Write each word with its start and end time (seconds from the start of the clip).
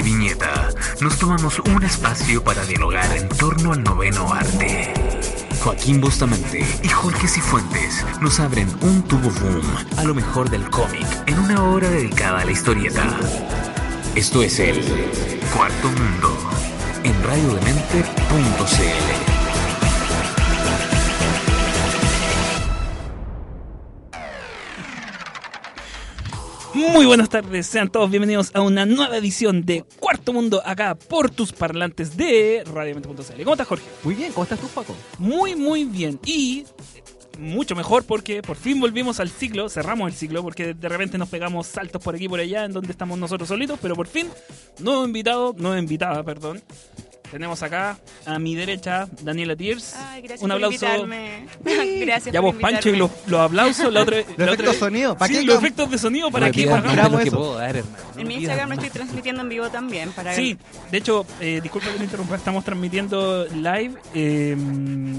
Viñeta, 0.00 0.70
nos 1.00 1.18
tomamos 1.18 1.58
un 1.58 1.82
espacio 1.82 2.42
para 2.42 2.64
dialogar 2.64 3.14
en 3.16 3.28
torno 3.28 3.72
al 3.72 3.82
noveno 3.82 4.32
arte. 4.32 4.92
Joaquín 5.62 6.00
Bustamante 6.00 6.64
y 6.82 6.88
Jorge 6.88 7.28
Cifuentes 7.28 8.04
nos 8.20 8.40
abren 8.40 8.68
un 8.80 9.02
tubo 9.02 9.30
boom 9.30 9.98
a 9.98 10.04
lo 10.04 10.14
mejor 10.14 10.48
del 10.48 10.68
cómic 10.70 11.06
en 11.26 11.38
una 11.38 11.62
hora 11.64 11.90
dedicada 11.90 12.40
a 12.40 12.44
la 12.44 12.52
historieta. 12.52 13.04
Esto 14.14 14.42
es 14.42 14.58
el 14.60 14.80
Cuarto 15.54 15.88
Mundo 15.88 16.38
en 17.04 17.22
radiodemente.cl. 17.22 19.31
Muy 26.90 27.06
buenas 27.06 27.28
tardes, 27.28 27.66
sean 27.66 27.90
todos 27.90 28.10
bienvenidos 28.10 28.50
a 28.54 28.60
una 28.60 28.84
nueva 28.84 29.16
edición 29.16 29.64
de 29.64 29.84
Cuarto 30.00 30.32
Mundo 30.32 30.60
acá 30.64 30.96
por 30.96 31.30
tus 31.30 31.52
parlantes 31.52 32.16
de 32.16 32.64
radiomente.cl. 32.66 33.42
¿Cómo 33.44 33.52
estás, 33.52 33.68
Jorge? 33.68 33.84
Muy 34.02 34.14
bien, 34.16 34.32
¿cómo 34.32 34.42
estás 34.42 34.58
tú, 34.58 34.66
Paco? 34.66 34.94
Muy, 35.18 35.54
muy 35.54 35.84
bien. 35.84 36.18
Y 36.26 36.64
mucho 37.38 37.76
mejor 37.76 38.04
porque 38.04 38.42
por 38.42 38.56
fin 38.56 38.80
volvimos 38.80 39.20
al 39.20 39.30
ciclo, 39.30 39.68
cerramos 39.68 40.08
el 40.08 40.14
ciclo 40.14 40.42
porque 40.42 40.74
de 40.74 40.88
repente 40.88 41.18
nos 41.18 41.28
pegamos 41.28 41.68
saltos 41.68 42.02
por 42.02 42.16
aquí 42.16 42.24
y 42.24 42.28
por 42.28 42.40
allá 42.40 42.64
en 42.64 42.72
donde 42.72 42.90
estamos 42.90 43.16
nosotros 43.16 43.48
solitos, 43.48 43.78
pero 43.80 43.94
por 43.94 44.08
fin, 44.08 44.28
nuevo 44.80 45.04
invitado, 45.04 45.54
nueva 45.56 45.78
invitada, 45.78 46.22
perdón. 46.24 46.60
Tenemos 47.32 47.62
acá 47.62 47.96
a 48.26 48.38
mi 48.38 48.54
derecha 48.54 49.08
Daniela 49.22 49.56
Tiers. 49.56 49.94
Ay, 49.96 50.20
gracias 50.20 50.42
Un 50.42 50.48
por 50.50 50.56
aplauso. 50.56 50.86
invitarme. 50.86 51.46
gracias 52.04 52.32
Ya 52.32 52.40
vos, 52.40 52.54
Pancho, 52.56 52.90
y 52.90 52.96
los, 52.96 53.10
los 53.26 53.40
aplausos. 53.40 53.90
La 53.92 54.02
otra, 54.02 54.18
Los 54.28 54.38
la 54.38 54.44
efectos 54.44 54.66
vez- 54.74 54.78
sonido, 54.78 55.16
¿para 55.16 55.32
Sí, 55.32 55.40
qué 55.40 55.46
los 55.46 55.56
cam- 55.56 55.58
efectos 55.60 55.90
de 55.90 55.98
sonido 55.98 56.30
para 56.30 56.46
me 56.46 56.52
que 56.52 56.62
pidas 56.64 56.74
hagamos- 56.84 56.96
más. 56.96 57.10
lo 57.12 57.18
que 57.18 57.24
eso. 57.28 57.36
puedo 57.38 57.54
dar, 57.56 57.76
hermano. 57.76 57.96
No 58.14 58.20
En 58.20 58.28
mi 58.28 58.34
me 58.34 58.40
Instagram 58.40 58.68
lo 58.68 58.74
pidas 58.76 58.84
estoy 58.86 59.00
transmitiendo 59.00 59.40
en 59.42 59.48
vivo 59.48 59.68
también. 59.70 60.12
Para 60.12 60.34
Sí, 60.34 60.58
de 60.90 60.98
hecho, 60.98 61.24
eh, 61.40 61.60
disculpa 61.62 61.90
que 61.90 61.98
me 61.98 62.04
interrumpa, 62.04 62.36
estamos 62.36 62.64
transmitiendo 62.64 63.46
live 63.46 63.94
eh, 64.14 64.54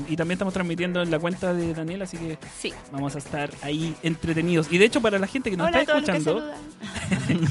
y 0.08 0.16
también 0.16 0.34
estamos 0.34 0.54
transmitiendo 0.54 1.02
en 1.02 1.10
la 1.10 1.18
cuenta 1.18 1.52
de 1.54 1.74
Daniel, 1.74 2.04
así 2.04 2.18
que 2.18 2.38
Sí. 2.62 2.72
vamos 2.92 3.16
a 3.16 3.18
estar 3.18 3.50
ahí 3.64 3.96
entretenidos. 4.04 4.68
Y 4.72 4.78
de 4.78 4.86
hecho, 4.86 5.02
para 5.02 5.18
la 5.18 5.26
gente 5.26 5.50
que 5.50 5.58
nos 5.58 5.68
Hola 5.68 5.78
a 5.78 5.82
está 5.82 5.94
todos 5.94 6.08
los 6.08 6.12
que 6.12 6.30
escuchando, 6.30 6.54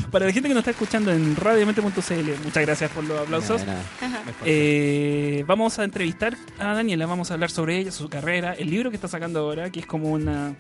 para 0.13 0.27
la 0.27 0.33
gente 0.33 0.49
que 0.49 0.55
nos 0.55 0.61
está 0.61 0.71
escuchando 0.71 1.11
en 1.13 1.35
radiomente.cl, 1.35 2.45
muchas 2.45 2.63
gracias 2.65 2.91
por 2.93 3.03
los 3.05 3.19
aplausos. 3.21 3.65
Nada, 3.67 3.83
nada. 4.01 4.23
Eh, 4.55 5.45
vamos 5.47 5.79
a 5.79 5.85
entrevistar 5.85 6.37
a 6.59 6.75
Daniela, 6.75 7.07
vamos 7.07 7.31
a 7.31 7.35
hablar 7.35 7.51
sobre 7.51 7.79
ella, 7.79 7.91
su 7.91 8.09
carrera, 8.11 8.53
el 8.53 8.69
libro 8.71 8.91
que 8.91 8.97
está 8.97 9.09
sacando 9.09 9.41
ahora, 9.41 9.71
que 9.71 9.81
es 9.81 9.87
como 9.87 10.11
una... 10.11 10.55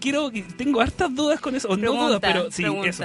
Quiero, 0.00 0.30
tengo 0.56 0.80
hartas 0.80 1.12
dudas 1.14 1.40
con 1.40 1.56
eso, 1.56 1.68
o 1.68 1.76
no 1.76 1.92
dudas, 1.92 2.20
pero 2.20 2.50
sí, 2.52 2.62
pregunta. 2.62 2.88
eso. 2.88 3.04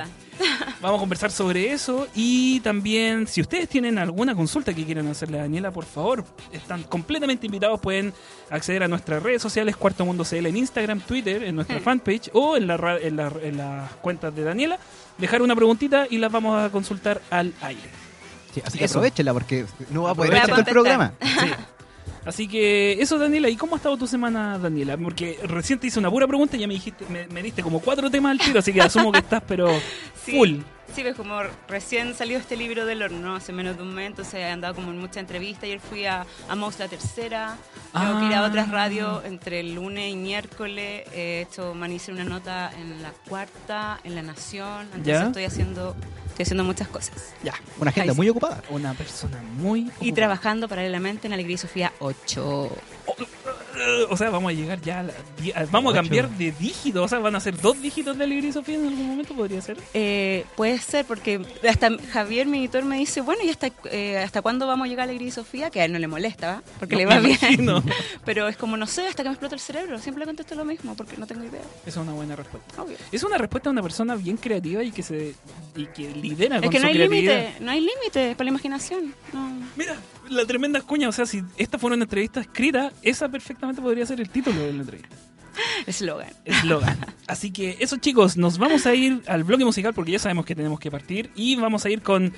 Vamos 0.82 0.98
a 0.98 1.00
conversar 1.00 1.32
sobre 1.32 1.72
eso 1.72 2.08
y 2.14 2.60
también 2.60 3.26
si 3.26 3.42
ustedes 3.42 3.68
tienen 3.70 3.98
alguna 3.98 4.36
consulta 4.36 4.74
que 4.74 4.84
quieran 4.86 5.08
hacerle 5.08 5.40
a 5.40 5.44
Daniela, 5.44 5.72
por 5.72 5.86
favor, 5.86 6.24
están 6.52 6.84
completamente 6.84 7.46
invitados, 7.48 7.80
pueden 7.80 8.14
acceder 8.50 8.84
a 8.84 8.88
nuestras 8.88 9.24
redes 9.24 9.42
sociales, 9.42 9.76
Cuarto 9.78 10.06
Mundo 10.06 10.24
CL 10.24 10.46
en 10.48 10.58
Instagram, 10.58 11.00
Twitter, 11.02 11.44
en 11.44 11.56
nuestra 11.56 11.80
Hmm. 11.80 11.84
fanpage 11.84 12.30
o 12.34 12.58
en, 12.58 12.68
la, 12.68 12.76
en, 13.02 13.16
la- 13.16 13.34
en 13.42 13.58
las 13.58 13.92
cuentas 13.96 14.36
de 14.36 14.44
Daniela, 14.44 14.78
dejar 15.18 15.42
una 15.42 15.56
preguntita 15.56 16.06
y 16.10 16.18
las 16.18 16.32
vamos 16.32 16.62
a 16.62 16.70
consultar 16.70 17.22
al 17.32 17.54
aire. 17.62 18.01
Sí, 18.54 18.62
así 18.66 18.78
que 18.78 18.86
Eso. 18.86 19.00
aprovechenla 19.00 19.34
porque 19.34 19.66
no 19.92 20.04
va 20.04 20.12
a 20.12 20.16
poder 20.16 20.34
escuchar 20.34 20.60
el 20.60 20.66
programa. 20.66 21.14
Sí. 21.22 21.52
Así 22.24 22.48
que 22.48 23.02
eso, 23.02 23.18
Daniela. 23.18 23.50
¿Y 23.50 23.56
cómo 23.56 23.74
ha 23.76 23.78
estado 23.78 23.98
tu 23.98 24.06
semana, 24.06 24.60
Daniela? 24.60 24.96
Porque 24.98 25.40
recién 25.44 25.80
te 25.80 25.88
hice 25.88 25.98
una 25.98 26.12
pura 26.12 26.28
pregunta 26.28 26.56
y 26.56 26.60
ya 26.60 26.68
me 26.68 26.76
dijiste, 26.76 27.04
me, 27.10 27.28
me 27.28 27.42
diste 27.42 27.64
como 27.64 27.80
cuatro 27.80 28.12
temas 28.12 28.32
al 28.34 28.40
tiro, 28.40 28.60
así 28.60 28.72
que 28.72 28.82
asumo 28.82 29.12
que 29.12 29.20
estás, 29.20 29.42
pero 29.48 29.70
Sí. 30.26 30.34
full. 30.34 30.60
Sí, 30.94 31.02
ves 31.04 31.16
como 31.16 31.40
recién 31.70 32.14
salió 32.14 32.38
este 32.38 32.58
libro 32.58 32.86
del 32.86 33.02
horno 33.02 33.38
hace 33.38 33.54
menos 33.54 33.78
de 33.78 33.82
un 33.84 33.94
mes, 33.96 34.08
entonces 34.08 34.34
he 34.36 34.46
andado 34.46 34.76
como 34.76 34.92
en 34.92 35.00
muchas 35.00 35.18
entrevistas. 35.18 35.64
Ayer 35.64 35.80
fui 35.80 36.06
a, 36.06 36.26
a 36.50 36.56
Mouse 36.56 36.78
la 36.80 36.90
tercera, 36.90 37.56
tengo 37.94 38.20
que 38.20 38.26
ir 38.26 38.34
a 38.34 38.44
Ah. 38.44 38.48
otras 38.50 38.70
radios 38.70 39.24
entre 39.26 39.62
el 39.62 39.74
lunes 39.74 40.12
y 40.14 40.18
miércoles. 40.18 41.08
He 41.16 41.42
hecho, 41.50 41.74
man, 41.74 41.92
hice 41.94 42.12
una 42.12 42.26
nota 42.26 42.72
en 42.78 43.02
la 43.02 43.12
cuarta, 43.28 44.00
en 44.04 44.16
La 44.16 44.22
Nación, 44.22 44.82
entonces 44.94 45.06
¿Ya? 45.22 45.24
estoy 45.28 45.46
haciendo 45.46 45.96
estoy 46.42 46.54
haciendo 46.58 46.64
muchas 46.64 46.88
cosas. 46.88 47.34
Ya. 47.44 47.54
Una 47.80 47.90
agenda 47.92 48.12
Ahí 48.12 48.16
sí. 48.16 48.18
muy 48.18 48.30
ocupada. 48.30 48.62
Una 48.70 48.94
persona 48.94 49.42
muy. 49.58 49.82
Y 49.82 49.86
ocupada. 49.86 50.16
trabajando 50.16 50.68
paralelamente 50.68 51.28
en 51.28 51.34
Alegría 51.34 51.56
y 51.56 51.58
Sofía 51.58 51.94
8. 52.00 52.70
O 54.10 54.18
sea, 54.18 54.30
vamos 54.30 54.52
a 54.52 54.54
llegar 54.54 54.82
ya 54.82 55.00
a 55.00 55.04
la 55.04 55.14
Vamos 55.72 55.94
a 55.94 55.98
cambiar 55.98 56.30
de 56.30 56.52
dígito. 56.52 57.04
O 57.04 57.08
sea, 57.08 57.20
van 57.20 57.36
a 57.36 57.40
ser 57.40 57.60
dos 57.60 57.82
dígitos 57.82 58.18
de 58.18 58.24
Alegría 58.24 58.50
y 58.50 58.54
Sofía 58.54 58.76
en 58.76 58.88
algún 58.88 59.08
momento, 59.08 59.34
podría 59.36 59.62
ser. 59.62 59.78
Eh, 59.94 60.46
puede 60.56 60.78
ser, 60.80 61.06
porque 61.06 61.42
hasta 61.68 61.90
Javier, 62.12 62.48
mi 62.48 62.60
editor, 62.60 62.84
me 62.84 62.98
dice, 62.98 63.22
bueno, 63.22 63.42
¿y 63.44 63.50
hasta, 63.50 63.72
eh, 63.92 64.18
hasta 64.18 64.42
cuándo 64.42 64.68
vamos 64.68 64.86
a 64.86 64.90
llegar 64.90 65.04
a 65.08 65.10
Alegría 65.10 65.30
y 65.30 65.32
Sofía? 65.32 65.70
Que 65.70 65.82
a 65.82 65.86
él 65.86 65.94
no 65.94 66.00
le 66.00 66.08
molesta, 66.08 66.48
¿va? 66.56 66.64
porque 66.80 66.96
No, 66.96 67.00
le 67.00 67.06
va 67.06 67.20
bien. 67.20 67.38
imagino. 67.42 67.84
Pero 68.26 68.48
es 68.48 68.58
como, 68.58 68.78
no 68.78 68.88
sé, 68.88 69.08
hasta 69.08 69.24
que 69.24 69.30
me 69.30 69.34
explota 69.34 69.56
el 69.56 69.62
cerebro. 69.62 70.00
Siempre 70.00 70.20
le 70.22 70.26
contesto 70.26 70.56
lo 70.56 70.66
mismo, 70.66 70.96
porque 70.96 71.18
no 71.18 71.26
tengo 71.26 71.44
idea. 71.44 71.62
Esa 71.86 71.90
es 71.90 71.98
una 71.98 72.14
buena 72.14 72.36
respuesta. 72.36 72.82
Obvio. 72.82 72.98
Es 73.12 73.24
una 73.24 73.38
respuesta 73.38 73.70
de 73.70 73.72
una 73.74 73.82
persona 73.84 74.16
bien 74.16 74.38
creativa 74.38 74.84
y 74.84 74.92
que 74.92 75.04
se 75.04 75.34
y 75.76 75.86
que 75.88 76.10
lidera 76.14 76.58
Es 76.58 76.62
con 76.64 76.70
que 76.72 76.78
su 76.78 76.84
no 76.84 76.88
hay 76.90 76.96
creatividad. 76.96 77.38
límite, 77.40 77.64
no 77.64 77.72
hay 77.72 77.80
límite 77.82 78.36
para 78.36 78.44
la 78.46 78.50
imaginación. 78.50 79.14
No. 79.34 79.50
Mira, 79.76 79.96
la 80.30 80.46
tremenda 80.46 80.82
cuña. 80.82 81.10
O 81.10 81.12
sea, 81.12 81.26
si 81.26 81.42
esta 81.58 81.78
fuera 81.80 81.96
una 81.96 82.04
entrevista 82.06 82.42
escrita, 82.42 82.92
esa 83.02 83.30
perfectamente 83.62 83.82
podría 83.82 84.06
ser 84.06 84.20
el 84.20 84.30
título 84.30 84.60
de 84.60 84.74
la 84.74 84.82
entrevista. 84.82 85.16
Eslogan. 85.86 86.34
Eslogan. 86.46 86.98
Así 87.28 87.52
que 87.52 87.78
eso, 87.80 87.98
chicos, 87.98 88.38
nos 88.38 88.58
vamos 88.58 88.86
a 88.86 88.96
ir 88.96 89.22
al 89.28 89.44
bloque 89.44 89.64
musical 89.64 89.94
porque 89.94 90.12
ya 90.12 90.20
sabemos 90.20 90.46
que 90.46 90.56
tenemos 90.56 90.80
que 90.80 90.90
partir. 90.90 91.30
Y 91.36 91.56
vamos 91.56 91.86
a 91.86 91.90
ir 91.90 92.02
con 92.02 92.34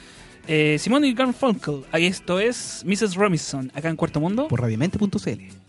eh, 0.47 0.77
Simone 0.79 1.07
y 1.07 1.13
Garfunkel. 1.13 1.85
Ahí 1.91 2.05
esto 2.05 2.39
es 2.39 2.83
Mrs. 2.85 3.15
Robinson, 3.15 3.71
acá 3.73 3.89
en 3.89 3.95
Cuarto 3.95 4.19
Mundo. 4.19 4.47
Por 4.47 4.61
radiomente.cl. 4.61 5.62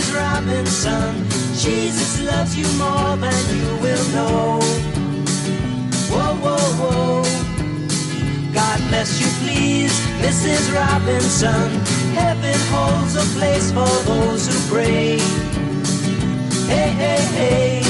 Mrs. 0.00 0.16
Robinson. 0.16 1.28
Jesus 1.58 2.22
loves 2.22 2.56
you 2.56 2.66
more 2.78 3.16
than 3.18 3.44
you 3.54 3.76
will 3.82 4.06
know. 4.14 4.58
Whoa, 6.08 6.34
whoa, 6.42 6.68
whoa. 6.80 7.22
God 8.54 8.78
bless 8.88 9.20
you, 9.20 9.28
please, 9.44 9.92
Mrs. 10.22 10.72
Robinson. 10.74 11.70
Heaven 12.14 12.58
holds 12.72 13.14
a 13.16 13.24
place 13.38 13.70
for 13.72 13.92
those 14.08 14.46
who 14.48 14.74
pray. 14.74 15.18
Hey, 16.66 16.90
hey, 17.02 17.20
hey. 17.36 17.82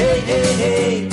Hey, 0.00 0.20
hey, 0.30 0.50
hey. 0.62 1.08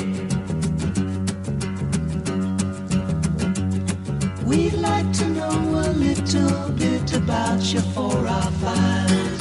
We'd 4.46 4.76
like 4.76 5.12
to 5.14 5.26
know 5.28 5.52
a 5.86 5.92
little 5.92 6.70
bit 6.72 7.14
about 7.14 7.62
you 7.74 7.82
for 7.82 8.16
our 8.28 8.52
files. 8.64 9.41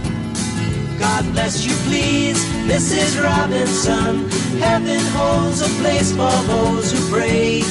God 1.01 1.25
bless 1.33 1.65
you, 1.65 1.73
please, 1.89 2.37
Mrs. 2.69 3.19
Robinson. 3.23 4.29
Heaven 4.59 4.99
holds 5.17 5.61
a 5.61 5.69
place 5.81 6.11
for 6.11 6.31
those 6.45 6.91
who 6.91 6.99
pray. 7.09 7.61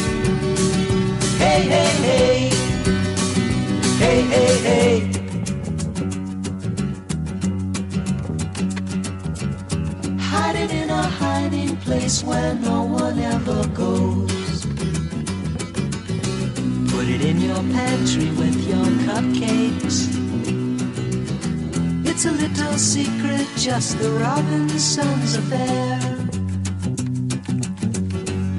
Hey, 1.39 1.63
hey, 1.75 1.93
hey. 2.09 2.51
Hey, 4.03 4.21
hey, 4.35 4.55
hey. 4.69 4.95
Hiding 10.19 10.71
in 10.71 10.91
a 10.91 11.03
hiding 11.03 11.77
place 11.77 12.25
where 12.25 12.55
no 12.57 12.83
one 12.83 13.17
ever 13.21 13.65
goes. 13.69 14.67
Put 16.93 17.07
it 17.09 17.25
in 17.25 17.41
your 17.41 17.63
pantry 17.79 18.31
with 18.33 18.57
your 18.69 18.87
cupcakes. 19.07 20.20
It's 22.23 22.27
a 22.27 22.33
little 22.33 22.77
secret, 22.77 23.47
just 23.57 23.99
the 23.99 24.11
Robinsons 24.11 25.37
affair. 25.37 25.99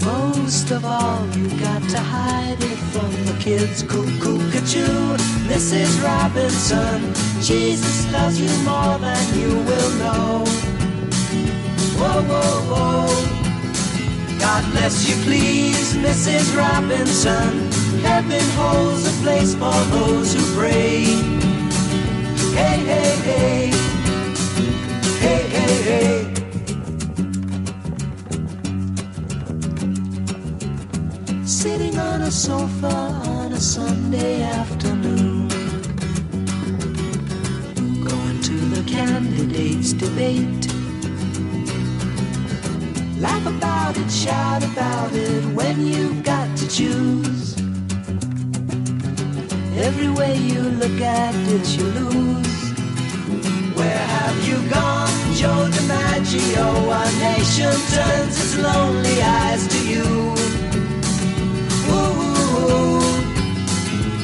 Most 0.03 0.71
of 0.71 0.83
all, 0.83 1.27
you 1.37 1.47
got 1.59 1.83
to 1.89 1.99
hide 1.99 2.57
it 2.59 2.79
from 2.89 3.11
the 3.27 3.37
kids. 3.39 3.83
Cuckoo, 3.83 4.39
cuckoo, 4.49 5.15
Mrs. 5.45 6.03
Robinson. 6.03 7.13
Jesus 7.43 8.11
loves 8.11 8.41
you 8.41 8.49
more 8.65 8.97
than 8.97 9.39
you 9.39 9.49
will 9.49 9.91
know. 10.01 10.43
Whoa, 11.99 12.23
whoa, 12.31 12.57
whoa. 12.71 14.39
God 14.39 14.71
bless 14.71 15.07
you, 15.07 15.13
please, 15.23 15.93
Mrs. 15.97 16.57
Robinson. 16.57 17.69
Heaven 18.01 18.43
holds 18.57 19.05
a 19.05 19.21
place 19.21 19.53
for 19.53 19.79
those 19.93 20.33
who 20.33 20.59
pray. 20.59 21.40
Hey, 22.53 22.79
hey, 22.91 23.15
hey. 23.27 23.71
Hey, 25.23 25.43
hey, 25.55 25.75
hey. 25.89 26.17
Sitting 31.45 31.97
on 31.97 32.21
a 32.21 32.31
sofa 32.31 32.87
on 32.87 33.53
a 33.53 33.59
Sunday 33.59 34.41
afternoon. 34.41 35.47
Going 38.03 38.41
to 38.41 38.57
the 38.75 38.83
candidates 38.85 39.93
debate. 39.93 40.67
Laugh 43.19 43.45
about 43.45 43.97
it, 43.97 44.09
shout 44.11 44.63
about 44.63 45.13
it 45.13 45.45
when 45.55 45.85
you've 45.85 46.23
got 46.23 46.57
to 46.57 46.67
choose. 46.67 47.60
Every 49.83 50.09
way 50.09 50.37
you 50.37 50.61
look 50.61 51.01
at 51.01 51.33
it, 51.33 51.67
you 51.75 51.85
lose. 51.85 52.61
Where 53.75 54.05
have 54.15 54.47
you 54.47 54.57
gone, 54.69 55.09
Joe 55.33 55.67
DiMaggio? 55.73 56.67
Our 56.97 57.11
nation 57.19 57.73
turns 57.95 58.35
its 58.39 58.57
lonely 58.59 59.19
eyes 59.23 59.67
to 59.73 59.79
you. 59.91 60.05
Ooh, 61.89 63.01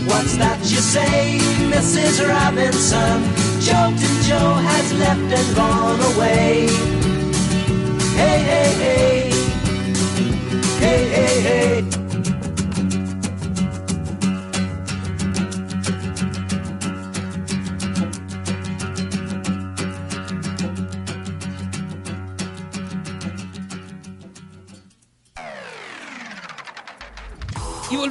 what's 0.06 0.38
that 0.38 0.60
you 0.62 0.78
say, 0.78 1.40
Mrs. 1.74 2.22
Robinson? 2.30 3.24
Jolton 3.66 4.16
Joe 4.28 4.54
has 4.70 4.94
left 5.00 5.30
and 5.40 5.56
gone 5.56 6.00
away. 6.14 6.68
Hey, 8.16 8.40
hey, 8.52 8.72
hey. 8.84 9.32
Hey, 10.80 11.10
hey, 11.10 11.42
hey. 11.42 11.87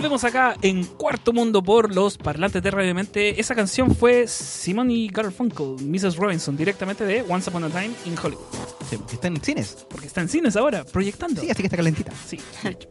Volvemos 0.06 0.22
acá 0.22 0.56
en 0.62 0.84
Cuarto 0.84 1.32
Mundo 1.32 1.64
por 1.64 1.92
los 1.92 2.16
parlantes 2.16 2.62
de 2.62 2.70
Radio 2.70 2.94
Mente. 2.94 3.40
Esa 3.40 3.56
canción 3.56 3.92
fue 3.92 4.28
Simon 4.28 4.88
y 4.88 5.08
Garfunkel, 5.08 5.84
Mrs. 5.84 6.14
Robinson, 6.14 6.56
directamente 6.56 7.04
de 7.04 7.24
Once 7.28 7.50
Upon 7.50 7.64
a 7.64 7.70
Time 7.70 7.90
in 8.04 8.16
Hollywood. 8.16 8.44
Sí, 8.88 8.98
porque 8.98 9.16
está 9.16 9.26
en 9.26 9.40
cines. 9.40 9.84
Porque 9.90 10.06
está 10.06 10.20
en 10.20 10.28
cines 10.28 10.54
ahora, 10.54 10.84
proyectando. 10.84 11.40
Sí, 11.40 11.50
así 11.50 11.60
que 11.60 11.66
está 11.66 11.76
calentita. 11.76 12.12
Sí, 12.24 12.38
de 12.62 12.70
hecho. 12.70 12.88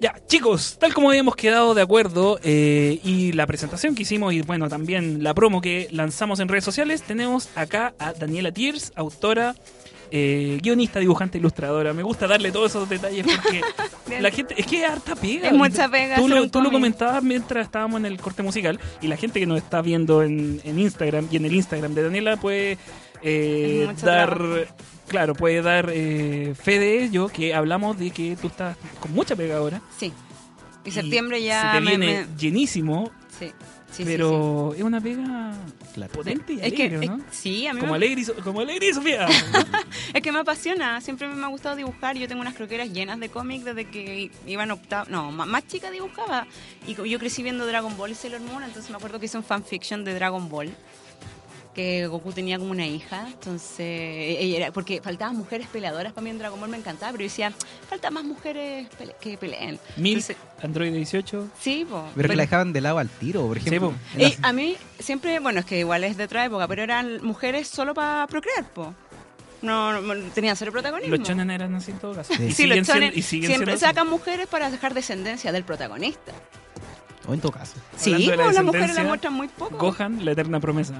Ya, 0.00 0.14
chicos, 0.26 0.78
tal 0.80 0.94
como 0.94 1.10
habíamos 1.10 1.36
quedado 1.36 1.74
de 1.74 1.82
acuerdo 1.82 2.40
eh, 2.42 2.98
y 3.04 3.32
la 3.32 3.46
presentación 3.46 3.94
que 3.94 4.04
hicimos 4.04 4.32
y 4.32 4.40
bueno, 4.40 4.70
también 4.70 5.22
la 5.22 5.34
promo 5.34 5.60
que 5.60 5.88
lanzamos 5.90 6.40
en 6.40 6.48
redes 6.48 6.64
sociales, 6.64 7.02
tenemos 7.02 7.50
acá 7.56 7.94
a 7.98 8.14
Daniela 8.14 8.52
Tiers, 8.52 8.90
autora, 8.96 9.54
eh, 10.14 10.58
guionista, 10.62 11.00
dibujante, 11.00 11.38
ilustradora. 11.38 11.94
Me 11.94 12.02
gusta 12.02 12.26
darle 12.26 12.52
todos 12.52 12.70
esos 12.70 12.86
detalles 12.88 13.24
porque 13.26 13.62
la 14.20 14.30
gente, 14.30 14.54
es 14.58 14.66
que 14.66 14.84
es 14.84 14.90
harta 14.90 15.16
pega. 15.16 15.48
Es 15.48 15.54
mucha 15.54 15.88
pega 15.88 16.16
Tú 16.16 16.28
lo, 16.28 16.50
tú 16.50 16.60
lo 16.60 16.70
comentabas 16.70 17.22
mientras 17.22 17.64
estábamos 17.64 17.98
en 18.00 18.06
el 18.06 18.20
corte 18.20 18.42
musical 18.42 18.78
y 19.00 19.06
la 19.08 19.16
gente 19.16 19.40
que 19.40 19.46
nos 19.46 19.56
está 19.58 19.80
viendo 19.80 20.22
en, 20.22 20.60
en 20.64 20.78
Instagram 20.78 21.28
y 21.30 21.36
en 21.36 21.46
el 21.46 21.54
Instagram 21.54 21.94
de 21.94 22.02
Daniela 22.02 22.36
puede 22.36 22.76
eh, 23.22 23.88
dar... 24.02 24.36
trabajo. 24.36 24.74
Claro, 25.08 25.34
puede 25.34 25.60
dar 25.62 25.90
eh, 25.92 26.54
fe 26.60 26.78
de 26.78 27.04
ello 27.04 27.28
que 27.28 27.54
hablamos 27.54 27.98
de 27.98 28.10
que 28.10 28.36
tú 28.40 28.46
estás 28.48 28.76
con 29.00 29.12
mucha 29.12 29.34
pega 29.36 29.56
ahora. 29.56 29.82
Sí. 29.98 30.12
Y 30.84 30.88
Y 30.88 30.92
septiembre 30.92 31.42
ya 31.42 31.72
se 31.72 31.78
te 31.78 31.80
me- 31.84 31.96
viene 31.96 32.26
me- 32.26 32.36
llenísimo, 32.38 33.10
Sí, 33.38 33.46
sí, 33.46 33.52
sí, 33.92 34.04
pero 34.04 34.74
es 34.74 34.82
una 34.82 35.00
pega 35.00 35.52
Claro. 35.94 36.12
potente 36.12 36.54
y 36.54 36.56
sí. 36.58 36.62
Es 36.64 36.72
que, 36.72 36.82
alegre, 36.84 37.04
es- 37.06 37.10
¿no? 37.10 37.20
sí, 37.30 37.66
a 37.66 37.72
mí 37.74 37.80
Como 37.80 37.92
me, 37.92 37.96
alegre, 37.96 38.20
y 38.20 38.24
So- 38.24 38.34
como 38.42 38.60
alegre 38.60 38.88
y 38.88 38.92
Sofía. 38.94 39.26
es 40.14 40.22
que 40.22 40.32
me 40.32 40.38
apasiona. 40.38 41.00
Siempre 41.00 41.28
me 41.28 41.44
ha 41.44 41.48
gustado 41.48 41.76
dibujar. 41.76 42.16
Yo 42.16 42.26
tengo 42.28 42.40
unas 42.40 42.54
croqueras 42.54 42.90
llenas 42.92 43.20
de 43.20 43.28
cómics 43.28 43.64
desde 43.64 43.84
que 43.86 44.30
iba 44.46 44.62
en 44.64 44.70
octavo. 44.70 45.06
No, 45.10 45.30
más 45.32 45.66
chica 45.66 45.90
dibujaba. 45.90 46.46
Y 46.86 46.94
yo 46.94 47.18
crecí 47.18 47.42
viendo 47.42 47.66
Dragon 47.66 47.96
Ball 47.96 48.10
y 48.12 48.14
Sailor 48.14 48.40
Moon. 48.40 48.62
Entonces 48.64 48.90
me 48.90 48.96
acuerdo 48.96 49.18
que 49.20 49.26
hice 49.26 49.36
un 49.36 49.44
fanfiction 49.44 50.04
de 50.04 50.14
Dragon 50.14 50.48
Ball. 50.48 50.74
Que 51.74 52.06
Goku 52.06 52.32
tenía 52.32 52.58
como 52.58 52.70
una 52.70 52.86
hija. 52.86 53.26
Entonces, 53.28 53.78
ella 53.80 54.56
era, 54.58 54.72
porque 54.72 55.00
faltaban 55.00 55.36
mujeres 55.36 55.66
peleadoras 55.68 56.12
para 56.12 56.22
mí 56.22 56.28
en 56.30 56.38
Dragon 56.38 56.60
Ball 56.60 56.68
me 56.68 56.76
encantaba. 56.76 57.12
Pero 57.12 57.22
yo 57.22 57.28
decía, 57.30 57.50
falta 57.88 58.10
más 58.10 58.24
mujeres 58.24 58.88
pele- 58.98 59.14
que 59.20 59.38
peleen. 59.38 59.78
Mil, 59.96 60.18
Entonces, 60.18 60.36
Android 60.62 60.92
18. 60.92 61.48
sí, 61.58 61.86
po. 61.88 62.02
Pero 62.02 62.12
que 62.14 62.22
Pero- 62.28 62.34
la 62.34 62.42
dejaban 62.42 62.72
de 62.74 62.80
lado 62.82 62.98
al 62.98 63.08
tiro, 63.08 63.46
por 63.46 63.56
ejemplo. 63.56 63.90
po. 63.92 63.96
En 64.14 64.20
Eh, 64.20 64.36
las- 64.38 64.44
a 64.44 64.52
mí 64.52 64.76
siempre, 64.98 65.38
bueno, 65.40 65.60
es 65.60 65.64
que 65.66 65.78
igual 65.78 66.04
es 66.04 66.18
de 66.18 66.24
otra 66.24 66.44
época, 66.44 66.68
pero 66.68 66.82
eran 66.82 67.24
mujeres 67.24 67.68
solo 67.68 67.94
para 67.94 68.26
procrear, 68.26 68.68
po. 68.68 68.94
No, 69.62 69.98
no, 70.02 70.14
tenían 70.34 70.56
cero 70.56 70.72
protagonismo. 70.72 71.16
Los 71.16 71.26
chonen 71.26 71.50
eran 71.50 71.74
así 71.74 71.92
en 71.92 71.98
todo 72.00 72.14
caso. 72.14 72.34
Sí. 72.34 72.42
Y 72.42 72.46
Sí, 72.48 72.54
siguen 72.64 72.78
los 72.80 72.86
siendo- 72.86 73.00
shonen 73.06 73.18
y 73.18 73.22
siguen 73.22 73.46
siempre 73.48 73.66
siendo 73.72 73.72
así. 73.86 73.94
sacan 73.94 74.10
mujeres 74.10 74.46
para 74.48 74.70
dejar 74.70 74.92
descendencia 74.92 75.52
del 75.52 75.64
protagonista. 75.64 76.32
O 77.28 77.32
en 77.32 77.40
todo 77.40 77.52
caso. 77.52 77.74
Sí, 77.96 78.10
pues 78.10 78.36
las 78.36 78.38
mujeres 78.38 78.56
descendencia, 78.56 79.02
la 79.04 79.08
muestran 79.08 79.32
muy 79.34 79.46
poco. 79.48 79.78
Gohan, 79.78 80.24
la 80.24 80.32
eterna 80.32 80.58
promesa. 80.58 80.94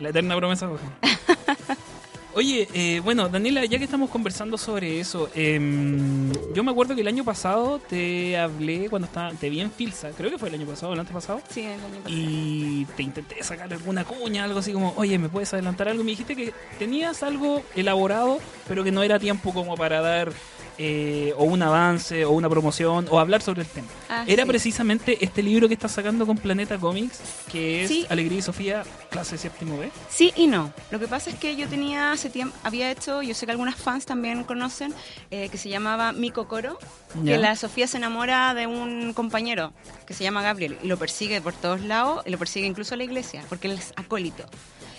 La 0.00 0.10
eterna 0.10 0.36
promesa 0.36 0.66
Gohan. 0.66 0.80
Oye, 2.34 2.68
eh, 2.74 3.00
bueno, 3.02 3.30
Daniela, 3.30 3.64
ya 3.64 3.78
que 3.78 3.84
estamos 3.84 4.10
conversando 4.10 4.58
sobre 4.58 5.00
eso, 5.00 5.30
em, 5.34 6.30
yo 6.52 6.62
me 6.62 6.70
acuerdo 6.70 6.94
que 6.94 7.00
el 7.00 7.08
año 7.08 7.24
pasado 7.24 7.78
te 7.78 8.36
hablé 8.36 8.90
cuando 8.90 9.06
estaba, 9.06 9.30
te 9.32 9.48
vi 9.48 9.62
en 9.62 9.70
Filsa, 9.70 10.10
creo 10.10 10.30
que 10.30 10.36
fue 10.36 10.50
el 10.50 10.56
año 10.56 10.66
pasado, 10.66 10.92
el 10.92 11.00
antepasado, 11.00 11.40
Sí, 11.48 11.62
el 11.62 11.72
año 11.72 11.80
pasado. 12.02 12.10
y 12.14 12.86
te 12.94 13.02
intenté 13.04 13.42
sacar 13.42 13.72
alguna 13.72 14.04
cuña, 14.04 14.44
algo 14.44 14.58
así 14.58 14.70
como, 14.74 14.92
oye, 14.98 15.18
¿me 15.18 15.30
puedes 15.30 15.50
adelantar 15.54 15.88
algo? 15.88 16.04
Me 16.04 16.10
dijiste 16.10 16.36
que 16.36 16.52
tenías 16.78 17.22
algo 17.22 17.62
elaborado, 17.74 18.38
pero 18.68 18.84
que 18.84 18.92
no 18.92 19.02
era 19.02 19.18
tiempo 19.18 19.54
como 19.54 19.74
para 19.74 20.02
dar 20.02 20.30
eh, 20.78 21.32
o 21.36 21.44
un 21.44 21.62
avance, 21.62 22.24
o 22.24 22.32
una 22.32 22.48
promoción, 22.50 23.06
o 23.10 23.18
hablar 23.18 23.40
sobre 23.42 23.62
el 23.62 23.68
tema. 23.68 23.88
Ah, 24.08 24.24
era 24.26 24.42
sí. 24.44 24.48
precisamente 24.48 25.24
este 25.24 25.42
libro 25.42 25.68
que 25.68 25.74
estás 25.74 25.92
sacando 25.92 26.26
con 26.26 26.36
Planeta 26.36 26.78
Comics, 26.78 27.20
que 27.50 27.82
es 27.84 27.88
Sí. 27.88 28.06
Alegría 28.08 28.38
y 28.38 28.42
Sofía, 28.42 28.82
clase 29.10 29.38
séptimo 29.38 29.78
B. 29.78 29.90
Sí 30.10 30.32
y 30.36 30.46
no. 30.46 30.72
Lo 30.90 30.98
que 30.98 31.08
pasa 31.08 31.30
es 31.30 31.36
que 31.36 31.56
yo 31.56 31.66
tenía 31.68 32.12
hace 32.12 32.28
tiempo, 32.30 32.54
había 32.62 32.90
hecho, 32.90 33.22
yo 33.22 33.34
sé 33.34 33.46
que 33.46 33.52
algunas 33.52 33.76
fans 33.76 34.04
también 34.06 34.44
conocen, 34.44 34.92
eh, 35.30 35.48
que 35.48 35.58
se 35.58 35.68
llamaba 35.68 36.12
Mi 36.12 36.30
Cocoro, 36.30 36.78
Ya. 37.22 37.32
que 37.34 37.38
la 37.38 37.56
Sofía 37.56 37.86
se 37.86 37.96
enamora 37.96 38.52
de 38.54 38.66
un 38.66 39.12
compañero 39.14 39.72
que 40.06 40.12
se 40.14 40.24
llama 40.24 40.42
Gabriel 40.42 40.76
y 40.82 40.86
lo 40.88 40.98
persigue 40.98 41.40
por 41.40 41.54
todos 41.54 41.80
lados 41.80 42.22
y 42.26 42.30
lo 42.30 42.38
persigue 42.38 42.66
incluso 42.66 42.94
a 42.94 42.96
la 42.98 43.04
iglesia, 43.04 43.42
porque 43.48 43.68
él 43.68 43.74
es 43.78 43.92
acólito. 43.96 44.44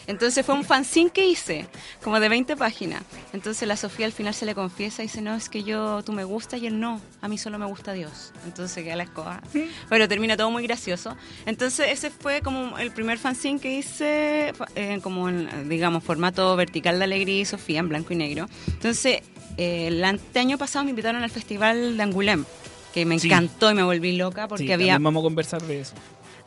Entonces 0.08 0.46
fue 0.46 0.56
un 0.56 0.64
fanzine 0.64 1.10
que 1.10 1.28
hice, 1.28 1.68
como 2.02 2.20
de 2.20 2.30
20 2.30 2.56
páginas. 2.56 3.04
Entonces 3.34 3.68
la 3.68 3.76
Sofía 3.76 4.06
al 4.06 4.14
final 4.14 4.34
se 4.34 4.46
le 4.46 4.56
confiesa 4.56 5.04
y 5.04 5.08
dice, 5.08 5.22
no, 5.22 5.36
es 5.36 5.50
que 5.50 5.64
yo, 5.64 6.02
tú 6.04 6.14
me 6.14 6.24
gustas 6.24 6.62
y 6.62 6.68
él 6.68 6.80
no, 6.80 7.02
a 7.22 7.28
mí 7.28 7.38
solo 7.38 7.60
me 7.60 7.66
gusta 7.66 7.92
Dios. 7.94 8.32
Entonces 8.46 8.84
queda 8.84 8.96
la 8.96 9.04
escoba. 9.04 9.42
Pero 9.90 10.08
termina 10.08 10.38
todo 10.38 10.50
muy 10.50 10.64
gracioso. 10.64 11.16
Entonces 11.46 11.88
ese 11.92 12.10
fue 12.10 12.42
como 12.42 12.78
el 12.78 12.92
primer 12.92 13.18
fanzine 13.18 13.60
que 13.60 13.78
hice, 13.78 14.54
eh, 14.76 15.00
como 15.04 15.28
en, 15.30 15.68
digamos, 15.68 16.04
formato 16.04 16.56
vertical 16.56 16.98
de 17.00 17.04
Alegría 17.04 17.42
y 17.42 17.46
Sofía, 17.46 17.80
en 17.82 17.90
blanco 17.90 18.14
y 18.14 18.16
negro. 18.16 18.48
Entonces, 18.68 19.22
eh, 19.58 19.88
el 19.88 20.04
ante- 20.06 20.40
año 20.40 20.58
pasado 20.58 20.86
me 20.86 20.92
invitaron 20.92 21.22
al 21.24 21.30
festival 21.32 21.98
de 21.98 22.04
Angulem, 22.04 22.46
que 22.94 23.06
me 23.06 23.20
Sí. 23.20 23.28
encantó 23.28 23.70
y 23.72 23.74
me 23.74 23.84
volví 23.84 24.16
loca 24.16 24.48
porque 24.48 24.66
Sí, 24.68 24.72
había 24.72 24.98
vamos 25.00 25.22
a 25.22 25.24
conversar 25.24 25.62
de 25.64 25.82
eso. 25.82 25.94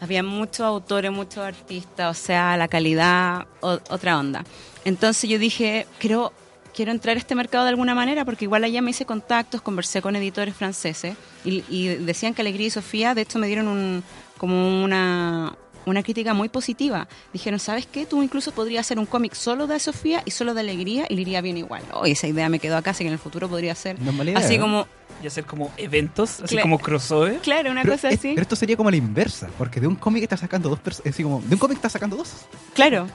Había 0.00 0.22
muchos 0.22 0.60
autores, 0.60 1.12
muchos 1.12 1.38
artistas, 1.38 2.18
o 2.18 2.20
sea, 2.20 2.56
la 2.56 2.68
calidad, 2.68 3.46
otra 3.60 4.18
onda. 4.18 4.44
Entonces 4.84 5.28
yo 5.28 5.38
dije, 5.38 5.86
quiero, 5.98 6.32
quiero 6.74 6.90
entrar 6.90 7.16
a 7.16 7.18
este 7.18 7.34
mercado 7.34 7.64
de 7.64 7.70
alguna 7.70 7.94
manera, 7.94 8.24
porque 8.24 8.46
igual 8.46 8.64
allá 8.64 8.80
me 8.80 8.90
hice 8.90 9.04
contactos, 9.04 9.60
conversé 9.60 10.00
con 10.00 10.16
editores 10.16 10.56
franceses, 10.56 11.16
y, 11.44 11.64
y 11.68 11.88
decían 11.96 12.34
que 12.34 12.42
Alegría 12.42 12.68
y 12.68 12.70
Sofía, 12.70 13.14
de 13.14 13.22
hecho 13.22 13.38
me 13.38 13.46
dieron 13.46 13.68
un, 13.68 14.02
como 14.38 14.82
una, 14.82 15.54
una 15.90 16.02
crítica 16.02 16.32
muy 16.34 16.48
positiva. 16.48 17.08
Dijeron, 17.32 17.58
¿sabes 17.60 17.86
qué? 17.86 18.06
Tú 18.06 18.22
incluso 18.22 18.52
podrías 18.52 18.86
hacer 18.86 18.98
un 18.98 19.06
cómic 19.06 19.34
solo 19.34 19.66
de 19.66 19.78
Sofía 19.78 20.22
y 20.24 20.30
solo 20.30 20.54
de 20.54 20.60
Alegría, 20.60 21.06
y 21.08 21.14
le 21.16 21.22
iría 21.22 21.40
bien 21.40 21.56
igual. 21.56 21.82
Oh, 21.92 22.04
esa 22.06 22.26
idea 22.26 22.48
me 22.48 22.58
quedó 22.58 22.76
acá, 22.76 22.90
así 22.92 23.04
que 23.04 23.08
en 23.08 23.12
el 23.14 23.18
futuro 23.18 23.48
podría 23.48 23.74
ser 23.74 24.00
No 24.00 24.12
idea, 24.24 24.38
así 24.38 24.54
¿eh? 24.54 24.60
como, 24.60 24.86
Y 25.22 25.26
hacer 25.26 25.44
como 25.44 25.70
eventos, 25.76 26.40
así 26.40 26.56
como 26.58 26.78
crossover. 26.78 27.38
claro, 27.40 27.70
una 27.70 27.82
Pero, 27.82 27.94
cosa 27.94 28.08
es- 28.08 28.18
así. 28.18 28.28
pero 28.30 28.42
esto 28.42 28.56
sería 28.56 28.76
como 28.76 28.90
la 28.90 28.96
inversa, 28.96 29.48
porque 29.58 29.80
de 29.80 29.86
un 29.86 29.96
cómic 29.96 30.22
estás 30.22 30.40
sacando 30.40 30.68
dos 30.68 30.78
personas. 30.80 31.12
Así 31.12 31.22
como, 31.22 31.40
de 31.42 31.54
un 31.54 31.58
cómic 31.58 31.76
estás 31.76 31.92
sacando 31.92 32.16
dos. 32.16 32.32
Claro. 32.74 33.06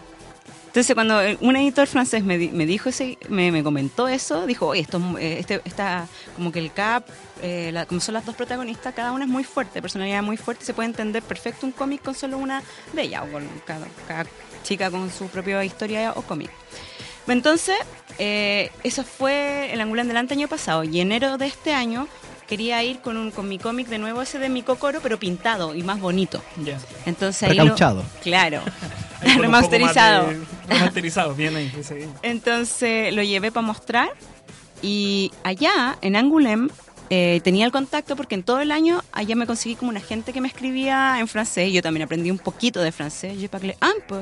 Entonces 0.67 0.93
cuando 0.93 1.19
un 1.39 1.55
editor 1.55 1.87
francés 1.87 2.21
me, 2.25 2.37
di- 2.37 2.49
me 2.49 2.65
dijo 2.65 2.89
ese, 2.89 3.17
me, 3.29 3.49
me 3.49 3.63
comentó 3.63 4.09
eso, 4.09 4.45
dijo, 4.45 4.67
oye, 4.67 4.81
esto 4.81 4.99
eh, 5.17 5.37
este, 5.39 5.61
está 5.63 6.05
como 6.35 6.51
que 6.51 6.59
el 6.59 6.69
cap, 6.73 7.05
eh, 7.47 7.69
la- 7.71 7.85
como 7.85 7.99
son 8.01 8.13
las 8.15 8.25
dos 8.25 8.35
protagonistas, 8.35 8.93
cada 8.95 9.11
una 9.11 9.25
es 9.25 9.29
muy 9.29 9.43
fuerte, 9.43 9.79
personalidad 9.81 10.23
muy 10.23 10.35
fuerte, 10.37 10.65
se 10.65 10.73
puede 10.73 10.87
entender 10.89 11.21
perfecto 11.21 11.65
un 11.67 11.71
cómic 11.71 12.01
con 12.01 12.15
solo 12.15 12.37
una 12.39 12.63
de 12.93 13.03
ellas, 13.03 13.21
o 13.27 13.31
con 13.31 13.47
cada, 13.65 13.85
cada 14.07 14.25
chica 14.63 14.89
con 14.89 15.11
su 15.11 15.27
propia 15.27 15.63
historia 15.63 16.13
o 16.15 16.21
cómic. 16.23 16.49
Entonces, 17.27 17.75
eh, 18.19 18.71
eso 18.83 19.03
fue 19.03 19.71
el 19.73 19.79
Angulán 19.81 20.07
del 20.07 20.17
año 20.17 20.47
pasado 20.47 20.83
y 20.83 20.99
enero 20.99 21.37
de 21.37 21.47
este 21.47 21.73
año 21.73 22.07
quería 22.47 22.83
ir 22.83 22.99
con, 23.01 23.17
un, 23.17 23.31
con 23.31 23.47
mi 23.49 23.57
cómic 23.57 23.87
de 23.87 23.97
nuevo, 23.97 24.21
ese 24.21 24.37
de 24.39 24.49
mi 24.49 24.61
cocoro, 24.61 24.99
pero 25.01 25.17
pintado 25.19 25.73
y 25.75 25.81
más 25.83 25.99
bonito. 25.99 26.41
Ya. 26.63 26.77
Entonces 27.05 27.43
ahí 27.49 27.55
lo- 27.57 27.63
Recauchado. 27.63 28.03
Claro. 28.23 28.61
Ahí 29.21 29.37
Remasterizado. 29.39 30.27
de- 30.27 30.39
Remasterizado, 30.67 31.33
bien 31.35 31.55
ahí. 31.55 31.71
Entonces 32.21 33.13
lo 33.13 33.23
llevé 33.23 33.51
para 33.51 33.65
mostrar 33.65 34.09
y 34.83 35.31
allá 35.43 35.97
en 36.01 36.15
Angoulême 36.15 36.69
eh, 37.09 37.41
tenía 37.43 37.65
el 37.65 37.71
contacto 37.71 38.15
porque 38.15 38.35
en 38.35 38.43
todo 38.43 38.59
el 38.61 38.71
año 38.71 39.01
allá 39.11 39.35
me 39.35 39.45
conseguí 39.45 39.75
como 39.75 39.89
una 39.91 39.99
gente 40.01 40.33
que 40.33 40.41
me 40.41 40.47
escribía 40.47 41.19
en 41.19 41.27
francés. 41.27 41.71
Yo 41.71 41.81
también 41.81 42.03
aprendí 42.03 42.31
un 42.31 42.39
poquito 42.39 42.81
de 42.81 42.91
francés. 42.91 43.37
Je 43.39 43.47
parle 43.49 43.77
un 43.81 44.01
peu. 44.07 44.21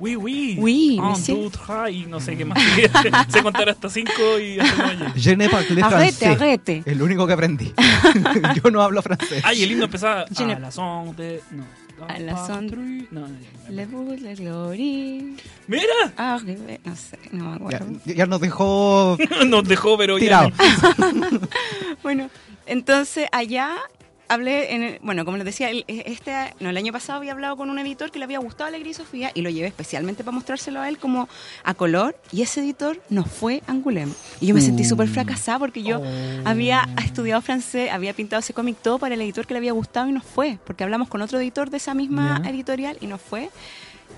Oui, 0.00 0.14
oui. 0.14 0.56
Oui, 0.60 0.96
Un, 1.00 1.06
monsieur. 1.10 1.34
deux, 1.36 1.50
trois, 1.50 1.90
y 1.90 2.06
no 2.06 2.20
sé 2.20 2.36
qué 2.36 2.44
más. 2.44 2.56
sé 3.28 3.42
contar 3.42 3.68
hasta 3.68 3.88
cinco 3.90 4.38
y 4.38 4.60
hasta. 4.60 5.12
Je 5.16 5.36
ne 5.36 5.48
parle 5.48 5.82
Arrete, 5.82 6.26
français. 6.26 6.36
arrete. 6.36 6.82
Es 6.86 6.96
lo 6.96 7.04
único 7.04 7.26
que 7.26 7.32
aprendí. 7.32 7.72
Yo 8.62 8.70
no 8.70 8.80
hablo 8.80 9.02
francés. 9.02 9.42
Ah, 9.44 9.52
y 9.54 9.64
el 9.64 9.72
himno 9.72 9.86
empezaba 9.86 10.24
Je 10.32 10.44
ne- 10.46 10.52
a 10.54 10.58
la 10.60 10.70
son 10.70 11.16
de... 11.16 11.40
No. 11.50 11.64
A 12.06 12.18
la 12.18 12.46
son- 12.46 13.06
No, 13.10 13.20
no, 13.26 13.28
Le 13.70 13.86
bout, 13.86 14.18
le 14.20 14.34
glory. 14.34 15.36
Mira, 15.66 16.12
Arrivé. 16.16 16.80
No 16.84 16.94
sé, 16.96 17.18
no 17.32 17.44
me 17.58 17.70
Ya, 17.70 17.76
acuerdo. 17.78 18.00
ya 18.06 18.26
nos 18.26 18.40
dejó 18.40 19.16
nos 19.46 19.66
dejó, 19.68 19.98
pero 19.98 20.18
tirado. 20.18 20.50
ya... 20.50 21.30
Bueno, 22.02 22.30
entonces 22.66 23.26
allá 23.32 23.76
hablé, 24.28 24.74
en 24.74 24.82
el- 24.82 24.98
bueno, 25.02 25.24
como 25.24 25.36
les 25.36 25.44
decía, 25.46 25.70
el- 25.70 25.84
este, 25.88 26.32
no, 26.60 26.70
el 26.70 26.76
año 26.76 26.92
pasado 26.92 27.18
había 27.18 27.32
hablado 27.32 27.56
con 27.56 27.70
un 27.70 27.78
editor 27.78 28.10
que 28.10 28.18
le 28.18 28.24
había 28.24 28.38
gustado 28.38 28.68
Alegría 28.68 28.90
y 28.90 28.94
Sofía 28.94 29.30
y 29.34 29.42
lo 29.42 29.50
llevé 29.50 29.68
especialmente 29.68 30.22
para 30.24 30.34
mostrárselo 30.34 30.80
a 30.80 30.88
él 30.88 30.98
como 30.98 31.28
a 31.64 31.74
color 31.74 32.16
y 32.32 32.42
ese 32.42 32.60
editor 32.60 33.00
no 33.08 33.24
fue 33.24 33.62
Angoulême. 33.66 34.12
Y 34.40 34.46
yo 34.46 34.54
me 34.54 34.60
sentí 34.60 34.84
súper 34.84 35.08
fracasada 35.08 35.58
porque 35.58 35.82
yo 35.82 36.00
había 36.44 36.88
estudiado 37.04 37.40
francés, 37.42 37.90
había 37.92 38.12
pintado 38.12 38.40
ese 38.40 38.52
cómic 38.54 38.76
todo 38.82 38.98
para 38.98 39.14
el 39.14 39.20
editor 39.20 39.46
que 39.46 39.54
le 39.54 39.58
había 39.58 39.72
gustado 39.72 40.08
y 40.08 40.12
no 40.12 40.20
fue, 40.20 40.58
porque 40.64 40.84
hablamos 40.84 41.08
con 41.08 41.22
otro 41.22 41.38
editor 41.40 41.70
de 41.70 41.76
esa 41.78 41.94
misma 41.94 42.42
editorial 42.48 42.96
y 43.00 43.06
no 43.06 43.18
fue. 43.18 43.50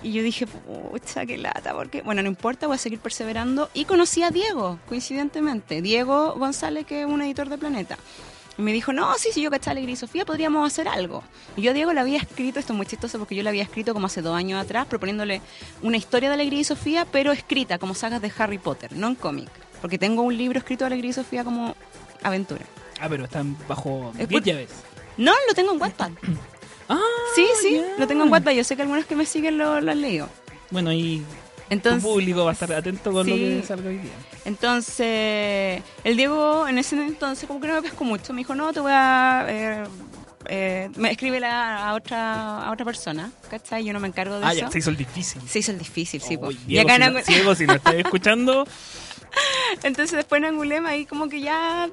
Y 0.02 0.12
yo 0.12 0.22
dije, 0.22 0.46
pucha, 0.46 1.26
qué 1.26 1.36
lata, 1.36 1.74
porque, 1.74 2.00
bueno, 2.00 2.22
no 2.22 2.28
importa, 2.28 2.66
voy 2.66 2.76
a 2.76 2.78
seguir 2.78 3.00
perseverando. 3.00 3.68
Y 3.74 3.84
conocí 3.84 4.22
a 4.22 4.30
Diego, 4.30 4.78
coincidentemente, 4.88 5.82
Diego 5.82 6.34
González, 6.38 6.86
que 6.86 7.02
es 7.02 7.06
un 7.06 7.20
editor 7.20 7.48
de 7.50 7.58
Planeta. 7.58 7.98
Y 8.60 8.62
me 8.62 8.72
dijo, 8.74 8.92
no, 8.92 9.14
sí, 9.16 9.30
sí, 9.32 9.40
yo 9.40 9.50
cachaba 9.50 9.72
Alegría 9.72 9.94
y 9.94 9.96
Sofía, 9.96 10.24
podríamos 10.26 10.66
hacer 10.66 10.86
algo. 10.86 11.22
Y 11.56 11.62
yo 11.62 11.70
a 11.70 11.74
Diego 11.74 11.92
le 11.94 12.00
había 12.00 12.18
escrito, 12.18 12.58
esto 12.60 12.74
es 12.74 12.76
muy 12.76 12.84
chistoso 12.86 13.18
porque 13.18 13.34
yo 13.34 13.42
le 13.42 13.48
había 13.48 13.62
escrito 13.62 13.94
como 13.94 14.06
hace 14.06 14.20
dos 14.20 14.36
años 14.36 14.62
atrás, 14.62 14.86
proponiéndole 14.86 15.40
una 15.82 15.96
historia 15.96 16.28
de 16.28 16.34
Alegría 16.34 16.60
y 16.60 16.64
Sofía, 16.64 17.06
pero 17.10 17.32
escrita 17.32 17.78
como 17.78 17.94
sagas 17.94 18.20
de 18.20 18.30
Harry 18.36 18.58
Potter, 18.58 18.92
no 18.94 19.06
en 19.08 19.14
cómic. 19.14 19.48
Porque 19.80 19.96
tengo 19.98 20.20
un 20.22 20.36
libro 20.36 20.58
escrito 20.58 20.84
de 20.84 20.88
Alegría 20.88 21.10
y 21.10 21.14
Sofía 21.14 21.42
como 21.42 21.74
aventura. 22.22 22.64
Ah, 23.00 23.06
pero 23.08 23.24
están 23.24 23.56
bajo 23.66 24.12
Es 24.18 24.28
10 24.28 24.40
por- 24.40 24.42
llaves. 24.46 24.70
No, 25.16 25.32
lo 25.48 25.54
tengo 25.54 25.72
en 25.72 25.80
Wattpad. 25.80 26.10
Ah, 26.92 26.98
Sí, 27.36 27.46
sí, 27.62 27.76
ya. 27.76 27.94
lo 27.98 28.06
tengo 28.08 28.24
en 28.24 28.32
Wattpad. 28.32 28.50
Yo 28.50 28.64
sé 28.64 28.74
que 28.74 28.82
algunos 28.82 29.06
que 29.06 29.14
me 29.14 29.24
siguen 29.24 29.56
lo, 29.58 29.80
lo 29.80 29.92
han 29.92 30.00
leído. 30.00 30.28
Bueno, 30.70 30.92
y 30.92 31.24
Entonces, 31.70 32.02
tu 32.02 32.08
público 32.10 32.44
va 32.44 32.50
a 32.50 32.52
estar 32.52 32.72
atento 32.72 33.12
con 33.12 33.26
lo 33.28 33.34
que 33.34 33.62
salga 33.66 33.88
hoy 33.88 33.98
día. 33.98 34.12
Entonces, 34.44 35.82
el 36.04 36.16
Diego 36.16 36.66
en 36.68 36.78
ese 36.78 36.96
entonces 36.96 37.46
como 37.46 37.60
que 37.60 37.68
no 37.68 37.74
me 37.74 37.82
pescó 37.82 38.04
mucho. 38.04 38.32
Me 38.32 38.38
dijo, 38.40 38.54
no, 38.54 38.72
te 38.72 38.80
voy 38.80 38.92
a... 38.94 39.46
Eh, 39.48 39.84
eh, 40.46 40.90
me 40.96 41.12
escribe 41.12 41.44
a 41.44 41.92
otra, 41.94 42.66
a 42.66 42.72
otra 42.72 42.84
persona, 42.84 43.30
¿cachai? 43.50 43.84
Yo 43.84 43.92
no 43.92 44.00
me 44.00 44.08
encargo 44.08 44.38
de 44.40 44.46
Ah, 44.46 44.52
eso. 44.52 44.60
ya, 44.62 44.70
se 44.70 44.78
hizo 44.78 44.90
el 44.90 44.96
difícil. 44.96 45.40
Se 45.46 45.58
hizo 45.60 45.70
el 45.70 45.78
difícil, 45.78 46.20
sí. 46.20 46.34
Uy, 46.34 46.38
po. 46.38 46.50
y 46.50 46.54
Diego, 46.66 46.88
acá 46.88 46.96
si, 46.96 47.02
en 47.02 47.12
no, 47.14 47.20
Diego, 47.22 47.54
si 47.54 47.66
no 47.66 47.74
estás 47.74 47.94
escuchando, 47.94 48.66
Entonces 49.82 50.16
después 50.16 50.40
en 50.40 50.46
Angulema 50.46 50.90
ahí 50.90 51.06
como 51.06 51.28
que 51.28 51.40
ya 51.40 51.88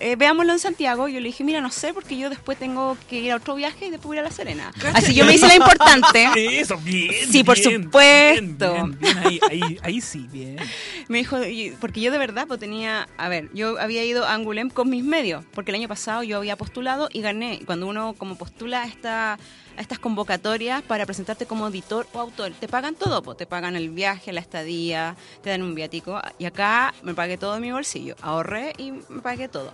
eh, 0.00 0.16
veámoslo 0.16 0.52
en 0.52 0.58
Santiago. 0.58 1.08
Yo 1.08 1.20
le 1.20 1.26
dije, 1.28 1.44
mira, 1.44 1.60
no 1.60 1.70
sé, 1.70 1.92
porque 1.94 2.16
yo 2.16 2.30
después 2.30 2.58
tengo 2.58 2.96
que 3.08 3.20
ir 3.20 3.32
a 3.32 3.36
otro 3.36 3.54
viaje 3.54 3.86
y 3.86 3.90
después 3.90 4.06
voy 4.08 4.16
a 4.16 4.20
ir 4.20 4.26
a 4.26 4.28
La 4.30 4.34
Serena. 4.34 4.72
Así 4.94 5.14
yo 5.14 5.24
me 5.24 5.34
hice 5.34 5.46
la 5.46 5.56
importante. 5.56 6.28
eso, 6.60 6.76
bien. 6.78 7.14
Sí, 7.30 7.44
por 7.44 7.56
supuesto. 7.58 8.72
Bien, 8.72 9.18
ahí, 9.18 9.40
ahí, 9.50 9.78
ahí 9.82 10.00
sí, 10.00 10.26
bien. 10.32 10.56
Me 11.08 11.18
dijo, 11.18 11.42
y- 11.44 11.72
porque 11.80 12.00
yo 12.00 12.10
de 12.12 12.18
verdad 12.18 12.46
pues 12.46 12.60
tenía, 12.60 13.08
a 13.16 13.28
ver, 13.28 13.50
yo 13.52 13.78
había 13.80 14.04
ido 14.04 14.24
a 14.26 14.34
Angulem 14.34 14.70
con 14.70 14.88
mis 14.88 15.04
medios, 15.04 15.44
porque 15.52 15.70
el 15.72 15.74
año 15.76 15.88
pasado 15.88 16.22
yo 16.22 16.36
había 16.38 16.56
postulado 16.56 17.08
y 17.12 17.20
gané. 17.20 17.54
Y 17.60 17.64
Cuando 17.64 17.86
uno 17.86 18.14
como 18.16 18.36
postula 18.36 18.84
esta, 18.84 19.38
a 19.76 19.80
estas 19.80 19.98
convocatorias 19.98 20.82
para 20.82 21.06
presentarte 21.06 21.46
como 21.46 21.66
editor 21.68 22.06
o 22.12 22.20
autor, 22.20 22.52
te 22.52 22.68
pagan 22.68 22.94
todo, 22.94 23.22
pues, 23.22 23.36
te 23.36 23.46
pagan 23.46 23.76
el 23.76 23.90
viaje, 23.90 24.32
la 24.32 24.40
estadía, 24.40 25.16
te 25.42 25.50
dan 25.50 25.62
un 25.62 25.74
viático. 25.74 26.20
Y 26.38 26.44
acá 26.44 26.94
me 27.02 27.14
pagué 27.14 27.36
todo 27.38 27.54
de 27.54 27.60
mi 27.60 27.72
bolsillo, 27.72 28.16
ahorré 28.22 28.72
y 28.78 28.92
me 28.92 29.20
pagué 29.22 29.48
todo. 29.48 29.72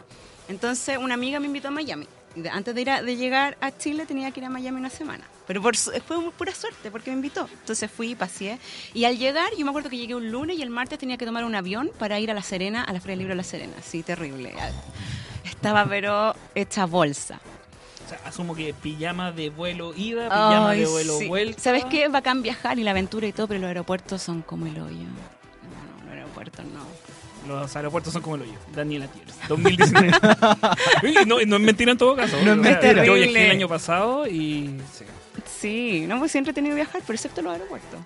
Entonces 0.49 0.97
una 0.99 1.15
amiga 1.15 1.41
me 1.41 1.47
invitó 1.47 1.69
a 1.69 1.71
Miami. 1.73 2.07
Antes 2.53 2.75
de, 2.75 2.81
ir 2.83 2.91
a- 2.91 3.03
de 3.03 3.17
llegar 3.17 3.57
a 3.63 3.77
Chile 3.77 4.05
tenía 4.05 4.31
que 4.31 4.41
ir 4.41 4.47
a 4.47 4.51
Miami 4.51 4.79
una 4.79 4.91
semana. 4.91 5.25
Pero 5.47 5.63
por, 5.63 5.75
fue 5.77 6.31
pura 6.33 6.53
suerte 6.55 6.91
porque 6.91 7.11
me 7.11 7.17
invitó. 7.17 7.49
Entonces 7.61 7.91
fui 7.91 8.11
y 8.11 8.15
pasé. 8.15 8.59
Y 8.93 9.05
al 9.07 9.17
llegar, 9.17 9.49
yo 9.57 9.65
me 9.65 9.71
acuerdo 9.71 9.89
que 9.89 9.97
llegué 9.97 10.15
un 10.15 10.31
lunes 10.31 10.59
y 10.59 10.63
el 10.63 10.69
martes 10.69 10.99
tenía 10.99 11.17
que 11.17 11.25
tomar 11.25 11.45
un 11.45 11.55
avión 11.55 11.91
para 11.99 12.21
ir 12.21 12.31
a 12.31 12.35
La 12.35 12.43
Serena, 12.43 12.83
a 12.85 12.93
la 12.93 13.01
Feria 13.01 13.13
del 13.13 13.19
Libro 13.21 13.33
de 13.33 13.37
La 13.39 13.43
Serena. 13.45 13.73
Sí, 13.83 14.03
terrible. 14.03 14.53
Estaba 15.45 15.87
pero 15.87 16.35
hecha 16.55 16.85
bolsa. 16.85 17.41
O 18.07 18.09
sea, 18.09 18.21
asumo 18.25 18.55
que 18.55 18.73
pijama 18.73 19.33
de 19.33 19.51
vuelo 19.51 19.93
ida, 19.97 20.29
pijama 20.29 20.71
Ay, 20.71 20.81
de 20.81 20.87
vuelo 20.87 21.19
sí. 21.19 21.27
vuelta. 21.27 21.61
¿Sabes 21.61 21.85
qué? 21.87 22.05
Es 22.05 22.13
bacán 22.13 22.41
viajar 22.41 22.79
y 22.79 22.85
la 22.85 22.93
aventura 22.93 23.27
y 23.27 23.33
todo, 23.33 23.49
pero 23.49 23.61
los 23.61 23.69
aeropuertos 23.69 24.23
son 24.23 24.43
como 24.43 24.67
el 24.67 24.81
hoyo. 24.81 24.95
No, 24.95 26.05
no, 26.05 26.05
los 26.05 26.15
aeropuertos 26.15 26.65
no. 26.67 26.87
Los 27.49 27.77
aeropuertos 27.77 28.13
son 28.13 28.23
como 28.23 28.37
el 28.37 28.43
hoyo. 28.43 28.59
Daniela 28.75 29.09
Tiers, 29.09 29.35
2019. 29.49 30.13
Uy, 31.03 31.15
no, 31.27 31.39
no 31.45 31.57
es 31.57 31.63
mentira 31.63 31.93
en 31.93 31.99
todo 31.99 32.15
caso. 32.15 32.37
No 32.45 32.53
es 32.53 32.59
mentira. 32.59 33.05
Yo 33.05 33.15
viajé 33.15 33.47
el 33.47 33.51
año 33.51 33.69
pasado 33.69 34.27
y... 34.27 34.81
sí. 34.93 35.05
Sí, 35.45 36.05
no, 36.07 36.19
pues 36.19 36.33
siempre 36.33 36.53
he 36.53 36.55
tenido 36.55 36.73
que 36.75 36.83
viajar, 36.83 37.03
pero 37.07 37.15
excepto 37.15 37.43
los 37.43 37.53
aeropuertos. 37.53 38.01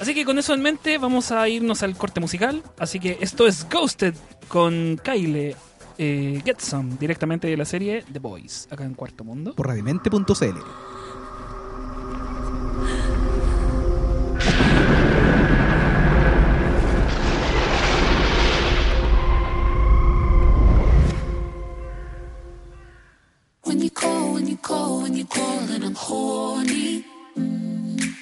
Así 0.00 0.14
que 0.14 0.24
con 0.24 0.38
eso 0.38 0.54
en 0.54 0.62
mente 0.62 0.98
vamos 0.98 1.30
a 1.32 1.48
irnos 1.48 1.82
al 1.82 1.96
corte 1.96 2.20
musical. 2.20 2.62
Así 2.78 3.00
que 3.00 3.18
esto 3.20 3.46
es 3.46 3.68
Ghosted 3.68 4.14
con 4.48 5.00
Kyle 5.02 5.56
eh, 5.98 6.40
Get 6.44 6.60
Some, 6.60 6.96
directamente 6.98 7.48
de 7.48 7.56
la 7.56 7.64
serie 7.64 8.04
The 8.12 8.18
Boys, 8.18 8.68
acá 8.70 8.84
en 8.84 8.94
Cuarto 8.94 9.24
Mundo. 9.24 9.54
por 9.54 9.66
radimente.cl. 9.66 10.58
When 23.64 23.80
you 23.82 23.90
call, 23.90 24.32
when 24.34 24.46
you 24.46 24.56
call, 24.56 25.02
when 25.02 25.14
you 25.14 25.26
call, 25.26 25.58
and 25.74 25.84
I'm 25.84 25.94
horny. 25.94 27.04
Mm. 27.36 28.14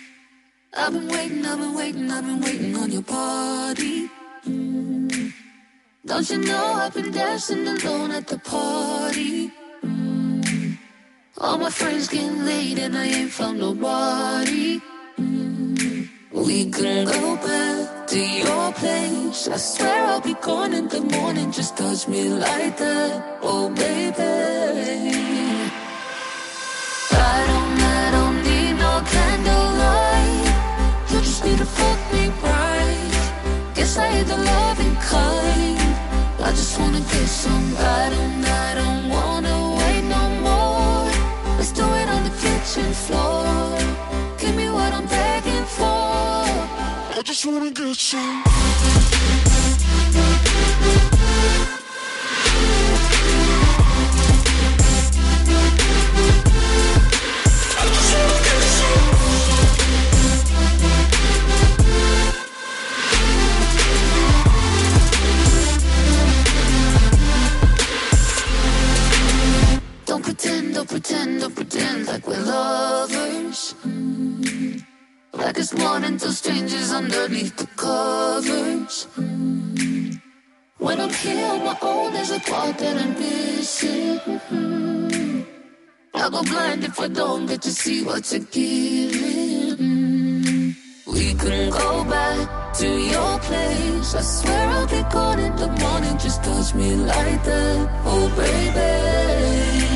I've 0.76 0.92
been 0.92 1.08
waiting, 1.08 1.46
I've 1.46 1.58
been 1.58 1.74
waiting, 1.74 2.10
I've 2.10 2.24
been 2.26 2.40
waiting 2.40 2.76
on 2.76 2.90
your 2.90 3.02
body. 3.02 4.10
Mm. 4.44 5.32
Don't 6.06 6.30
you 6.30 6.38
know 6.38 6.64
I've 6.74 6.94
been 6.94 7.10
dancing 7.10 7.66
alone 7.66 8.12
at 8.12 8.28
the 8.28 8.38
party? 8.38 9.50
Mm. 9.82 10.78
All 11.38 11.58
my 11.58 11.68
friends 11.68 12.06
getting 12.06 12.44
laid 12.44 12.78
and 12.78 12.96
I 12.96 13.06
ain't 13.06 13.32
found 13.32 13.58
nobody. 13.58 14.80
Mm. 15.18 16.08
We 16.30 16.70
can 16.70 17.06
go 17.06 17.34
back 17.36 18.06
to 18.06 18.20
your 18.20 18.72
place. 18.74 19.48
I 19.48 19.56
swear 19.56 20.04
I'll 20.06 20.20
be 20.20 20.34
gone 20.34 20.74
in 20.74 20.86
the 20.86 21.00
morning. 21.00 21.50
Just 21.50 21.76
touch 21.76 22.06
me 22.06 22.28
like 22.28 22.76
that, 22.76 23.40
oh 23.42 23.68
baby. 23.70 24.22
I 27.10 27.38
don't, 27.50 27.80
I 27.98 28.10
don't 28.16 28.38
need 28.46 28.74
no 28.78 28.92
candlelight. 29.12 31.10
You 31.10 31.18
just 31.18 31.44
need 31.44 31.58
to 31.58 31.66
fuck 31.66 32.12
me 32.12 32.28
right. 32.46 33.72
Guess 33.74 33.98
I 33.98 34.06
ain't 34.06 34.28
the 34.28 34.36
loving 34.36 34.94
kind. 34.96 35.65
I 36.56 36.58
just 36.58 36.80
wanna 36.80 37.00
get 37.00 37.28
some. 37.28 37.76
I 37.76 38.08
don't, 38.08 38.42
I 38.42 38.74
don't 38.76 39.10
wanna 39.10 39.76
wait 39.76 40.04
no 40.04 40.22
more. 40.40 41.04
Let's 41.58 41.70
do 41.70 41.84
it 41.84 42.08
on 42.08 42.24
the 42.24 42.30
kitchen 42.30 42.94
floor. 42.94 43.78
Give 44.38 44.56
me 44.56 44.70
what 44.70 44.90
I'm 44.90 45.06
begging 45.06 45.66
for. 45.66 45.84
I 45.84 47.20
just 47.22 47.44
wanna 47.44 47.70
get 47.72 47.94
some. 47.96 48.42
Pretend, 70.46 70.74
don't 70.74 70.88
pretend, 70.88 71.40
don't 71.40 71.54
pretend 71.54 72.06
like 72.06 72.26
we're 72.26 72.40
lovers. 72.40 73.74
Like 75.32 75.58
it's 75.58 75.74
more 75.74 75.98
than 76.00 76.18
two 76.18 76.30
strangers 76.30 76.92
underneath 76.92 77.56
the 77.56 77.66
covers. 77.76 79.08
When 80.78 81.00
I'm 81.00 81.10
here 81.10 81.46
on 81.46 81.64
my 81.64 81.76
own, 81.82 82.12
there's 82.12 82.30
a 82.30 82.38
part 82.40 82.78
that 82.78 82.96
I'm 82.96 83.14
missing. 83.14 84.20
I'll 86.14 86.30
go 86.30 86.42
blind 86.44 86.84
if 86.84 87.00
I 87.00 87.08
don't 87.08 87.46
get 87.46 87.62
to 87.62 87.70
see 87.70 88.04
what 88.04 88.30
you're 88.30 88.40
giving. 88.40 89.76
We 91.06 91.34
can 91.34 91.70
go 91.70 92.04
back 92.04 92.74
to 92.74 92.88
your 92.88 93.38
place. 93.40 94.14
I 94.14 94.20
swear 94.22 94.68
I'll 94.68 94.86
be 94.86 95.02
gone 95.12 95.40
in 95.40 95.56
the 95.56 95.66
morning. 95.66 96.18
Just 96.18 96.44
touch 96.44 96.74
me 96.74 96.94
like 96.94 97.42
that, 97.44 98.02
oh 98.04 98.28
baby. 98.36 99.95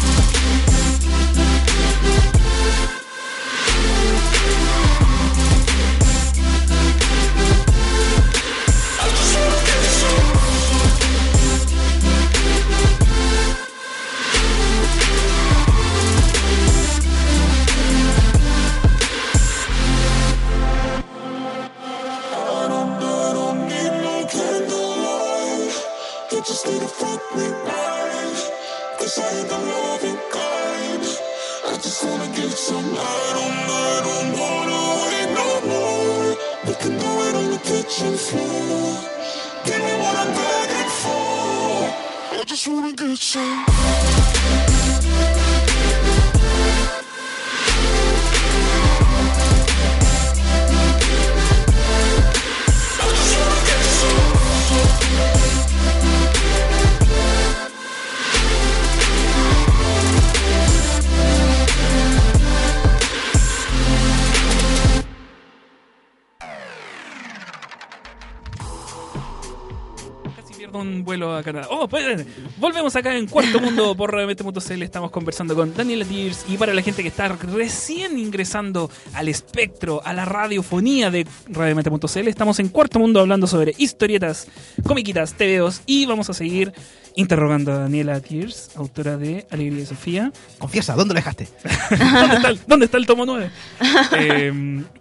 pues, 71.91 72.25
volvemos 72.57 72.95
acá 72.95 73.17
en 73.17 73.27
Cuarto 73.27 73.59
Mundo 73.59 73.95
por 73.95 74.11
radiomente.cl. 74.11 74.81
Estamos 74.81 75.11
conversando 75.11 75.55
con 75.55 75.73
Daniela 75.75 76.05
Tears. 76.05 76.45
Y 76.47 76.55
para 76.57 76.73
la 76.73 76.81
gente 76.81 77.01
que 77.03 77.09
está 77.09 77.27
recién 77.27 78.17
ingresando 78.17 78.89
al 79.13 79.27
espectro, 79.27 80.01
a 80.05 80.13
la 80.13 80.23
radiofonía 80.23 81.11
de 81.11 81.27
radiomente.cl, 81.47 82.27
estamos 82.29 82.59
en 82.59 82.69
Cuarto 82.69 82.97
Mundo 82.97 83.19
hablando 83.19 83.45
sobre 83.45 83.75
historietas, 83.77 84.47
comiquitas, 84.87 85.33
TVOs. 85.33 85.81
Y 85.85 86.05
vamos 86.05 86.29
a 86.29 86.33
seguir 86.33 86.71
interrogando 87.15 87.71
a 87.73 87.77
Daniela 87.79 88.19
Tears, 88.19 88.71
autora 88.75 89.17
de 89.17 89.45
Alegría 89.51 89.83
y 89.83 89.85
Sofía. 89.85 90.31
Confiesa, 90.59 90.95
¿dónde 90.95 91.13
lo 91.13 91.19
dejaste? 91.19 91.47
¿Dónde 91.99 92.35
está 92.35 92.49
el, 92.49 92.59
dónde 92.67 92.85
está 92.85 92.97
el 92.97 93.05
tomo 93.05 93.25
9? 93.25 93.49
Eh, 94.17 94.51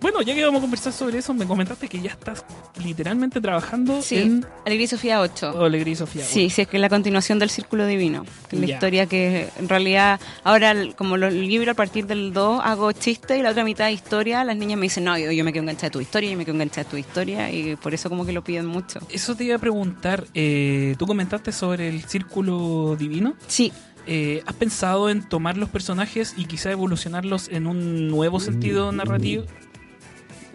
bueno, 0.00 0.22
ya 0.22 0.34
que 0.34 0.44
vamos 0.44 0.58
a 0.58 0.62
conversar 0.62 0.92
sobre 0.92 1.18
eso, 1.18 1.34
me 1.34 1.46
comentaste 1.46 1.88
que 1.88 2.00
ya 2.00 2.10
estás 2.10 2.44
literalmente 2.84 3.40
trabajando 3.40 4.02
Sí, 4.02 4.16
en 4.18 4.46
Alegría 4.64 4.84
y 4.84 4.88
Sofía 4.88 5.20
8. 5.20 5.64
Alegría 5.64 5.92
y 5.92 5.96
Sofía. 5.96 6.24
Sí, 6.24 6.48
sí, 6.50 6.62
es 6.62 6.68
que 6.68 6.76
es 6.76 6.80
la 6.80 6.88
continuación 6.88 7.38
del 7.38 7.50
Círculo 7.50 7.86
Divino. 7.86 8.24
que 8.48 8.56
es 8.56 8.62
la 8.62 8.68
historia 8.72 9.06
que 9.06 9.48
en 9.58 9.68
realidad, 9.68 10.20
ahora 10.44 10.70
el- 10.72 10.94
como 10.94 11.16
los 11.16 11.32
libros 11.32 11.68
a 11.72 11.74
partir 11.74 12.06
del 12.06 12.32
2 12.32 12.60
hago 12.64 12.92
chiste 12.92 13.38
y 13.38 13.42
la 13.42 13.50
otra 13.50 13.64
mitad 13.64 13.88
historia, 13.88 14.44
las 14.44 14.56
niñas 14.56 14.78
me 14.78 14.84
dicen, 14.84 15.04
no, 15.04 15.16
yo, 15.18 15.30
yo 15.32 15.44
me 15.44 15.52
quedo 15.52 15.62
enganchada 15.62 15.88
de 15.88 15.92
tu 15.92 16.00
historia, 16.00 16.30
yo 16.30 16.36
me 16.36 16.44
quedo 16.44 16.54
enganchada 16.54 16.84
de 16.84 16.90
tu 16.90 16.96
historia 16.96 17.50
y 17.50 17.76
por 17.76 17.94
eso 17.94 18.08
como 18.08 18.24
que 18.26 18.32
lo 18.32 18.42
piden 18.44 18.66
mucho. 18.66 19.00
Eso 19.10 19.34
te 19.34 19.44
iba 19.44 19.56
a 19.56 19.58
preguntar, 19.58 20.24
eh, 20.34 20.94
tú 20.98 21.06
comentaste 21.06 21.52
sobre 21.52 21.88
el 21.88 21.99
círculo 22.06 22.96
divino. 22.98 23.34
Sí, 23.46 23.72
Eh, 24.06 24.42
¿Has 24.46 24.54
pensado 24.54 25.10
en 25.10 25.22
tomar 25.28 25.56
los 25.58 25.68
personajes 25.68 26.34
y 26.36 26.46
quizá 26.46 26.70
evolucionarlos 26.72 27.48
en 27.48 27.66
un 27.66 28.08
nuevo 28.08 28.40
sentido 28.40 28.90
narrativo? 28.92 29.44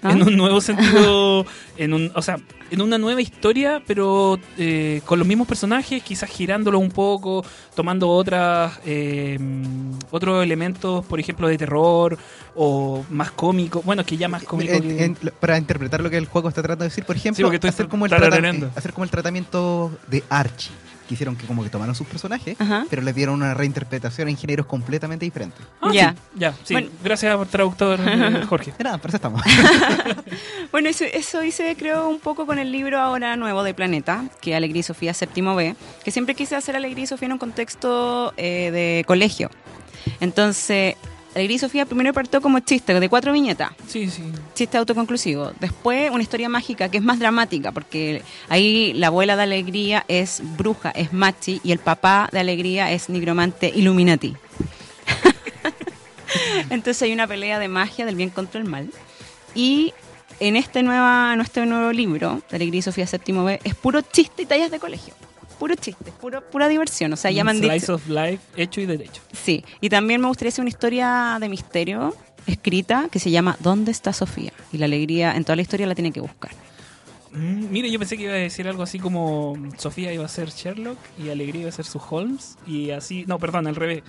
¿Ah? 0.02 0.12
En 0.12 0.24
un 0.24 0.36
nuevo 0.36 0.60
sentido, 0.62 1.46
en 1.78 1.94
un, 1.94 2.12
o 2.16 2.22
sea, 2.22 2.38
en 2.70 2.82
una 2.82 2.98
nueva 2.98 3.22
historia, 3.22 3.82
pero 3.88 4.38
eh, 4.58 5.02
con 5.06 5.20
los 5.20 5.28
mismos 5.28 5.48
personajes, 5.48 6.04
quizás 6.04 6.30
girándolo 6.30 6.80
un 6.80 6.90
poco, 6.90 7.46
tomando 7.76 8.10
otras 8.10 8.80
eh, 8.86 9.40
otros 10.12 10.44
elementos, 10.44 11.06
por 11.06 11.20
ejemplo, 11.20 11.48
de 11.48 11.58
terror 11.58 12.18
o 12.56 13.06
más 13.10 13.32
cómico. 13.32 13.82
Bueno, 13.84 14.04
que 14.04 14.18
ya 14.18 14.28
más 14.28 14.44
cómico. 14.44 14.74
En- 14.74 14.82
que- 14.98 15.04
en- 15.06 15.18
para 15.40 15.58
interpretar 15.58 16.02
lo 16.02 16.10
que 16.10 16.18
el 16.18 16.26
juego 16.26 16.50
está 16.50 16.62
tratando 16.62 16.84
de 16.84 16.90
decir, 16.90 17.04
por 17.06 17.16
ejemplo, 17.16 17.38
Sí, 17.38 17.44
como 17.90 18.06
el 18.06 18.12
hacer 18.76 18.92
como 18.94 19.04
el 19.06 19.10
tratamiento 19.12 19.92
de 20.08 20.24
Archie. 20.30 20.72
Que 21.08 21.14
hicieron 21.14 21.36
que 21.36 21.46
como 21.46 21.64
que 21.64 21.70
tomaron 21.70 21.94
sus 21.96 22.08
personajes, 22.08 22.60
Ajá. 22.60 22.86
pero 22.90 23.02
les 23.02 23.14
dieron 23.14 23.36
una 23.36 23.54
reinterpretación 23.54 24.28
en 24.30 24.38
géneros 24.38 24.66
completamente 24.66 25.24
diferentes. 25.26 25.60
Ah, 25.82 25.92
Ya. 25.94 26.12
sí, 26.12 26.18
ya, 26.36 26.54
sí. 26.64 26.74
Bueno. 26.74 26.90
Gracias 27.04 27.36
por 27.36 27.48
traductor 27.48 28.00
eh, 28.06 28.44
Jorge. 28.48 28.74
De 28.78 28.84
nada, 28.84 28.98
para 28.98 29.10
eso 29.10 29.18
estamos. 29.18 29.42
Bueno, 30.72 30.90
eso, 30.90 31.06
eso 31.06 31.42
hice 31.44 31.76
creo 31.78 32.10
un 32.10 32.20
poco 32.20 32.46
con 32.46 32.60
el 32.60 32.72
libro 32.72 33.00
ahora 33.00 33.38
nuevo 33.38 33.64
de 33.64 33.74
Planeta, 33.74 34.26
que 34.42 34.52
es 34.52 34.58
Alegría 34.58 34.82
y 34.82 34.84
Sofía 34.84 35.14
séptimo 35.14 35.56
B, 35.56 35.76
que 36.04 36.12
siempre 36.12 36.36
quise 36.36 36.56
hacer 36.56 36.76
Alegría 36.76 37.06
y 37.06 37.08
Sofía 37.08 37.28
en 37.28 37.34
un 37.34 37.38
contexto 37.40 38.34
eh, 38.36 38.72
de 38.72 39.04
colegio. 39.08 39.50
Entonces, 40.20 40.96
Alegría 41.36 41.56
y 41.58 41.60
Sofía 41.60 41.86
primero 41.86 42.14
partió 42.14 42.40
como 42.42 42.60
chiste, 42.62 42.98
de 42.98 43.10
cuatro 43.10 43.34
viñetas, 43.34 43.72
Sí, 43.88 44.10
sí. 44.10 44.24
chiste 44.54 44.78
autoconclusivo. 44.78 45.52
Después 45.60 46.10
una 46.10 46.24
historia 46.24 46.48
mágica 46.48 46.90
que 46.90 46.98
es 46.98 47.04
más 47.04 47.20
dramática, 47.20 47.72
porque 47.74 48.22
ahí 48.48 48.94
la 48.94 49.08
abuela 49.08 49.36
de 49.36 49.44
Alegría 49.44 50.06
es 50.08 50.42
bruja, 50.58 50.92
es 50.92 51.12
machi, 51.12 51.60
y 51.64 51.74
el 51.74 51.80
papá 51.80 52.30
de 52.32 52.40
Alegría 52.40 52.92
es 52.92 53.10
nigromante 53.10 53.70
Illuminati. 53.76 54.34
Entonces 56.70 57.02
hay 57.02 57.14
una 57.14 57.28
pelea 57.28 57.60
de 57.60 57.68
magia 57.68 58.06
del 58.06 58.16
bien 58.16 58.30
contra 58.30 58.60
el 58.60 58.68
mal. 58.68 58.90
Y 59.54 59.94
en 60.40 60.56
este, 60.56 60.84
nueva, 60.84 61.32
en 61.34 61.42
este 61.42 61.66
nuevo 61.66 61.92
libro, 61.92 62.42
de 62.50 62.56
Alegría 62.56 62.80
y 62.80 62.82
Sofía 62.82 63.08
séptimo 63.08 63.44
B, 63.44 63.60
es 63.64 63.76
puro 63.76 64.02
chiste 64.02 64.44
y 64.44 64.46
tallas 64.46 64.72
de 64.72 64.80
colegio. 64.80 65.14
Puro 65.60 65.76
chiste, 65.76 66.12
puro, 66.20 66.42
pura 66.50 66.68
diversión. 66.68 67.14
O 67.14 67.16
sea, 67.16 67.32
Un 67.32 67.38
dicho- 67.62 67.68
Slice 67.68 67.92
of 67.92 68.08
life 68.10 68.40
hecho 68.58 68.82
y 68.82 68.86
derecho. 68.86 69.22
Sí, 69.34 69.64
y 69.82 69.90
también 69.90 70.22
me 70.22 70.28
gustaría 70.28 70.50
hacer 70.50 70.62
una 70.64 70.70
historia 70.70 71.38
de 71.40 71.50
misterio 71.50 72.16
escrita 72.46 73.08
que 73.12 73.20
se 73.20 73.32
llama 73.32 73.58
¿Dónde 73.60 73.92
está 73.92 74.14
Sofía? 74.14 74.52
Y 74.72 74.78
la 74.78 74.86
alegría 74.86 75.36
en 75.36 75.44
toda 75.44 75.56
la 75.56 75.62
historia 75.62 75.88
la 75.88 75.96
tiene 75.96 76.12
que 76.12 76.20
buscar. 76.22 76.52
Mm, 77.32 77.72
mire, 77.72 77.92
yo 77.92 78.00
pensé 78.00 78.18
que 78.18 78.24
iba 78.24 78.34
a 78.34 78.38
decir 78.38 78.68
algo 78.68 78.84
así 78.84 79.00
como 79.00 79.58
Sofía 79.78 80.14
iba 80.14 80.26
a 80.26 80.30
ser 80.30 80.50
Sherlock 80.50 80.98
y 81.22 81.30
Alegría 81.30 81.62
iba 81.62 81.70
a 81.70 81.74
ser 81.74 81.86
su 81.86 82.00
Holmes 82.10 82.58
y 82.66 82.92
así, 82.92 83.26
no, 83.28 83.40
perdón, 83.40 83.68
al 83.68 83.76
revés. 83.76 84.04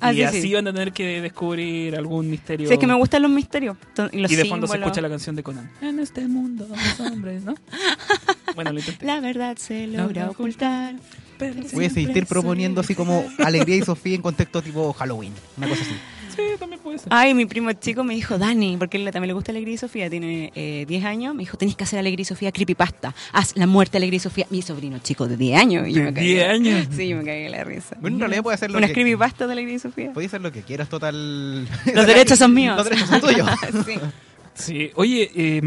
Ah, 0.00 0.12
y 0.12 0.16
sí, 0.16 0.22
así 0.22 0.42
sí. 0.42 0.48
iban 0.48 0.66
a 0.68 0.72
tener 0.72 0.92
que 0.92 1.20
descubrir 1.20 1.96
algún 1.96 2.28
misterio. 2.28 2.66
Sí, 2.68 2.74
es 2.74 2.80
que 2.80 2.86
me 2.86 2.94
gustan 2.94 3.22
los 3.22 3.30
misterios 3.30 3.76
y 4.10 4.18
los 4.18 4.30
y 4.30 4.36
de 4.36 4.44
fondo 4.46 4.66
se 4.66 4.76
escucha 4.78 5.00
la 5.00 5.08
canción 5.08 5.36
de 5.36 5.42
Conan. 5.42 5.70
En 5.80 5.98
este 5.98 6.26
mundo 6.26 6.66
los 6.68 7.00
hombres, 7.00 7.44
¿no? 7.44 7.54
bueno, 8.54 8.72
lo 8.72 8.78
intenté. 8.80 9.06
La 9.06 9.20
verdad 9.20 9.56
se 9.56 9.86
logra 9.86 10.30
ocultar. 10.30 10.96
Pero 11.38 11.62
Voy 11.72 11.86
a 11.86 11.90
seguir 11.90 12.26
proponiendo 12.26 12.80
así 12.80 12.94
como 12.94 13.24
Alegría 13.38 13.76
y 13.76 13.82
Sofía 13.82 14.14
en 14.14 14.22
contexto 14.22 14.62
tipo 14.62 14.92
Halloween. 14.92 15.32
Una 15.56 15.68
cosa 15.68 15.82
así. 15.82 15.94
Sí, 16.34 16.42
también 16.58 16.80
puede 16.80 16.98
ser. 16.98 17.08
Ay, 17.10 17.34
mi 17.34 17.46
primo 17.46 17.72
chico 17.72 18.04
me 18.04 18.14
dijo, 18.14 18.38
Dani, 18.38 18.76
porque 18.78 18.96
él 18.96 19.04
también 19.12 19.28
le 19.28 19.34
gusta 19.34 19.52
Alegría 19.52 19.74
y 19.74 19.78
Sofía, 19.78 20.08
tiene 20.10 20.52
eh, 20.54 20.84
10 20.88 21.04
años, 21.04 21.34
me 21.34 21.40
dijo, 21.42 21.56
tenés 21.56 21.76
que 21.76 21.84
hacer 21.84 21.98
Alegría 21.98 22.22
y 22.22 22.24
Sofía 22.24 22.52
creepypasta. 22.52 23.14
Haz 23.32 23.56
la 23.56 23.66
muerte 23.66 23.92
de 23.92 23.98
Alegría 23.98 24.16
y 24.16 24.20
Sofía. 24.20 24.46
Mi 24.50 24.62
sobrino 24.62 24.98
chico 24.98 25.28
de 25.28 25.36
10 25.36 25.60
años. 25.60 25.88
Y 25.88 25.92
yo 25.92 26.00
¿De 26.00 26.04
me 26.06 26.14
cagué. 26.14 26.26
10 26.26 26.48
años? 26.48 26.86
Sí, 26.96 27.08
yo 27.08 27.16
me 27.16 27.24
cagué 27.24 27.48
la 27.48 27.64
risa. 27.64 27.96
Bueno, 28.00 28.16
en 28.16 28.20
realidad 28.20 28.42
puede 28.42 28.54
hacer 28.54 28.70
lo 28.70 28.78
Unas 28.78 28.88
que... 28.90 28.94
creepypastas 28.94 29.46
de 29.48 29.52
Alegría 29.52 29.76
y 29.76 29.78
Sofía. 29.78 30.12
Podía 30.12 30.28
hacer 30.28 30.40
lo 30.40 30.52
que 30.52 30.62
quieras, 30.62 30.88
total. 30.88 31.66
Los 31.94 32.06
derechos 32.06 32.38
son 32.38 32.54
míos. 32.54 32.76
Los 32.76 32.84
derechos 32.84 33.08
son 33.08 33.20
tuyos. 33.20 33.48
sí. 33.86 33.94
Sí, 34.54 34.90
oye, 34.96 35.30
eh, 35.34 35.60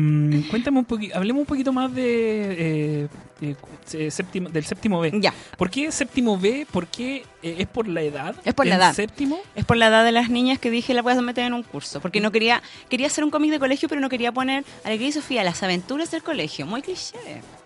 cuéntame 0.49 0.79
un 0.79 0.85
poquito, 0.85 1.17
hablemos 1.17 1.41
un 1.41 1.45
poquito 1.47 1.73
más 1.73 1.93
de 1.93 3.03
eh, 3.03 3.07
eh, 3.41 3.55
eh, 3.93 4.11
séptimo, 4.11 4.49
del 4.49 4.63
séptimo 4.63 4.99
B. 4.99 5.11
Ya. 5.19 5.33
¿Por 5.57 5.69
qué 5.69 5.91
séptimo 5.91 6.37
B? 6.37 6.65
¿Por 6.71 6.87
qué 6.87 7.23
eh, 7.43 7.55
es 7.59 7.67
por 7.67 7.87
la 7.87 8.01
edad? 8.01 8.35
Es 8.45 8.53
por 8.53 8.65
la 8.65 8.75
¿El 8.75 8.81
edad. 8.81 8.93
séptimo? 8.93 9.39
Es 9.55 9.65
por 9.65 9.75
la 9.77 9.87
edad 9.87 10.05
de 10.05 10.11
las 10.11 10.29
niñas 10.29 10.57
que 10.59 10.71
dije 10.71 10.93
la 10.93 11.01
voy 11.01 11.13
a 11.13 11.21
meter 11.21 11.45
en 11.45 11.53
un 11.53 11.63
curso. 11.63 11.99
Porque 11.99 12.21
no 12.21 12.31
quería, 12.31 12.61
quería 12.89 13.07
hacer 13.07 13.23
un 13.23 13.31
cómic 13.31 13.51
de 13.51 13.59
colegio, 13.59 13.89
pero 13.89 13.99
no 13.99 14.09
quería 14.09 14.31
poner 14.31 14.63
Alegría 14.83 15.09
y 15.09 15.11
Sofía, 15.11 15.43
las 15.43 15.61
aventuras 15.63 16.11
del 16.11 16.23
colegio. 16.23 16.65
Muy 16.65 16.81
cliché. 16.81 17.17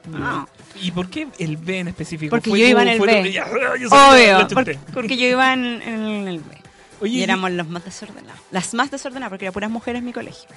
No. 0.09 0.47
¿Y 0.81 0.91
por 0.91 1.09
qué 1.09 1.27
el 1.37 1.57
B 1.57 1.79
en 1.79 1.89
específico? 1.89 2.31
Porque 2.31 2.49
¿Fue 2.49 2.59
yo 2.59 2.67
iba 2.67 2.81
en 2.81 2.87
el 2.89 2.99
B. 2.99 3.41
Obvio, 3.91 4.47
porque, 4.93 5.17
yo 5.17 5.27
iba 5.27 5.53
en 5.53 5.81
el 6.27 6.39
B. 6.39 6.58
Oye, 7.01 7.13
y 7.15 7.19
y- 7.19 7.23
éramos 7.23 7.51
los 7.51 7.67
más 7.67 7.85
desordenados. 7.85 8.39
Las 8.51 8.73
más 8.73 8.91
desordenadas, 8.91 9.29
porque 9.29 9.45
eran 9.45 9.53
puras 9.53 9.69
mujeres 9.71 9.99
en 9.99 10.05
mi 10.05 10.13
colegio. 10.13 10.47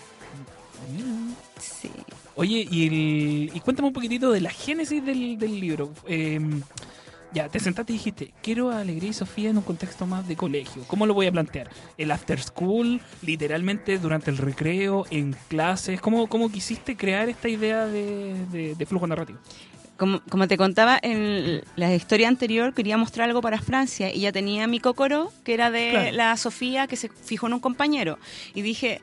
Sí. 1.61 1.90
Oye, 2.35 2.66
y, 2.70 2.87
el- 2.87 3.57
y 3.57 3.61
cuéntame 3.61 3.88
un 3.88 3.94
poquitito 3.94 4.33
de 4.33 4.40
la 4.40 4.50
génesis 4.50 5.05
del, 5.05 5.38
del 5.38 5.61
libro. 5.61 5.92
Eh, 6.07 6.40
ya, 7.35 7.48
te 7.48 7.59
sentaste 7.61 7.92
y 7.92 7.96
dijiste, 7.96 8.35
quiero 8.42 8.70
a 8.70 8.81
Alegría 8.81 9.11
y 9.11 9.12
Sofía 9.14 9.50
en 9.50 9.57
un 9.57 9.62
contexto 9.62 10.05
más 10.07 10.26
de 10.28 10.37
colegio. 10.37 10.83
¿Cómo 10.87 11.07
lo 11.07 11.14
voy 11.14 11.26
a 11.26 11.33
plantear? 11.33 11.70
¿El 11.96 12.11
after 12.11 12.38
school? 12.42 13.00
¿Literalmente 13.22 13.98
durante 13.98 14.31
el 14.31 14.37
recreo? 14.37 15.07
¿En 15.11 15.35
clases? 15.48 16.00
¿Cómo, 16.00 16.26
cómo 16.26 16.50
quisiste 16.50 16.96
crear 16.96 17.28
esta 17.31 17.48
idea 17.48 17.87
de, 17.87 18.35
de- 18.50 18.74
de 18.74 18.87
flujo 18.87 19.07
narrativo? 19.07 19.38
Como, 20.03 20.21
como 20.29 20.49
te 20.49 20.57
contaba 20.57 20.99
en 21.01 21.62
la 21.77 21.95
historia 21.95 22.27
anterior, 22.27 22.75
quería 22.75 22.97
mostrar 22.97 23.29
algo 23.29 23.41
para 23.41 23.61
Francia 23.62 24.12
y 24.12 24.19
ya 24.23 24.33
tenía 24.33 24.67
mi 24.67 24.81
cocoro, 24.81 25.33
que 25.45 25.55
era 25.55 25.71
de 25.71 25.91
Claro. 25.93 26.17
la 26.17 26.37
Sofía, 26.37 26.88
que 26.88 26.97
se 26.97 27.09
fijó 27.09 27.47
en 27.47 27.53
un 27.53 27.61
compañero. 27.61 28.19
Y 28.53 28.62
dije, 28.62 29.01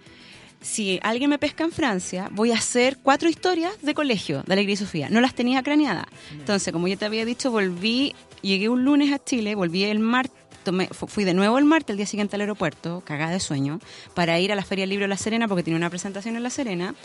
si 0.60 1.00
alguien 1.02 1.30
me 1.30 1.40
pesca 1.40 1.64
en 1.64 1.72
Francia, 1.72 2.28
voy 2.32 2.52
a 2.52 2.56
hacer 2.56 2.98
cuatro 3.02 3.30
historias 3.30 3.72
de 3.82 3.94
colegio 3.94 4.44
de 4.46 4.52
Alegría 4.52 4.74
y 4.74 4.76
Sofía. 4.76 5.08
No 5.10 5.22
las 5.22 5.34
tenía 5.34 5.64
craneadas. 5.64 6.08
Entonces, 6.34 6.74
como 6.74 6.90
yo 6.90 6.98
te 6.98 7.06
había 7.06 7.24
dicho, 7.24 7.50
volví, 7.50 8.14
llegué 8.42 8.68
un 8.68 8.84
lunes 8.84 9.14
a 9.14 9.24
Chile, 9.24 9.56
volví 9.56 9.86
el 9.86 10.00
martes. 10.00 10.38
Tomé- 10.72 10.90
fui 10.94 11.24
de 11.24 11.34
nuevo 11.34 11.58
el 11.58 11.66
martes, 11.66 11.92
el 11.94 11.98
día 11.98 12.06
siguiente 12.06 12.36
al 12.36 12.42
aeropuerto, 12.42 13.02
cagada 13.06 13.32
de 13.32 13.40
sueño, 13.40 13.80
para 14.14 14.40
ir 14.40 14.52
a 14.52 14.56
la 14.56 14.64
Feria 14.64 14.84
del 14.84 14.90
Libro 14.92 15.04
de 15.06 15.10
La 15.10 15.18
Serena, 15.18 15.48
porque 15.48 15.64
tenía 15.64 15.78
una 15.78 15.90
presentación 15.90 16.36
en 16.36 16.44
La 16.44 16.50
Serena. 16.50 16.96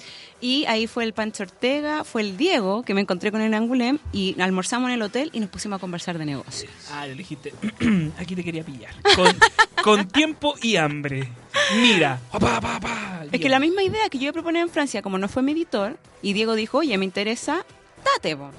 Y 0.40 0.64
ahí 0.66 0.86
fue 0.86 1.04
el 1.04 1.12
Pancho 1.14 1.44
Ortega, 1.44 2.04
fue 2.04 2.20
el 2.22 2.36
Diego, 2.36 2.82
que 2.82 2.92
me 2.94 3.00
encontré 3.00 3.30
con 3.30 3.40
el 3.40 3.54
Angulem, 3.54 3.98
y 4.12 4.40
almorzamos 4.40 4.88
en 4.90 4.94
el 4.96 5.02
hotel 5.02 5.30
y 5.32 5.40
nos 5.40 5.48
pusimos 5.50 5.78
a 5.78 5.80
conversar 5.80 6.18
de 6.18 6.24
negocios. 6.26 6.70
Ah, 6.92 7.06
le 7.06 7.14
dijiste, 7.14 7.54
aquí 8.18 8.34
te 8.34 8.44
quería 8.44 8.62
pillar. 8.64 8.92
Con, 9.14 9.36
con 9.82 10.08
tiempo 10.08 10.54
y 10.62 10.76
hambre. 10.76 11.28
Mira. 11.76 12.20
Pa, 12.30 12.38
pa, 12.38 12.60
pa, 12.60 12.80
pa. 12.80 13.24
Es 13.32 13.40
que 13.40 13.48
la 13.48 13.58
misma 13.58 13.82
idea 13.82 14.08
que 14.10 14.18
yo 14.18 14.32
proponer 14.32 14.62
en 14.62 14.68
Francia, 14.68 15.00
como 15.02 15.18
no 15.18 15.28
fue 15.28 15.42
mi 15.42 15.52
editor, 15.52 15.98
y 16.22 16.32
Diego 16.34 16.54
dijo, 16.54 16.78
oye, 16.78 16.96
me 16.98 17.04
interesa, 17.04 17.64
date, 18.04 18.36
po. 18.36 18.50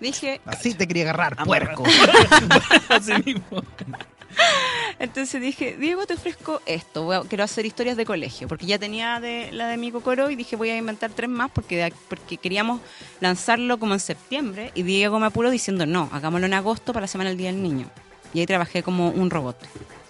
Dije, 0.00 0.40
Así 0.44 0.74
te 0.74 0.86
quería 0.88 1.04
agarrar, 1.04 1.36
puerco. 1.44 1.84
Así 2.88 3.12
mismo. 3.24 3.62
Entonces 4.98 5.40
dije, 5.40 5.76
Diego, 5.78 6.06
te 6.06 6.14
ofrezco 6.14 6.60
esto, 6.66 7.04
voy 7.04 7.16
a- 7.16 7.22
quiero 7.22 7.44
hacer 7.44 7.66
historias 7.66 7.96
de 7.96 8.04
colegio, 8.04 8.48
porque 8.48 8.66
ya 8.66 8.78
tenía 8.78 9.20
de, 9.20 9.50
la 9.52 9.68
de 9.68 9.76
mi 9.76 9.90
Cocoro 9.92 10.30
y 10.30 10.36
dije, 10.36 10.56
voy 10.56 10.70
a 10.70 10.76
inventar 10.76 11.10
tres 11.10 11.28
más 11.28 11.50
porque, 11.50 11.76
de- 11.76 11.92
porque 12.08 12.36
queríamos 12.36 12.80
lanzarlo 13.20 13.78
como 13.78 13.94
en 13.94 14.00
septiembre, 14.00 14.70
y 14.74 14.82
Diego 14.82 15.18
me 15.18 15.26
apuró 15.26 15.50
diciendo, 15.50 15.86
no, 15.86 16.08
hagámoslo 16.12 16.46
en 16.46 16.54
agosto 16.54 16.92
para 16.92 17.04
la 17.04 17.08
Semana 17.08 17.30
del 17.30 17.38
Día 17.38 17.52
del 17.52 17.62
Niño. 17.62 17.90
Y 18.32 18.40
ahí 18.40 18.46
trabajé 18.46 18.82
como 18.82 19.10
un 19.10 19.30
robot, 19.30 19.56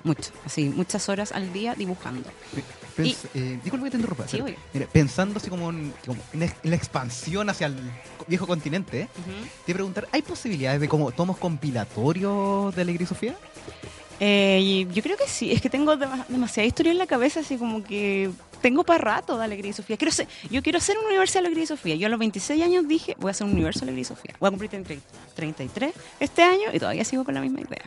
mucho, 0.02 0.30
así, 0.46 0.64
muchas 0.70 1.08
horas 1.08 1.32
al 1.32 1.52
día 1.52 1.74
dibujando. 1.74 2.28
Pens- 2.96 3.26
eh, 3.34 3.58
disculpa 3.62 3.86
que 3.86 3.90
te 3.90 3.96
interrumpa. 3.96 4.28
Sí, 4.28 4.40
mira, 4.72 4.86
pensando 4.86 5.38
así 5.38 5.50
como 5.50 5.68
en, 5.70 5.92
como 6.06 6.20
en 6.32 6.44
ex- 6.44 6.54
en 6.62 6.70
la 6.70 6.76
expansión 6.76 7.50
hacia 7.50 7.66
el 7.66 7.76
viejo 8.28 8.46
continente, 8.46 9.00
¿eh? 9.02 9.08
Te 9.66 9.72
a 9.72 9.74
preguntar, 9.74 10.08
¿hay 10.12 10.22
posibilidades 10.22 10.80
de 10.80 10.88
como 10.88 11.10
tomos 11.10 11.36
compilatorios 11.36 12.74
de 12.74 12.82
Alegría 12.82 13.04
y 13.04 13.08
Sofía? 13.08 13.34
Eh, 14.20 14.60
y 14.62 14.86
yo 14.94 15.02
creo 15.02 15.16
que 15.16 15.26
sí, 15.28 15.50
es 15.52 15.60
que 15.60 15.68
tengo 15.70 15.96
dema- 15.96 16.24
demasiada 16.28 16.66
historia 16.66 16.92
en 16.92 16.98
la 16.98 17.06
cabeza, 17.06 17.40
así 17.40 17.56
como 17.56 17.82
que 17.82 18.30
tengo 18.62 18.84
para 18.84 18.98
rato 18.98 19.36
de 19.36 19.44
Alegría 19.44 19.70
y 19.70 19.74
Sofía. 19.74 19.96
Quiero 19.96 20.12
ser, 20.12 20.28
yo 20.50 20.62
quiero 20.62 20.78
hacer 20.78 20.96
un 20.98 21.06
universo 21.06 21.34
de 21.34 21.38
Alegría 21.40 21.64
y 21.64 21.66
Sofía. 21.66 21.94
Yo 21.96 22.06
a 22.06 22.10
los 22.10 22.18
26 22.18 22.62
años 22.62 22.86
dije, 22.88 23.16
voy 23.18 23.28
a 23.28 23.32
hacer 23.32 23.46
un 23.46 23.52
universo 23.52 23.80
de 23.80 23.84
Alegría 23.86 24.02
y 24.02 24.04
Sofía. 24.04 24.34
Voy 24.38 24.48
a 24.48 24.50
cumplir 24.50 24.70
30 24.70 24.94
33 25.34 25.92
este 26.20 26.42
año 26.42 26.68
y 26.72 26.78
todavía 26.78 27.04
sigo 27.04 27.24
con 27.24 27.34
la 27.34 27.40
misma 27.40 27.60
idea. 27.60 27.82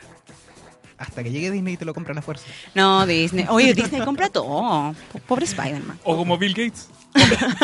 Hasta 0.98 1.24
que 1.24 1.32
llegue 1.32 1.52
Disney 1.52 1.76
y 1.76 1.78
te 1.78 1.86
lo 1.86 1.94
compran 1.94 2.18
a 2.18 2.22
fuerza. 2.24 2.46
No, 2.74 3.06
Disney. 3.06 3.46
Oye, 3.50 3.74
Disney 3.76 4.02
compra 4.02 4.30
todo. 4.30 4.96
Po- 5.12 5.20
Pobre 5.28 5.46
Spider-Man. 5.46 6.00
O 6.04 6.18
como 6.18 6.38
Bill 6.40 6.54
Gates. 6.56 6.90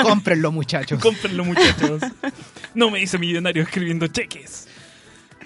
Cómprenlo, 0.03 0.51
muchachos. 0.51 0.99
Cómprenlo, 1.01 1.43
muchachos. 1.43 2.01
No 2.75 2.89
me 2.91 3.01
hice 3.01 3.17
millonario 3.17 3.63
escribiendo 3.63 4.07
cheques. 4.07 4.67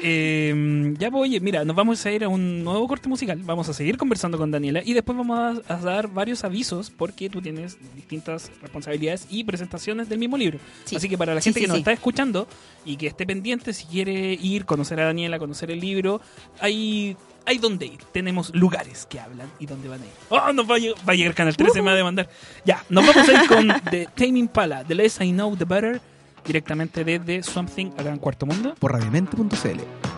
Eh, 0.01 0.93
ya 0.97 1.09
oye, 1.09 1.39
mira, 1.39 1.65
nos 1.65 1.75
vamos 1.75 2.05
a 2.05 2.11
ir 2.11 2.23
a 2.23 2.29
un 2.29 2.63
nuevo 2.63 2.87
corte 2.87 3.09
musical. 3.09 3.39
Vamos 3.43 3.67
a 3.69 3.73
seguir 3.73 3.97
conversando 3.97 4.37
con 4.37 4.51
Daniela 4.51 4.81
y 4.85 4.93
después 4.93 5.17
vamos 5.17 5.61
a, 5.67 5.73
a 5.73 5.77
dar 5.77 6.07
varios 6.07 6.43
avisos 6.43 6.89
porque 6.91 7.29
tú 7.29 7.41
tienes 7.41 7.77
distintas 7.95 8.51
responsabilidades 8.61 9.27
y 9.29 9.43
presentaciones 9.43 10.09
del 10.09 10.19
mismo 10.19 10.37
libro. 10.37 10.59
Sí. 10.85 10.95
Así 10.95 11.09
que 11.09 11.17
para 11.17 11.33
la 11.35 11.41
Sí, 11.41 11.45
gente 11.49 11.59
sí, 11.59 11.65
que 11.65 11.69
nos 11.69 11.77
está 11.79 11.91
escuchando 11.91 12.47
y 12.85 12.95
que 12.97 13.07
esté 13.07 13.25
pendiente, 13.25 13.73
si 13.73 13.85
quiere 13.85 14.33
ir, 14.33 14.65
conocer 14.65 14.99
a 14.99 15.05
Daniela, 15.05 15.39
conocer 15.39 15.71
el 15.71 15.79
libro, 15.79 16.21
hay, 16.59 17.15
hay 17.45 17.57
donde 17.57 17.85
ir. 17.87 17.99
Tenemos 18.11 18.53
lugares 18.55 19.05
que 19.09 19.19
hablan 19.19 19.51
y 19.59 19.65
dónde 19.65 19.87
van 19.89 20.01
a 20.01 20.05
ir. 20.05 20.11
¡Oh! 20.29 20.53
Nos 20.53 20.69
va 20.69 20.75
a, 20.75 20.79
lleg- 20.79 20.95
va 21.07 21.13
a 21.13 21.15
llegar 21.15 21.33
Canal 21.33 21.55
13, 21.57 21.81
me 21.81 21.85
va 21.87 21.91
a 21.91 21.95
demandar. 21.95 22.29
Ya, 22.65 22.83
nos 22.89 23.05
vamos 23.05 23.27
a 23.29 23.33
ir 23.43 23.47
con 23.47 23.67
The 23.91 24.07
Taming 24.15 24.47
Pala, 24.47 24.83
The 24.83 24.95
Less 24.95 25.19
I 25.21 25.31
Know, 25.31 25.55
The 25.55 25.65
Better, 25.65 26.01
directamente 26.47 27.03
desde 27.03 27.43
Something 27.43 27.91
acá 27.97 28.09
en 28.09 28.17
Cuarto 28.17 28.45
Mundo. 28.45 28.73
Por 28.79 28.93
radiomente.cl. 28.93 30.16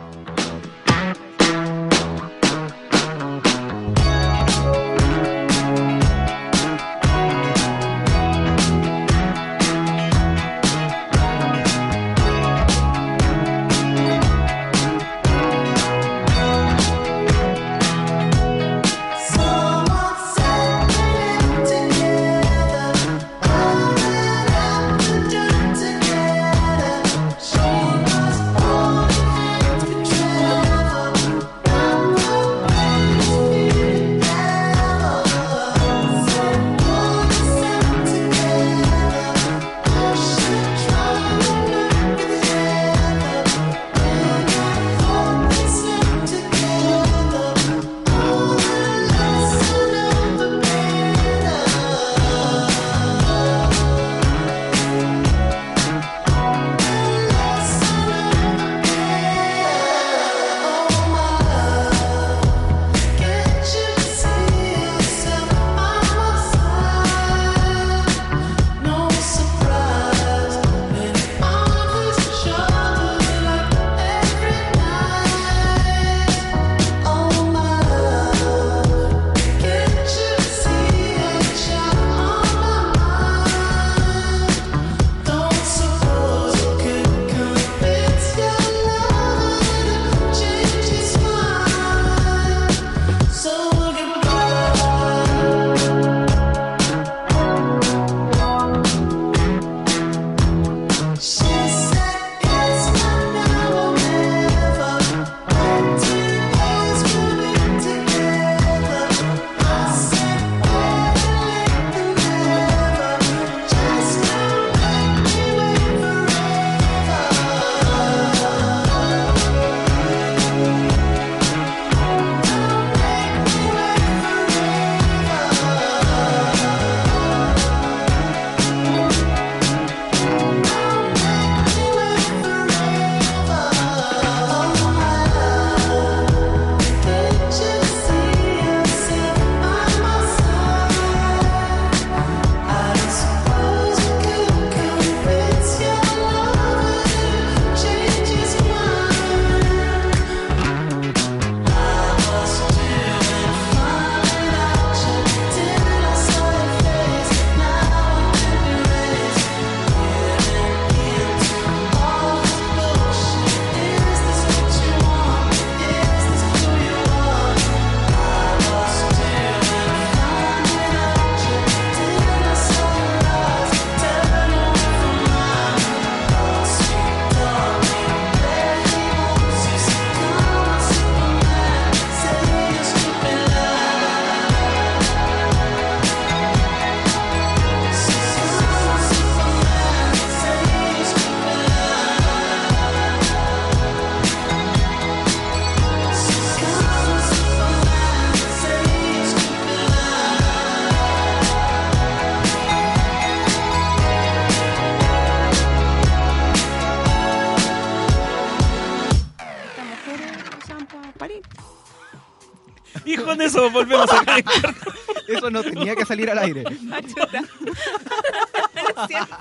eso 213.59 213.71
volvemos 213.71 214.09
a 214.11 214.23
Eso 215.27 215.49
no 215.51 215.63
tenía 215.63 215.95
que 215.95 216.05
salir 216.05 216.29
al 216.29 216.39
aire. 216.39 216.63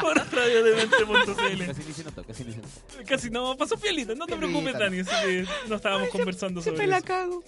por 0.00 0.16
radiodemente.cl. 0.32 1.64
Casi 1.66 1.82
ni 1.86 1.92
se 1.92 2.04
notó, 2.04 2.24
casi 2.24 2.44
ni 2.44 2.52
se 2.52 2.58
notó. 2.58 2.68
Casi 3.06 3.30
no, 3.30 3.56
pasó 3.56 3.76
pielita, 3.78 4.14
no 4.14 4.26
te 4.26 4.36
preocupes, 4.36 4.78
Dani, 4.78 5.00
así 5.00 5.10
que 5.24 5.46
no 5.68 5.76
estábamos 5.76 6.08
conversando 6.10 6.60
sobre 6.60 6.76
Siempre 6.76 6.86
la 6.88 6.98
eso. 6.98 7.06
cago. 7.06 7.44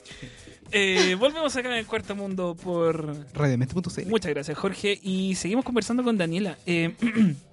Eh, 0.72 1.16
volvemos 1.18 1.54
acá 1.56 1.68
en 1.68 1.74
el 1.74 1.87
cuarto 1.87 2.14
mundo 2.14 2.56
por 2.62 3.14
Radiomente.cl. 3.35 4.06
Muchas 4.06 4.30
gracias, 4.30 4.56
Jorge. 4.56 4.98
Y 5.02 5.35
seguimos 5.35 5.64
conversando 5.64 6.02
con 6.02 6.16
Daniela. 6.16 6.56
Eh, 6.64 6.94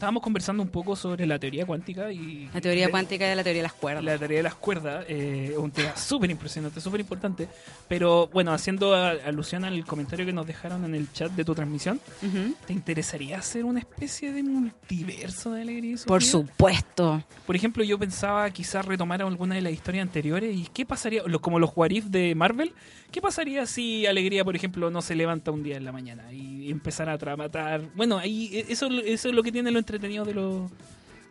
estábamos 0.00 0.22
conversando 0.22 0.62
un 0.62 0.70
poco 0.70 0.96
sobre 0.96 1.26
la 1.26 1.38
teoría 1.38 1.66
cuántica 1.66 2.10
y. 2.10 2.48
La 2.54 2.60
teoría 2.62 2.86
de- 2.86 2.90
cuántica 2.90 3.30
y 3.30 3.36
la 3.36 3.44
teoría 3.44 3.58
de 3.60 3.64
las 3.64 3.74
cuerdas. 3.74 4.02
La 4.02 4.16
teoría 4.18 4.38
de 4.38 4.42
las 4.42 4.54
cuerdas, 4.54 5.04
eh, 5.08 5.54
un 5.58 5.70
tema 5.70 5.94
súper 5.94 6.30
impresionante, 6.30 6.80
súper 6.80 7.00
importante. 7.00 7.48
Pero 7.86 8.28
bueno, 8.32 8.52
haciendo 8.52 8.94
a- 8.94 9.10
alusión 9.10 9.64
al 9.64 9.84
comentario 9.84 10.24
que 10.24 10.32
nos 10.32 10.46
dejaron 10.46 10.84
en 10.86 10.94
el 10.94 11.12
chat 11.12 11.30
de 11.32 11.44
tu 11.44 11.54
transmisión, 11.54 12.00
Ujú. 12.22 12.54
¿te 12.66 12.72
interesaría 12.72 13.38
hacer 13.38 13.64
una 13.66 13.80
especie 13.80 14.32
de 14.32 14.42
multiverso 14.42 15.52
de 15.52 15.62
alegría 15.62 15.96
Por 16.06 16.22
supuesto. 16.22 17.22
Por 17.46 17.54
ejemplo, 17.56 17.84
yo 17.84 17.98
pensaba 17.98 18.48
quizás 18.50 18.84
retomar 18.86 19.20
alguna 19.22 19.54
de 19.54 19.60
las 19.60 19.72
historias 19.72 20.02
anteriores 20.06 20.56
y 20.56 20.66
qué 20.72 20.86
pasaría, 20.86 21.22
como 21.40 21.58
los 21.58 21.70
What 21.74 21.90
If 21.90 22.06
de 22.06 22.34
Marvel, 22.34 22.72
¿qué 23.10 23.20
pasaría 23.20 23.66
si 23.66 24.06
Alegría, 24.06 24.44
por 24.44 24.56
ejemplo, 24.56 24.90
no 24.90 25.02
se 25.02 25.14
levanta 25.14 25.50
un 25.50 25.62
día 25.62 25.76
en 25.76 25.84
la 25.84 25.92
mañana 25.92 26.32
y 26.32 26.70
empezara 26.70 27.12
a 27.12 27.18
tra- 27.18 27.36
matar? 27.36 27.82
Bueno, 27.94 28.18
ahí 28.18 28.50
eh, 28.52 28.66
eso, 28.68 28.88
eso 29.04 29.28
es 29.28 29.34
lo 29.34 29.42
que 29.42 29.52
tiene 29.52 29.70
lo 29.70 29.78
entretenido 29.90 30.24
de 30.24 30.34
los 30.34 30.70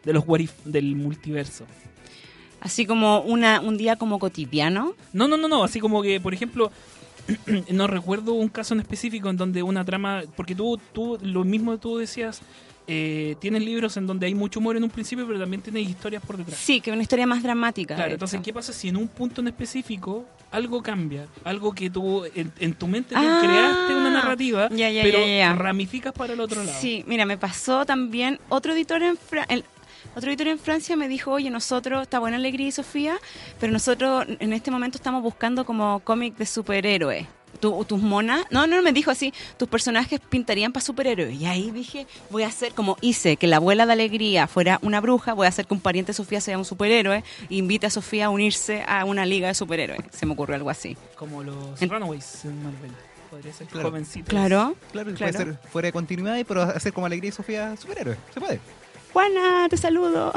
de 0.04 0.14
los 0.14 0.24
What 0.28 0.40
If 0.40 0.54
del 0.66 0.96
multiverso. 0.96 1.66
Así 2.62 2.86
como 2.86 3.22
una, 3.22 3.62
un 3.62 3.78
día 3.78 3.96
como 3.96 4.20
cotidiano. 4.20 4.94
No, 5.14 5.28
no, 5.28 5.38
no, 5.38 5.48
no, 5.48 5.64
así 5.64 5.80
como 5.80 6.02
que, 6.02 6.20
por 6.20 6.34
ejemplo, 6.34 6.72
no 7.72 7.88
recuerdo 7.88 8.34
un 8.34 8.50
caso 8.50 8.74
en 8.74 8.82
específico 8.82 9.30
en 9.30 9.38
donde 9.38 9.64
una 9.64 9.86
trama, 9.86 10.24
porque 10.36 10.56
tú, 10.56 10.80
tú 10.94 11.18
lo 11.22 11.44
mismo 11.44 11.78
tú 11.78 11.98
decías, 11.98 12.42
eh, 12.88 13.36
tienes 13.40 13.64
libros 13.64 13.96
en 13.98 14.08
donde 14.08 14.26
hay 14.26 14.36
mucho 14.36 14.60
humor 14.60 14.76
en 14.76 14.84
un 14.84 14.90
principio, 14.90 15.26
pero 15.26 15.40
también 15.40 15.62
tienes 15.62 15.88
historias 15.88 16.24
por 16.24 16.38
detrás. 16.38 16.60
Sí, 16.60 16.82
que 16.82 16.92
una 16.92 17.02
historia 17.02 17.28
más 17.28 17.42
dramática. 17.44 17.96
Claro, 17.96 18.14
entonces. 18.14 18.42
¿qué 18.42 18.52
pasa 18.52 18.74
si 18.74 18.90
en 18.90 18.98
un 18.98 19.08
punto 19.08 19.40
en 19.42 19.48
específico 19.48 20.26
algo 20.52 20.82
cambia? 20.82 21.28
Algo 21.44 21.74
que 21.74 21.90
tú, 21.90 22.26
en, 22.36 22.52
en 22.60 22.74
tu 22.74 22.88
mente 22.88 23.16
tú 23.16 23.22
Ah, 23.24 23.38
creaste 23.42 23.96
una 23.96 24.10
narrativa, 24.10 24.70
ya, 24.72 24.90
ya, 24.90 25.04
pero 25.04 25.20
ya, 25.26 25.54
ramificas 25.54 26.14
para 26.14 26.34
el 26.34 26.40
otro 26.40 26.64
lado. 26.64 26.78
Sí, 26.80 27.04
mira, 27.08 27.26
me 27.26 27.38
pasó 27.38 27.86
también 27.86 28.40
otro 28.50 28.74
editor 28.74 29.02
en 29.04 29.18
Fra- 29.18 29.46
el- 29.50 29.64
otro 30.16 30.30
editor 30.32 30.48
en 30.48 30.58
Francia 30.60 30.96
me 30.96 31.08
dijo, 31.08 31.32
oye, 31.32 31.50
nosotros, 31.50 32.02
está 32.02 32.20
buena 32.20 32.38
Alegría 32.38 32.68
y 32.68 32.72
Sofía, 32.72 33.18
pero 33.60 33.72
nosotros 33.72 34.26
en 34.40 34.54
este 34.54 34.72
momento 34.72 34.98
estamos 34.98 35.22
buscando 35.22 35.66
como 35.66 36.00
cómic 36.00 36.36
de 36.38 36.46
superhéroes. 36.46 37.28
Tu- 37.60 37.84
tus 37.86 38.02
monas, 38.02 38.46
no, 38.52 38.68
no, 38.68 38.82
me 38.82 38.94
dijo 38.94 39.12
así, 39.12 39.34
tus 39.58 39.68
personajes 39.68 40.20
pintarían 40.30 40.72
para 40.72 40.84
superhéroes. 40.86 41.40
Y 41.40 41.46
ahí 41.46 41.72
dije, 41.72 42.08
voy 42.30 42.44
a 42.44 42.48
hacer 42.48 42.72
como 42.74 42.98
hice 43.02 43.36
que 43.36 43.48
la 43.48 43.58
abuela 43.58 43.86
de 43.86 43.92
Alegría 43.94 44.48
fuera 44.48 44.80
una 44.82 45.02
bruja, 45.02 45.34
voy 45.34 45.46
a 45.46 45.50
hacer 45.50 45.66
que 45.68 45.74
un 45.74 45.82
pariente 45.82 46.12
de 46.12 46.14
Sofía 46.14 46.40
sea 46.40 46.58
un 46.58 46.64
superhéroe 46.66 47.18
e 47.50 47.56
invite 47.56 47.88
a 47.88 47.90
Sofía 47.90 48.28
a 48.28 48.30
unirse 48.30 48.84
a 48.88 49.04
una 49.04 49.26
liga 49.26 49.50
de 49.50 49.56
superhéroes. 49.56 50.00
Se 50.12 50.26
me 50.26 50.34
ocurrió 50.34 50.56
algo 50.56 50.70
así. 50.70 50.96
Como 51.18 51.44
los 51.44 51.82
En- 51.82 51.90
Runaways 51.90 52.46
en 52.46 52.64
Marvel. 52.64 52.92
Podría 53.30 53.54
ser 53.54 53.68
Claro. 53.68 53.90
jovencitos. 53.90 54.30
Claro. 54.30 54.76
Claro, 54.92 55.14
Claro. 55.14 55.32
puede 55.34 55.34
ser 55.34 55.60
fuera 55.70 55.86
de 55.88 55.92
continuidad, 55.92 56.38
pero 56.48 56.62
hacer 56.64 56.94
como 56.94 57.06
Alegría 57.08 57.30
y 57.30 57.32
Sofía 57.34 57.76
superhéroe. 57.78 58.16
Se 58.34 58.40
puede. 58.40 58.60
Juana, 59.14 59.68
te 59.70 59.76
saludo. 59.78 60.32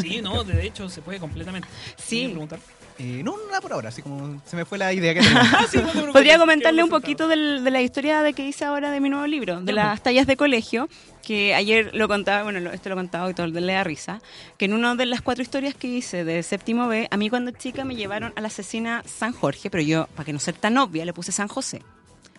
Sí, 0.00 0.20
no, 0.22 0.44
de 0.44 0.64
hecho 0.66 0.88
se 0.88 1.02
puede 1.02 1.18
completamente. 1.18 1.66
Sí. 1.96 2.16
¿Quieres 2.18 2.30
preguntar? 2.30 2.60
Eh, 3.00 3.22
no, 3.22 3.36
nada 3.46 3.60
por 3.60 3.72
ahora, 3.72 3.90
así 3.90 4.02
como 4.02 4.42
se 4.44 4.56
me 4.56 4.64
fue 4.64 4.76
la 4.76 4.92
idea 4.92 5.14
que 5.14 5.20
tenía. 5.20 5.40
Ah, 5.52 5.66
sí, 5.70 5.78
no 5.78 6.12
Podría 6.12 6.36
comentarle 6.36 6.82
un 6.82 6.90
poquito 6.90 7.28
del- 7.28 7.62
de 7.62 7.70
la 7.70 7.80
historia 7.80 8.22
de 8.22 8.32
que 8.32 8.44
hice 8.46 8.64
ahora 8.64 8.90
de 8.90 8.98
mi 9.00 9.08
nuevo 9.08 9.26
libro, 9.28 9.60
de 9.60 9.72
las 9.72 10.02
tallas 10.02 10.26
de 10.26 10.36
colegio, 10.36 10.88
que 11.22 11.54
ayer 11.54 11.90
lo 11.94 12.08
contaba, 12.08 12.42
bueno, 12.42 12.58
lo- 12.58 12.72
esto 12.72 12.88
lo 12.88 12.96
contaba 12.96 13.30
y 13.30 13.34
todo 13.34 13.46
le 13.46 13.72
da 13.72 13.84
risa, 13.84 14.20
que 14.56 14.64
en 14.64 14.72
una 14.74 14.96
de 14.96 15.06
las 15.06 15.22
cuatro 15.22 15.42
historias 15.42 15.74
que 15.76 15.86
hice 15.86 16.24
de 16.24 16.42
séptimo 16.42 16.88
B, 16.88 17.06
a 17.10 17.16
mí 17.16 17.30
cuando 17.30 17.52
chica 17.52 17.84
me 17.84 17.94
llevaron 17.94 18.32
a 18.34 18.40
la 18.40 18.48
asesina 18.48 19.02
San 19.06 19.32
Jorge, 19.32 19.70
pero 19.70 19.82
yo, 19.84 20.08
para 20.16 20.24
que 20.24 20.32
no 20.32 20.40
ser 20.40 20.54
tan 20.56 20.76
obvia, 20.76 21.04
le 21.04 21.12
puse 21.12 21.30
San 21.30 21.46
José 21.46 21.82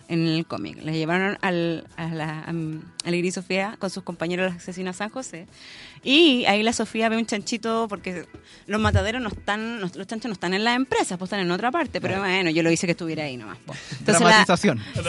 en 0.08 0.26
el 0.26 0.44
cómic. 0.44 0.76
Le 0.82 0.92
llevaron 0.92 1.38
al, 1.40 1.86
a 1.96 2.08
la 2.08 2.40
a, 2.40 2.52
Alegría 3.04 3.30
y 3.30 3.32
Sofía 3.32 3.76
con 3.78 3.88
sus 3.88 4.02
compañeros 4.02 4.46
a 4.46 4.50
la 4.50 4.56
asesina 4.56 4.92
San 4.92 5.08
José. 5.08 5.46
Y 6.02 6.44
ahí 6.46 6.62
la 6.62 6.72
Sofía 6.72 7.08
ve 7.08 7.16
un 7.16 7.26
chanchito 7.26 7.86
porque 7.88 8.26
los 8.66 8.80
mataderos 8.80 9.22
no 9.22 9.28
están, 9.28 9.80
los, 9.80 9.96
los 9.96 10.06
chanchos 10.06 10.28
no 10.28 10.32
están 10.34 10.54
en 10.54 10.64
las 10.64 10.76
empresas, 10.76 11.18
pues 11.18 11.28
están 11.28 11.40
en 11.40 11.50
otra 11.50 11.70
parte. 11.70 12.00
Pero 12.00 12.18
bueno, 12.18 12.50
yo 12.50 12.62
lo 12.62 12.70
hice 12.70 12.86
que 12.86 12.92
estuviera 12.92 13.24
ahí 13.24 13.36
nomás. 13.36 13.58
po. 13.58 13.74
Entonces 13.98 14.22
la-. 14.22 14.44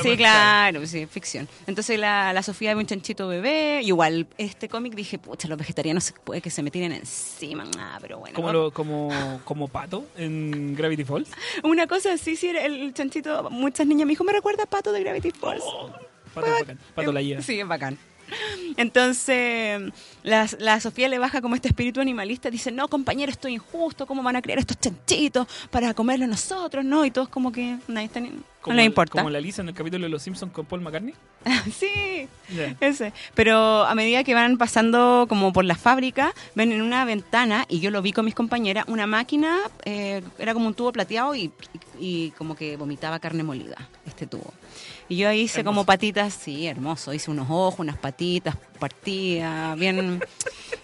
Sí, 0.01 0.17
claro, 0.17 0.85
sí, 0.85 1.05
ficción. 1.05 1.47
Entonces 1.67 1.99
la, 1.99 2.33
la 2.33 2.43
Sofía 2.43 2.73
ve 2.73 2.81
un 2.81 2.87
chanchito 2.87 3.27
bebé, 3.27 3.81
y 3.83 3.87
igual 3.87 4.27
este 4.37 4.69
cómic 4.69 4.95
dije, 4.95 5.19
pucha, 5.19 5.47
los 5.47 5.57
vegetarianos 5.57 6.13
puede 6.23 6.41
que 6.41 6.49
se 6.49 6.63
me 6.63 6.71
tiren 6.71 6.93
encima, 6.93 7.65
ah, 7.77 7.97
pero 8.01 8.19
bueno. 8.19 8.35
Como, 8.35 8.53
lo, 8.53 8.71
como, 8.71 9.41
como 9.43 9.67
Pato 9.67 10.05
en 10.17 10.75
Gravity 10.75 11.03
Falls. 11.03 11.29
Una 11.63 11.87
cosa 11.87 12.13
así, 12.13 12.35
sí, 12.35 12.49
el 12.49 12.93
chanchito, 12.93 13.49
muchas 13.49 13.85
niñas 13.87 14.05
me 14.05 14.11
dijo, 14.11 14.23
me 14.23 14.33
recuerda 14.33 14.63
a 14.63 14.65
Pato 14.65 14.91
de 14.91 15.01
Gravity 15.01 15.31
Falls. 15.31 15.63
Pato 16.33 16.51
bacán. 16.51 16.79
Pato 16.95 17.11
la 17.11 17.21
lleva. 17.21 17.41
Sí, 17.41 17.59
es 17.59 17.67
bacán. 17.67 17.97
Entonces, 18.77 19.81
la, 20.23 20.47
la 20.59 20.79
Sofía 20.79 21.09
le 21.09 21.19
baja 21.19 21.41
como 21.41 21.55
este 21.55 21.67
espíritu 21.67 21.99
animalista, 21.99 22.49
dice, 22.49 22.71
no, 22.71 22.87
compañero, 22.87 23.31
esto 23.31 23.47
es 23.47 23.55
injusto, 23.55 24.05
¿cómo 24.05 24.23
van 24.23 24.37
a 24.37 24.41
crear 24.41 24.59
estos 24.59 24.79
chanchitos 24.79 25.47
para 25.69 25.93
comerlos 25.93 26.29
nosotros? 26.29 26.85
No, 26.85 27.05
y 27.05 27.11
todos 27.11 27.29
como 27.29 27.51
que 27.51 27.77
nadie 27.87 28.05
está 28.07 28.21
no 28.61 28.65
Como, 28.65 28.75
les 28.77 28.85
importa. 28.85 29.13
como 29.19 29.29
la 29.31 29.41
Lisa 29.41 29.61
en 29.63 29.69
el 29.69 29.73
capítulo 29.73 30.03
de 30.03 30.09
Los 30.09 30.21
Simpsons 30.23 30.51
con 30.53 30.65
Paul 30.65 30.81
McCartney. 30.81 31.13
sí, 31.79 32.27
Ya. 32.55 32.75
ese. 32.79 33.11
Pero 33.33 33.83
a 33.85 33.95
medida 33.95 34.23
que 34.23 34.33
van 34.35 34.57
pasando 34.59 35.25
como 35.27 35.51
por 35.51 35.65
la 35.65 35.75
fábrica, 35.75 36.33
ven 36.55 36.71
en 36.71 36.81
una 36.83 37.03
ventana, 37.05 37.65
y 37.69 37.79
yo 37.79 37.89
lo 37.91 38.01
vi 38.03 38.11
con 38.13 38.25
mis 38.25 38.35
compañeras, 38.35 38.85
una 38.87 39.07
máquina, 39.07 39.57
eh, 39.85 40.21
era 40.37 40.53
como 40.53 40.67
un 40.67 40.73
tubo 40.75 40.91
plateado 40.91 41.33
y, 41.35 41.51
y- 41.99 42.03
y 42.03 42.31
como 42.31 42.55
que 42.55 42.77
vomitaba 42.77 43.19
carne 43.19 43.43
molida, 43.43 43.89
este 44.05 44.25
tubo. 44.27 44.53
Y 45.09 45.17
yo 45.17 45.31
hice 45.31 45.59
Hermoso. 45.59 45.75
como 45.75 45.85
patitas, 45.85 46.33
sí, 46.33 46.67
hermoso, 46.67 47.13
hice 47.13 47.29
unos 47.31 47.47
ojos, 47.49 47.79
unas 47.79 47.97
patitas 47.97 48.55
partidas, 48.79 49.77
bien, 49.77 50.23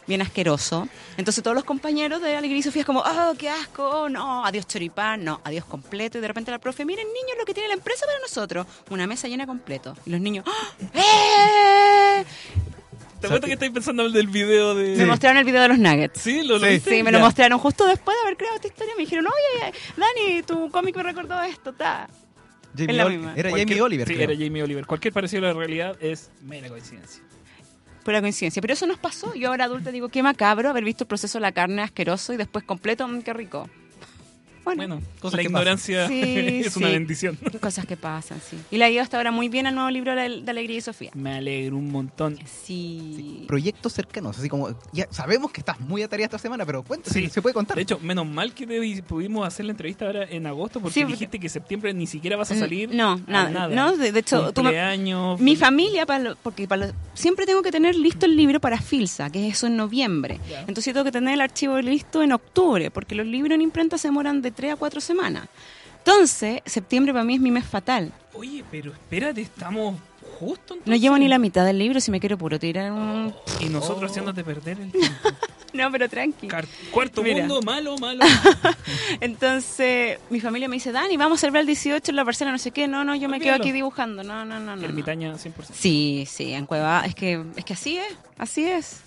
bien 0.05 0.21
asqueroso. 0.21 0.87
Entonces 1.17 1.43
todos 1.43 1.55
los 1.55 1.63
compañeros 1.63 2.21
de 2.21 2.35
Alegría 2.35 2.59
y 2.59 2.63
Sofía 2.63 2.81
es 2.81 2.85
como, 2.85 2.99
oh, 2.99 3.33
qué 3.37 3.49
asco, 3.49 4.09
no, 4.09 4.45
adiós 4.45 4.67
choripán, 4.67 5.23
no, 5.23 5.39
adiós 5.43 5.65
completo. 5.65 6.17
Y 6.17 6.21
de 6.21 6.27
repente 6.27 6.51
la 6.51 6.59
profe, 6.59 6.83
miren 6.85 7.07
niños 7.07 7.37
lo 7.39 7.45
que 7.45 7.53
tiene 7.67 7.75
la 7.75 7.79
empresa 7.79 8.05
para 8.05 8.19
nosotros, 8.19 8.67
una 8.89 9.07
mesa 9.07 9.27
llena 9.27 9.45
completo. 9.45 9.95
Y 10.05 10.09
los 10.11 10.21
niños, 10.21 10.45
¡ah! 10.47 12.21
¡eh! 12.21 12.25
¿Te 13.19 13.27
acuerdas 13.27 13.47
que 13.47 13.53
estáis 13.53 13.71
pensando 13.71 14.03
en 14.03 14.07
el 14.07 14.13
del 14.13 14.27
video 14.27 14.75
de.? 14.75 14.95
Me 14.95 15.05
mostraron 15.05 15.37
el 15.37 15.43
video 15.45 15.61
de 15.63 15.67
los 15.69 15.79
nuggets. 15.79 16.21
Sí, 16.21 16.43
lo, 16.43 16.59
lo 16.59 16.67
Sí. 16.67 16.79
Sí, 16.79 17.03
me 17.03 17.11
lo 17.11 17.17
Ya. 17.17 17.23
mostraron 17.25 17.57
justo 17.59 17.85
después 17.87 18.15
de 18.15 18.21
haber 18.21 18.37
creado 18.37 18.55
esta 18.57 18.67
historia. 18.67 18.93
Me 18.95 19.01
dijeron, 19.03 19.25
oye, 19.27 19.73
Dani, 19.97 20.43
tu 20.43 20.69
cómic 20.69 20.95
me 20.95 21.03
recordó 21.03 21.41
esto, 21.41 21.73
ta. 21.73 22.07
Jamie 22.77 22.91
Es 22.91 22.95
la 22.97 23.05
Ol- 23.07 23.11
misma. 23.13 23.33
Era 23.35 23.49
Cualquier- 23.49 23.67
Jamie 23.69 23.81
Oliver. 23.81 24.07
Sí, 24.07 24.13
creo. 24.13 24.29
era 24.29 24.39
Jamie 24.45 24.63
Oliver. 24.63 24.85
Cualquier 24.85 25.13
parecido 25.13 25.45
a 25.45 25.47
la 25.51 25.53
realidad 25.57 25.97
es 25.99 26.29
mera 26.43 26.69
coincidencia. 26.69 27.23
Pura 28.03 28.21
coincidencia. 28.21 28.61
Pero 28.61 28.73
eso 28.73 28.85
nos 28.85 28.99
pasó. 28.99 29.33
Yo 29.33 29.49
ahora 29.49 29.65
adulta 29.65 29.91
digo, 29.91 30.09
qué 30.09 30.21
macabro 30.21 30.69
haber 30.69 30.83
visto 30.83 31.03
el 31.05 31.07
proceso 31.07 31.39
de 31.39 31.41
la 31.41 31.51
carne 31.51 31.81
asqueroso 31.81 32.33
y 32.33 32.37
después 32.37 32.63
completo, 32.65 33.07
mm, 33.07 33.21
qué 33.23 33.33
rico. 33.33 33.67
Bueno, 34.75 34.95
Bueno, 34.95 35.07
Cosas 35.21 35.37
la 35.37 35.43
que 35.43 35.47
ignorancia 35.47 36.07
Sí, 36.09 36.21
es 36.65 36.75
una 36.77 36.89
bendición. 36.89 37.37
cosas 37.61 37.85
que 37.85 37.95
pasan, 37.97 38.39
sí. 38.47 38.57
Y 38.71 38.77
le 38.77 38.85
ha 38.85 38.89
ido 38.89 39.01
hasta 39.01 39.17
ahora 39.17 39.31
muy 39.31 39.47
bien 39.49 39.65
al 39.67 39.75
nuevo 39.75 39.89
libro 39.89 40.13
de, 40.15 40.41
de 40.41 40.51
Alegría 40.51 40.77
y 40.77 40.81
Sofía. 40.81 41.11
Me 41.15 41.35
alegro 41.35 41.77
un 41.77 41.89
montón. 41.91 42.37
Sí. 42.45 43.45
Proyectos 43.47 43.93
cercanos, 43.93 44.37
así 44.37 44.49
como, 44.49 44.69
ya 44.91 45.07
sabemos 45.11 45.51
que 45.51 45.61
estás 45.61 45.79
muy 45.79 46.03
atareada 46.03 46.25
esta 46.27 46.37
semana, 46.37 46.65
pero 46.65 46.83
si 47.05 47.29
se 47.29 47.41
puede 47.41 47.53
contar. 47.53 47.75
De 47.77 47.83
hecho, 47.83 47.99
menos 47.99 48.25
mal 48.27 48.53
que 48.53 48.67
te- 48.67 49.03
pudimos 49.03 49.47
hacer 49.47 49.65
la 49.65 49.71
entrevista 49.71 50.05
ahora 50.05 50.25
en 50.29 50.45
agosto 50.47 50.79
porque 50.79 50.93
Sí, 50.93 51.01
porque- 51.01 51.13
dijiste 51.13 51.39
que 51.39 51.49
septiembre 51.49 51.93
ni 51.93 52.07
siquiera 52.07 52.35
vas 52.37 52.51
a 52.51 52.55
Mm, 52.55 52.59
salir. 52.59 52.93
no, 52.93 53.19
nada. 53.27 53.67
No, 53.69 53.95
de- 53.95 54.11
de 54.11 54.19
hecho, 54.19 54.51
tú 54.53 54.61
me- 54.63 54.69
Cumpleaños, 54.69 55.39
Mi 55.39 55.55
familia, 55.55 56.05
para 56.05 56.19
lo- 56.23 56.35
porque 56.35 56.67
para 56.67 56.87
lo- 56.87 56.93
siempre 57.13 57.45
tengo 57.45 57.61
que 57.61 57.71
tener 57.71 57.95
listo 57.95 58.25
el 58.25 58.35
libro 58.35 58.59
para 58.59 58.79
Filsa, 58.81 59.29
que 59.29 59.47
es 59.47 59.55
eso 59.57 59.67
en 59.67 59.77
noviembre. 59.77 60.39
Entonces 60.67 60.85
yo 60.85 60.93
tengo 60.93 61.05
que 61.05 61.11
tener 61.11 61.33
el 61.33 61.41
archivo 61.41 61.79
listo 61.79 62.21
en 62.21 62.33
octubre, 62.33 62.91
porque 62.91 63.15
los 63.15 63.25
libros 63.25 63.53
en 63.55 63.61
imprenta 63.61 63.97
se 63.97 64.07
demoran 64.09 64.41
de 64.41 64.51
3 64.57 64.73
a 64.73 64.75
4 64.75 64.99
semanas. 64.99 65.47
Entonces, 65.99 66.61
septiembre 66.65 67.13
para 67.13 67.23
mí 67.23 67.35
es 67.35 67.39
mi 67.41 67.51
mes 67.51 67.65
fatal. 67.65 68.11
Oye, 68.33 68.63
pero 68.69 68.91
espérate, 68.91 69.41
estamos 69.41 69.95
justo 70.39 70.73
entonces. 70.75 70.87
No 70.87 70.95
llevo 70.95 71.17
ni 71.17 71.27
la 71.27 71.37
mitad 71.39 71.65
del 71.65 71.79
libro 71.79 71.99
si 72.01 72.11
me 72.11 72.19
quiero 72.19 72.37
puro 72.37 72.59
tirar 72.59 72.91
un... 72.91 73.33
Y 73.59 73.65
nosotros 73.65 74.11
haciéndote 74.11 74.43
perder 74.43 74.79
el 74.79 74.91
tiempo. 74.93 75.29
No, 75.73 75.91
pero 75.91 76.07
tranqui. 76.07 76.47
Car- 76.47 76.65
Cuarto 76.91 77.21
Mira. 77.23 77.39
mundo, 77.39 77.61
malo, 77.61 77.97
malo. 77.97 78.23
Entonces, 79.19 80.19
mi 80.29 80.39
familia 80.39 80.67
me 80.69 80.75
dice, 80.77 80.91
Dani, 80.91 81.17
vamos 81.17 81.39
a 81.39 81.41
celebrar 81.41 81.61
el 81.61 81.67
18 81.67 82.11
en 82.11 82.15
la 82.15 82.23
parcela, 82.25 82.51
no 82.51 82.57
sé 82.57 82.71
qué. 82.71 82.87
No, 82.87 83.03
no, 83.03 83.15
yo 83.15 83.27
me 83.29 83.39
quedo 83.39 83.55
aquí 83.55 83.71
dibujando. 83.71 84.23
No, 84.23 84.45
no, 84.45 84.59
no, 84.59 84.75
no. 84.75 84.75
no. 84.77 84.85
Ermitaña 84.85 85.33
100%. 85.33 85.51
Sí, 85.73 86.25
sí, 86.29 86.53
en 86.53 86.65
Cueva. 86.65 87.03
Es 87.05 87.15
que, 87.15 87.43
es 87.55 87.65
que 87.65 87.73
así 87.73 87.97
es, 87.97 88.15
así 88.37 88.65
es. 88.65 89.01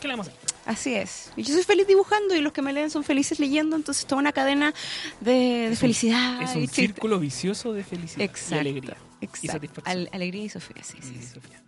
¿Qué 0.00 0.08
le 0.08 0.14
vamos 0.14 0.28
a 0.28 0.30
hacer? 0.30 0.48
Así 0.66 0.94
es. 0.94 1.32
Y 1.36 1.42
yo 1.42 1.54
soy 1.54 1.62
feliz 1.64 1.86
dibujando 1.86 2.34
y 2.36 2.40
los 2.40 2.52
que 2.52 2.60
me 2.62 2.72
leen 2.72 2.90
son 2.90 3.02
felices 3.04 3.38
leyendo, 3.40 3.74
entonces 3.76 4.04
toda 4.06 4.20
una 4.20 4.32
cadena 4.32 4.74
de, 5.20 5.32
de 5.32 5.64
Es 5.66 5.70
un- 5.72 5.76
felicidad. 5.78 6.42
Es 6.42 6.54
y 6.54 6.58
un 6.58 6.68
círculo 6.68 7.18
vicioso 7.18 7.72
de 7.72 7.84
felicidad 7.84 8.20
Exacto. 8.22 8.56
y 8.56 8.58
alegría. 8.58 8.96
Exacto. 9.20 9.38
Y 9.42 9.48
satisfacción. 9.48 9.96
Al- 9.98 10.10
alegría 10.12 10.44
y 10.44 10.48
Sofía, 10.50 10.82
sí, 10.82 10.98
sí. 11.00 11.08
Sí, 11.08 11.18
sí. 11.22 11.26
Sofía. 11.34 11.62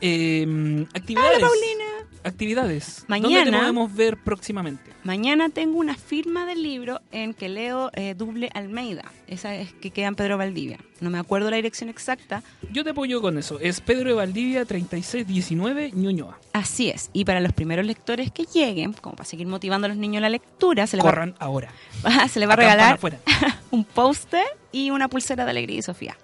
Eh, 0.00 0.86
actividades. 0.94 1.38
Hola, 1.38 1.46
Paulina. 1.48 1.84
Actividades. 2.24 3.04
¿Dónde 3.08 3.28
te 3.28 3.34
Mañana- 3.34 3.58
podemos 3.60 3.94
ver 3.94 4.16
próximamente? 4.16 4.90
Mañana 5.04 5.48
tengo 5.48 5.78
una 5.78 5.94
firma 5.94 6.44
del 6.44 6.60
libro 6.60 7.00
en 7.12 7.34
que 7.34 7.48
leo 7.48 7.90
eh, 7.94 8.14
Duble 8.16 8.50
Almeida. 8.52 9.04
Esa 9.28 9.54
es 9.54 9.72
que 9.74 9.92
queda 9.92 10.08
en 10.08 10.16
Pedro 10.16 10.36
Valdivia. 10.36 10.78
No 11.00 11.08
me 11.10 11.18
acuerdo 11.18 11.50
la 11.50 11.56
dirección 11.56 11.88
exacta. 11.88 12.42
Yo 12.72 12.82
te 12.82 12.90
apoyo 12.90 13.20
con 13.20 13.38
eso. 13.38 13.60
Es 13.60 13.80
Pedro 13.80 14.08
de 14.08 14.14
Valdivia 14.16 14.64
3619 14.64 15.92
Ñuñoa. 15.94 16.38
Así 16.52 16.88
es. 16.90 17.10
Y 17.12 17.24
para 17.24 17.38
los 17.40 17.52
primeros 17.52 17.86
lectores 17.86 18.32
que 18.32 18.44
lleguen, 18.44 18.92
como 18.94 19.14
para 19.14 19.28
seguir 19.28 19.46
motivando 19.46 19.84
a 19.84 19.88
los 19.88 19.96
niños 19.98 20.18
a 20.18 20.22
la 20.22 20.30
lectura, 20.30 20.88
se 20.88 20.96
les 20.96 21.06
va, 21.06 21.32
ahora. 21.38 21.70
se 22.28 22.40
les 22.40 22.48
va 22.48 22.54
a 22.54 22.56
regalar 22.56 22.98
un 23.70 23.84
póster 23.84 24.44
y 24.72 24.90
una 24.90 25.06
pulsera 25.08 25.44
de 25.44 25.50
Alegría 25.52 25.78
y 25.78 25.82
Sofía. 25.82 26.16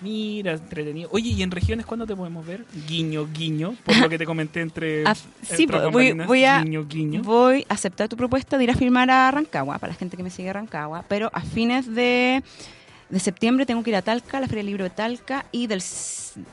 Mira, 0.00 0.52
entretenido. 0.52 1.08
Oye, 1.12 1.30
¿y 1.30 1.42
en 1.42 1.50
regiones 1.50 1.84
cuándo 1.84 2.06
te 2.06 2.14
podemos 2.14 2.46
ver? 2.46 2.64
Guiño, 2.86 3.26
guiño, 3.32 3.74
por 3.84 3.96
lo 3.98 4.08
que 4.08 4.16
te 4.18 4.24
comenté 4.26 4.60
entre. 4.60 5.02
Ah, 5.06 5.14
sí, 5.14 5.64
entre 5.64 5.90
pues, 5.90 6.26
voy, 6.26 6.44
a, 6.44 6.62
Guiño, 6.62 6.86
guiño. 6.86 7.22
voy 7.22 7.66
a 7.68 7.74
aceptar 7.74 8.08
tu 8.08 8.16
propuesta 8.16 8.58
de 8.58 8.64
ir 8.64 8.70
a 8.70 8.74
firmar 8.74 9.10
a 9.10 9.28
Rancagua, 9.30 9.78
para 9.78 9.92
la 9.92 9.98
gente 9.98 10.16
que 10.16 10.22
me 10.22 10.30
sigue 10.30 10.50
a 10.50 10.52
Rancagua, 10.52 11.04
pero 11.08 11.30
a 11.32 11.40
fines 11.40 11.92
de, 11.92 12.42
de 13.08 13.18
septiembre 13.18 13.66
tengo 13.66 13.82
que 13.82 13.90
ir 13.90 13.96
a 13.96 14.02
Talca, 14.02 14.38
a 14.38 14.40
la 14.40 14.46
Feria 14.46 14.60
del 14.60 14.66
Libro 14.66 14.84
de 14.84 14.90
Talca, 14.90 15.46
y 15.50 15.66
del 15.66 15.82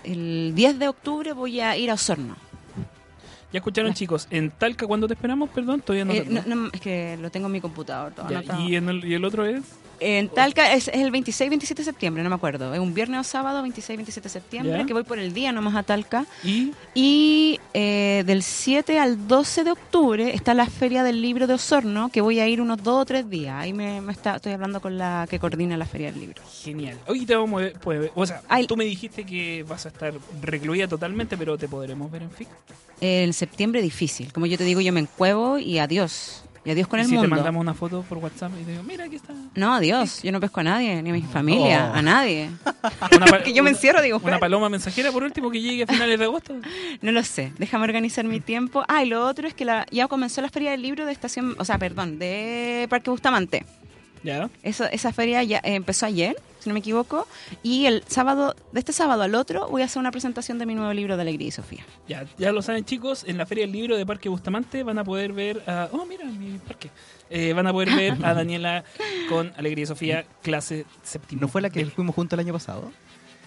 el 0.03 0.53
10 0.55 0.79
de 0.79 0.87
octubre 0.87 1.33
voy 1.33 1.59
a 1.59 1.77
ir 1.77 1.91
a 1.91 1.93
Osorno. 1.93 2.35
Ya 3.53 3.59
escucharon, 3.59 3.93
chicos. 3.93 4.27
En 4.31 4.49
Talca, 4.51 4.87
¿cuándo 4.87 5.07
te 5.07 5.13
esperamos? 5.13 5.49
Perdón, 5.51 5.81
todavía 5.81 6.03
no. 6.05 6.13
Eh, 6.13 6.21
termino. 6.21 6.43
no- 6.47 6.55
no, 6.55 6.69
es 6.73 6.81
que 6.81 7.17
lo 7.21 7.29
tengo 7.29 7.45
en 7.45 7.53
mi 7.53 7.61
computador. 7.61 8.11
todo 8.13 8.27
Ya. 8.29 8.59
¿y, 8.59 8.75
en 8.75 8.89
el, 8.89 9.05
¿Y 9.05 9.13
el 9.13 9.23
otro 9.23 9.45
es? 9.45 9.63
En 9.99 10.29
Talca 10.29 10.73
es, 10.73 10.87
es 10.89 10.95
el 10.95 11.11
26-27 11.11 11.75
de 11.75 11.83
septiembre, 11.83 12.23
no 12.23 12.29
me 12.29 12.35
acuerdo. 12.35 12.73
Es 12.73 12.79
un 12.79 12.93
viernes 12.93 13.19
o 13.21 13.23
sábado, 13.23 13.65
26-27 13.65 14.21
de 14.21 14.29
septiembre, 14.29 14.85
que 14.85 14.93
voy 14.93 15.03
por 15.03 15.19
el 15.19 15.33
día 15.33 15.51
nomás 15.51 15.75
a 15.75 15.83
Talca. 15.83 16.25
¿Y? 16.43 16.71
Y 16.93 17.59
eh, 17.73 18.23
del 18.25 18.43
7 18.43 18.99
al 18.99 19.27
12 19.27 19.63
de 19.63 19.71
octubre 19.71 20.33
está 20.33 20.53
la 20.53 20.65
Feria 20.67 21.03
del 21.03 21.21
Libro 21.21 21.47
de 21.47 21.53
Osorno, 21.53 22.09
que 22.09 22.21
voy 22.21 22.39
a 22.39 22.47
ir 22.47 22.61
unos 22.61 22.81
dos 22.83 23.01
o 23.01 23.05
tres 23.05 23.29
días. 23.29 23.55
Ahí 23.55 23.73
me, 23.73 24.01
me 24.01 24.11
está, 24.11 24.35
estoy 24.37 24.53
hablando 24.53 24.81
con 24.81 24.97
la 24.97 25.27
que 25.29 25.39
coordina 25.39 25.75
la 25.77 25.85
Feria 25.85 26.11
del 26.11 26.19
Libro. 26.21 26.41
Genial. 26.63 26.97
Hoy 27.07 27.25
te 27.25 27.35
vamos 27.35 27.61
a 27.61 27.65
ver, 27.65 27.73
pues, 27.79 27.99
ver- 27.99 28.11
o 28.15 28.25
sea, 28.25 28.41
Ay. 28.47 28.67
tú 28.67 28.75
me 28.77 28.85
dijiste 28.85 29.25
que 29.25 29.63
vas 29.67 29.85
a 29.85 29.89
estar 29.89 30.13
recluida 30.41 30.87
totalmente, 30.87 31.37
pero 31.37 31.57
te 31.57 31.67
podremos 31.67 32.11
ver 32.11 32.23
en 32.23 32.31
FIC. 32.31 32.47
En 33.01 33.33
septiembre 33.33 33.81
difícil. 33.81 34.31
Como 34.31 34.45
yo 34.45 34.57
te 34.57 34.63
digo, 34.63 34.79
yo 34.81 34.93
me 34.93 35.01
encuevo 35.01 35.57
y 35.59 35.79
adiós. 35.79 36.43
Y 36.65 36.71
adiós 36.71 36.87
con 36.87 36.97
Y 36.99 37.03
el 37.03 37.07
si 37.07 37.13
te 37.13 37.19
mundo. 37.19 37.35
mandamos 37.35 37.61
una 37.61 37.75
foto 37.75 38.01
por 38.09 38.17
WhatsApp 38.17 38.51
y 38.59 38.63
te 38.63 38.71
digo, 38.71 38.83
mira, 38.83 39.05
aquí 39.05 39.15
está. 39.17 39.33
No, 39.53 39.75
adiós. 39.75 40.23
Yo 40.23 40.31
no 40.31 40.39
pesco 40.39 40.61
a 40.61 40.63
nadie, 40.63 41.01
ni 41.03 41.11
a 41.11 41.13
mi 41.13 41.21
familia, 41.21 41.91
Oh. 41.93 41.97
a 41.97 42.01
nadie. 42.01 42.49
Que 43.43 43.53
yo 43.53 43.61
me 43.63 43.69
encierro, 43.69 44.01
digo, 44.01 44.19
Una 44.23 44.39
paloma 44.39 44.67
mensajera, 44.69 45.11
por 45.11 45.21
último, 45.23 45.51
que 45.51 45.61
llegue 45.61 45.83
a 45.83 45.87
finales 45.87 46.17
de 46.17 46.25
agosto. 46.25 46.55
No 47.01 47.11
lo 47.11 47.23
sé, 47.23 47.53
déjame 47.59 47.83
organizar 47.83 48.25
mi 48.25 48.39
tiempo. 48.39 48.83
Ah, 48.87 49.03
y 49.03 49.09
lo 49.09 49.25
otro 49.25 49.47
es 49.47 49.53
que 49.53 49.63
la, 49.65 49.85
ya 49.91 50.07
comenzó 50.07 50.41
la 50.41 50.49
feria 50.49 50.71
del 50.71 50.81
libro 50.81 51.05
de 51.05 51.11
estación, 51.11 51.55
o 51.59 51.65
sea, 51.65 51.77
perdón, 51.77 52.17
de 52.17 52.87
Parque 52.89 53.09
Bustamante. 53.11 53.65
Ya. 54.25 54.49
Eso, 54.63 54.85
esa 54.91 55.13
feria 55.13 55.43
ya 55.43 55.61
empezó 55.63 56.05
ayer, 56.07 56.35
si 56.59 56.69
no 56.69 56.73
me 56.73 56.79
equivoco, 56.79 57.27
y 57.61 57.85
el 57.85 58.03
sábado, 58.07 58.55
de 58.71 58.79
este 58.79 58.91
sábado 58.91 59.21
al 59.21 59.35
otro, 59.35 59.67
voy 59.69 59.83
a 59.83 59.85
hacer 59.85 59.99
una 59.99 60.09
presentación 60.11 60.57
de 60.57 60.65
mi 60.65 60.73
nuevo 60.75 60.91
libro 60.93 61.15
de 61.15 61.21
Alegría 61.21 61.47
y 61.47 61.51
Sofía. 61.51 61.85
Ya, 62.07 62.25
ya 62.37 62.51
lo 62.51 62.61
saben 62.63 62.83
chicos, 62.85 63.23
en 63.27 63.37
la 63.37 63.45
Feria 63.45 63.63
del 63.65 63.71
Libro 63.71 63.95
de 63.97 64.05
Parque 64.05 64.27
Bustamante 64.29 64.81
van 64.83 64.97
a 64.97 65.03
poder 65.03 65.31
ver 65.31 65.61
a... 65.67 65.89
Oh, 65.91 66.05
mira, 66.05 66.25
mi 66.25 66.57
parque. 66.57 66.89
Eh, 67.29 67.53
van 67.53 67.67
a 67.67 67.71
poder 67.71 67.95
ver 67.95 68.17
a 68.25 68.33
Daniela 68.35 68.83
con 69.29 69.53
Alegría 69.57 69.83
y 69.83 69.87
Sofía, 69.87 70.25
clase 70.41 70.85
séptima. 71.03 71.41
¿No 71.41 71.47
fue 71.47 71.61
la 71.61 71.69
que 71.69 71.85
fuimos 71.85 72.15
juntos 72.15 72.35
el 72.37 72.39
año 72.45 72.53
pasado? 72.53 72.91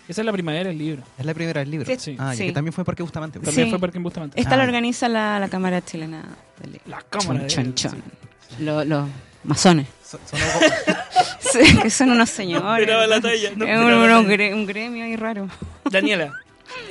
Esa 0.08 0.22
es 0.22 0.24
la 0.24 0.32
primavera 0.32 0.68
del 0.68 0.78
libro. 0.78 1.02
Es 1.18 1.26
la 1.26 1.34
primera 1.34 1.60
del 1.60 1.70
libro. 1.70 1.86
Sí, 1.86 1.96
Sí. 1.98 2.16
Ah, 2.18 2.34
sí. 2.34 2.46
que 2.46 2.52
también 2.52 2.72
fue 2.72 2.82
Parque 2.84 3.02
Bustamante. 3.02 3.40
También 3.40 3.66
Sí. 3.66 3.70
fue 3.70 3.78
Parque 3.78 3.98
Bustamante. 3.98 4.40
Esta 4.40 4.54
Ah, 4.54 4.56
la 4.56 4.62
ya. 4.62 4.68
organiza 4.68 5.06
la, 5.08 5.38
la 5.38 5.48
Cámara 5.48 5.84
Chilena 5.84 6.22
del 6.62 6.72
Libro. 6.72 6.86
La 6.88 7.02
cámara. 7.02 7.46
Chon, 7.46 7.64
de- 7.66 7.74
chon, 7.74 7.92
chon. 7.92 8.02
Lo- 8.60 8.84
Los 8.84 9.06
masones. 9.44 9.86
Son- 10.08 10.20
son 10.28 10.40
algo- 10.40 10.60
Sí, 11.40 11.78
que 11.82 11.90
son 11.90 12.10
unos 12.10 12.30
señores. 12.30 12.88
la 13.08 13.20
talla, 13.20 13.50
no 13.56 13.64
es 13.66 13.78
un, 13.80 13.90
la 14.08 14.18
un 14.18 14.26
talla. 14.26 14.36
gre- 14.36 14.54
un 14.54 14.66
gremio 14.66 15.04
ahí 15.04 15.16
raro. 15.16 15.48
Daniela, 15.90 16.32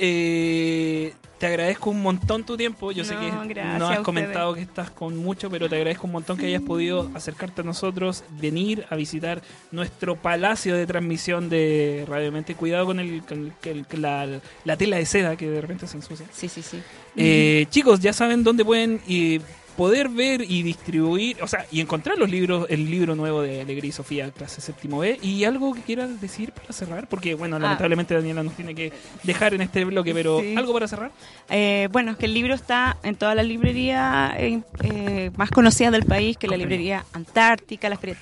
eh, 0.00 1.12
te 1.38 1.46
agradezco 1.46 1.90
un 1.90 2.02
montón 2.02 2.44
tu 2.44 2.56
tiempo. 2.56 2.90
Yo 2.90 3.04
sé 3.04 3.14
que 3.16 3.30
no 3.78 3.88
has 3.88 4.00
comentado 4.00 4.54
que 4.54 4.60
estás 4.62 4.90
con 4.90 5.16
mucho, 5.16 5.48
pero 5.50 5.68
te 5.68 5.76
agradezco 5.76 6.06
un 6.06 6.12
montón 6.14 6.36
que 6.36 6.46
hayas 6.46 6.62
podido 6.62 7.08
acercarte 7.14 7.60
a 7.60 7.64
nosotros, 7.64 8.24
venir 8.40 8.84
a 8.90 8.96
visitar 8.96 9.40
nuestro 9.70 10.16
palacio 10.16 10.74
de 10.76 10.86
transmisión 10.86 11.48
de 11.48 12.04
Radio 12.08 12.32
Mente. 12.32 12.54
Cuidado 12.56 12.86
con, 12.86 12.98
el, 12.98 13.22
con 13.22 13.52
el- 13.64 13.86
con 13.86 14.02
la, 14.02 14.26
la 14.64 14.76
tela 14.76 14.96
de 14.96 15.06
seda 15.06 15.36
que 15.36 15.48
de 15.48 15.60
repente 15.60 15.86
se 15.86 15.96
ensucia. 15.96 16.26
Sí, 16.32 16.48
sí, 16.48 16.62
sí. 16.62 16.80
Eh, 17.16 17.66
chicos, 17.70 18.00
ya 18.00 18.12
saben 18.12 18.42
dónde 18.42 18.64
pueden 18.64 19.00
eh, 19.08 19.40
poder 19.78 20.08
ver 20.08 20.42
y 20.42 20.62
distribuir, 20.64 21.40
o 21.40 21.46
sea, 21.46 21.64
y 21.70 21.80
encontrar 21.80 22.18
los 22.18 22.28
libros, 22.28 22.66
el 22.68 22.90
libro 22.90 23.14
nuevo 23.14 23.42
de 23.42 23.60
Alegría 23.62 23.88
y 23.90 23.92
Sofía, 23.92 24.28
clase 24.32 24.60
séptimo 24.60 24.98
B. 24.98 25.18
¿Y 25.22 25.44
algo 25.44 25.72
que 25.72 25.82
quieras 25.82 26.20
decir 26.20 26.50
para 26.50 26.72
cerrar? 26.72 27.08
Porque, 27.08 27.34
bueno, 27.36 27.56
Ah. 27.56 27.60
lamentablemente 27.60 28.12
Daniela 28.12 28.42
nos 28.42 28.54
tiene 28.54 28.74
que 28.74 28.92
dejar 29.22 29.54
en 29.54 29.60
este 29.62 29.84
bloque, 29.84 30.12
pero 30.12 30.40
Sí. 30.40 30.54
¿algo 30.56 30.72
para 30.72 30.88
cerrar? 30.88 31.12
Eh, 31.48 31.88
bueno, 31.92 32.10
es 32.10 32.16
que 32.18 32.26
el 32.26 32.34
libro 32.34 32.54
está 32.54 32.98
en 33.04 33.14
todas 33.14 33.36
las 33.36 33.46
librerías 33.46 34.34
eh, 34.36 34.60
eh, 34.82 35.30
más 35.36 35.50
conocidas 35.50 35.92
del 35.92 36.04
país, 36.04 36.36
que 36.36 36.48
la 36.48 36.54
Comprendo. 36.54 36.70
librería 36.74 37.04
Antártica, 37.12 37.88
la 37.88 37.96
feria, 37.96 38.16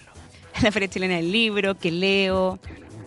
la 0.63 0.71
feria 0.71 0.89
chilena 0.89 1.17
del 1.17 1.33
libro, 1.33 1.75
que 1.77 1.91
leo, 1.91 2.59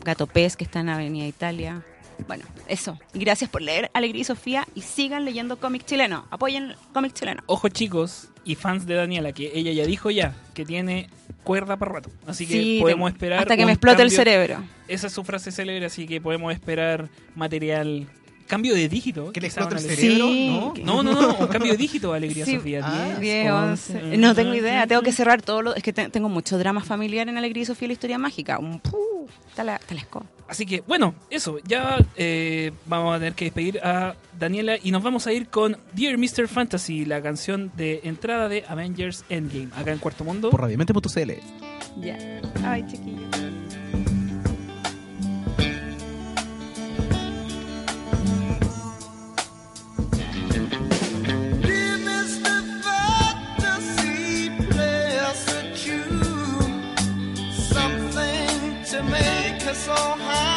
Gato 0.04 0.26
Pez, 0.26 0.56
que 0.58 0.64
está 0.64 0.80
en 0.80 0.90
Avenida 0.90 1.28
Italia. 1.28 1.84
Bueno, 2.28 2.46
eso. 2.68 3.00
Gracias 3.14 3.50
por 3.50 3.62
leer 3.62 3.90
Alegría 3.94 4.22
y 4.22 4.26
Sofía 4.26 4.68
y 4.76 4.82
sigan 4.82 5.26
leyendo 5.26 5.58
cómic 5.60 5.86
chileno. 5.86 6.26
Apoyen 6.30 6.74
cómic 6.94 7.14
chileno. 7.14 7.42
Ojo, 7.48 7.70
chicos 7.70 8.30
y 8.46 8.56
fans 8.56 8.86
de 8.86 8.96
Daniela, 8.96 9.32
que 9.32 9.52
ella 9.54 9.72
ya 9.72 9.86
dijo 9.86 10.10
ya 10.12 10.36
que 10.54 10.66
tiene 10.66 11.10
cuerda 11.44 11.78
para 11.78 11.94
rato. 11.94 12.10
Así 12.28 12.46
que 12.46 12.54
Sí, 12.54 12.78
podemos 12.82 13.10
de- 13.12 13.16
esperar. 13.16 13.40
Hasta 13.40 13.56
que 13.58 13.66
me 13.66 13.72
explote 13.74 14.02
el 14.04 14.12
cerebro. 14.12 14.64
Esa 14.88 15.08
es 15.08 15.14
su 15.14 15.24
frase 15.24 15.52
célebre, 15.52 15.86
así 15.86 16.08
que 16.08 16.20
podemos 16.22 16.52
esperar 16.54 17.10
material. 17.36 18.08
Cambio 18.50 18.74
de 18.76 18.90
dígito. 18.90 19.32
¿Que 19.32 19.40
le 19.40 19.48
quizá 19.48 19.62
explote 19.62 19.88
el 19.88 19.96
cerebro? 19.96 20.28
Sí, 20.28 20.84
¿No? 20.84 21.04
No, 21.04 21.04
no, 21.14 21.22
no, 21.22 21.36
un 21.38 21.48
cambio 21.48 21.72
de 21.72 21.78
dígito, 21.78 22.12
Alegría 22.14 22.46
Sí. 22.46 22.56
Sofía. 22.56 22.82
Ah, 22.84 23.06
10, 23.06 23.20
10, 23.20 23.52
11, 23.52 23.98
11. 24.06 24.18
No 24.18 24.34
tengo 24.36 24.54
idea, 24.56 24.86
tengo 24.88 25.02
que 25.04 25.12
cerrar 25.14 25.42
todo 25.42 25.62
lo... 25.62 25.76
Es 25.76 25.84
que 25.84 25.94
te- 25.94 26.10
tengo 26.10 26.28
mucho 26.30 26.58
drama 26.58 26.82
familiar 26.82 27.30
en 27.30 27.38
Alegría 27.38 27.64
y 27.64 27.66
Sofía 27.68 27.88
la 27.88 27.94
historia 27.94 28.18
mágica. 28.18 28.58
Un 28.60 28.80
puh, 28.80 29.28
está 29.50 29.64
la, 29.64 29.76
está 29.76 29.94
la 29.94 30.02
escoba. 30.02 30.26
Así 30.48 30.66
que, 30.66 30.82
bueno, 30.88 31.14
eso. 31.30 31.60
Ya 31.64 32.04
eh, 32.18 32.72
vamos 32.88 33.16
a 33.16 33.20
tener 33.20 33.34
que 33.36 33.46
despedir 33.46 33.80
a 33.84 34.16
Daniela 34.40 34.78
y 34.82 34.90
nos 34.90 35.04
vamos 35.04 35.28
a 35.28 35.32
ir 35.32 35.48
con 35.48 35.78
Dear 35.94 36.18
Mr. 36.18 36.48
Fantasy, 36.48 37.06
la 37.06 37.22
canción 37.22 37.72
de 37.78 38.02
entrada 38.04 38.50
de 38.50 38.66
Avengers 38.68 39.26
Endgame, 39.30 39.70
acá 39.78 39.92
en 39.92 40.00
Cuarto 40.00 40.24
Mundo. 40.24 40.50
Por 40.50 40.62
radiomente.cl. 40.62 41.32
Ya. 42.02 42.18
Ay, 42.66 42.84
chiquillo. 42.90 43.28
To 58.90 59.04
make 59.04 59.68
us 59.68 59.88
all 59.88 60.18
happy. 60.18 60.49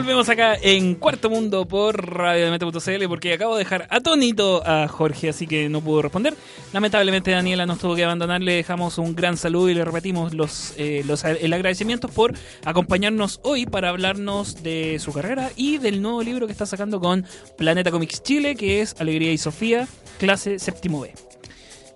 Volvemos 0.00 0.30
acá 0.30 0.56
en 0.62 0.94
Cuarto 0.94 1.28
Mundo 1.28 1.68
por 1.68 2.16
radiodemente.cl 2.16 3.06
porque 3.06 3.34
acabo 3.34 3.56
de 3.56 3.64
dejar 3.64 3.86
atónito 3.90 4.62
a 4.64 4.88
Jorge, 4.88 5.28
así 5.28 5.46
que 5.46 5.68
no 5.68 5.82
pudo 5.82 6.00
responder. 6.00 6.34
Lamentablemente 6.72 7.32
Daniela 7.32 7.66
nos 7.66 7.80
tuvo 7.80 7.94
que 7.96 8.04
abandonar, 8.04 8.40
le 8.40 8.54
dejamos 8.54 8.96
un 8.96 9.14
gran 9.14 9.36
saludo 9.36 9.68
y 9.68 9.74
le 9.74 9.84
repetimos 9.84 10.32
los, 10.32 10.72
eh, 10.78 11.02
los 11.06 11.24
el 11.24 11.52
agradecimiento 11.52 12.08
por 12.08 12.32
acompañarnos 12.64 13.40
hoy 13.42 13.66
para 13.66 13.90
hablarnos 13.90 14.62
de 14.62 14.98
su 15.00 15.12
carrera 15.12 15.50
y 15.54 15.76
del 15.76 16.00
nuevo 16.00 16.22
libro 16.22 16.46
que 16.46 16.52
está 16.52 16.64
sacando 16.64 16.98
con 16.98 17.26
Planeta 17.58 17.90
Comics 17.90 18.22
Chile, 18.22 18.56
que 18.56 18.80
es 18.80 18.96
Alegría 19.00 19.32
y 19.32 19.38
Sofía, 19.38 19.86
clase 20.18 20.58
séptimo 20.58 21.02
B. 21.02 21.29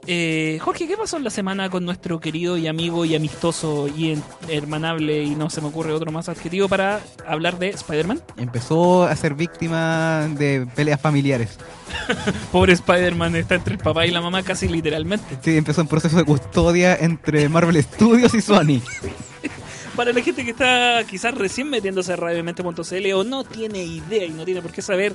Eh, 0.06 0.58
Jorge, 0.60 0.86
¿qué 0.86 0.96
pasó 0.96 1.16
en 1.16 1.24
la 1.24 1.30
semana 1.30 1.70
con 1.70 1.84
nuestro 1.84 2.20
querido 2.20 2.58
y 2.58 2.66
amigo 2.66 3.04
y 3.04 3.14
amistoso 3.14 3.88
y 3.88 4.18
hermanable 4.48 5.22
y 5.22 5.34
no 5.34 5.48
se 5.48 5.60
me 5.60 5.68
ocurre 5.68 5.92
otro 5.92 6.12
más 6.12 6.28
adjetivo 6.28 6.68
para 6.68 7.00
hablar 7.26 7.58
de 7.58 7.70
Spider-Man? 7.70 8.20
Empezó 8.36 9.04
a 9.04 9.16
ser 9.16 9.34
víctima 9.34 10.28
de 10.38 10.66
peleas 10.74 11.00
familiares. 11.00 11.58
Pobre 12.52 12.74
Spider-Man 12.74 13.36
está 13.36 13.54
entre 13.54 13.74
el 13.74 13.80
papá 13.80 14.06
y 14.06 14.10
la 14.10 14.20
mamá 14.20 14.42
casi 14.42 14.68
literalmente. 14.68 15.38
Sí, 15.42 15.56
empezó 15.56 15.80
un 15.80 15.88
proceso 15.88 16.16
de 16.16 16.24
custodia 16.24 16.96
entre 16.96 17.48
Marvel 17.48 17.82
Studios 17.82 18.34
y 18.34 18.40
Sony. 18.40 18.80
Para 19.96 20.12
la 20.12 20.20
gente 20.22 20.44
que 20.44 20.50
está 20.50 21.04
quizás 21.08 21.34
recién 21.34 21.70
metiéndose 21.70 22.12
a 22.12 22.16
radiomente.cl 22.16 23.12
o 23.14 23.24
no 23.24 23.44
tiene 23.44 23.84
idea 23.84 24.24
y 24.24 24.30
no 24.30 24.44
tiene 24.44 24.60
por 24.60 24.72
qué 24.72 24.82
saber 24.82 25.14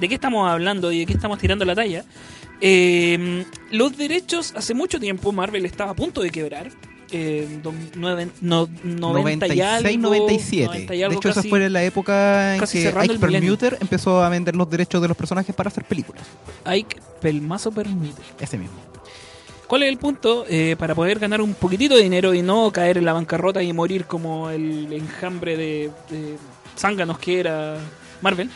de 0.00 0.08
qué 0.08 0.16
estamos 0.16 0.50
hablando 0.50 0.90
y 0.90 1.00
de 1.00 1.06
qué 1.06 1.12
estamos 1.12 1.38
tirando 1.38 1.64
la 1.64 1.74
talla, 1.74 2.04
eh, 2.60 3.44
los 3.70 3.96
derechos 3.96 4.52
hace 4.56 4.74
mucho 4.74 4.98
tiempo 5.00 5.32
Marvel 5.32 5.64
estaba 5.66 5.92
a 5.92 5.94
punto 5.94 6.20
de 6.22 6.30
quebrar. 6.30 6.70
Eh, 7.12 7.60
do- 7.62 7.72
nueve- 7.94 8.28
no- 8.40 8.68
90 8.82 9.46
y 9.46 9.50
96, 9.58 9.86
algo, 9.96 10.08
97. 10.08 10.66
90 10.66 10.94
y 10.94 10.98
de 10.98 11.04
hecho, 11.06 11.28
esa 11.28 11.34
casi. 11.36 11.48
fue 11.48 11.70
la 11.70 11.84
época 11.84 12.56
en 12.56 12.60
que 12.64 12.88
Ike. 12.88 13.18
Perlmutter 13.20 13.78
empezó 13.80 14.24
a 14.24 14.28
vender 14.28 14.56
los 14.56 14.68
derechos 14.68 15.00
de 15.00 15.06
los 15.06 15.16
personajes 15.16 15.54
para 15.54 15.68
hacer 15.68 15.84
películas. 15.84 16.24
Ike 16.64 16.96
Pelmazo 17.20 17.70
permite. 17.70 18.20
Ese 18.40 18.58
mismo. 18.58 18.74
¿Cuál 19.68 19.84
es 19.84 19.88
el 19.88 19.98
punto? 19.98 20.46
Eh, 20.48 20.74
para 20.78 20.94
poder 20.96 21.20
ganar 21.20 21.40
un 21.40 21.54
poquitito 21.54 21.94
de 21.96 22.02
dinero 22.02 22.34
y 22.34 22.42
no 22.42 22.72
caer 22.72 22.98
en 22.98 23.04
la 23.04 23.12
bancarrota 23.12 23.62
y 23.62 23.72
morir 23.72 24.06
como 24.06 24.50
el 24.50 24.92
enjambre 24.92 25.56
de, 25.56 25.90
de 26.10 26.36
zánganos 26.76 27.18
que 27.20 27.38
era 27.40 27.76
Marvel, 28.20 28.50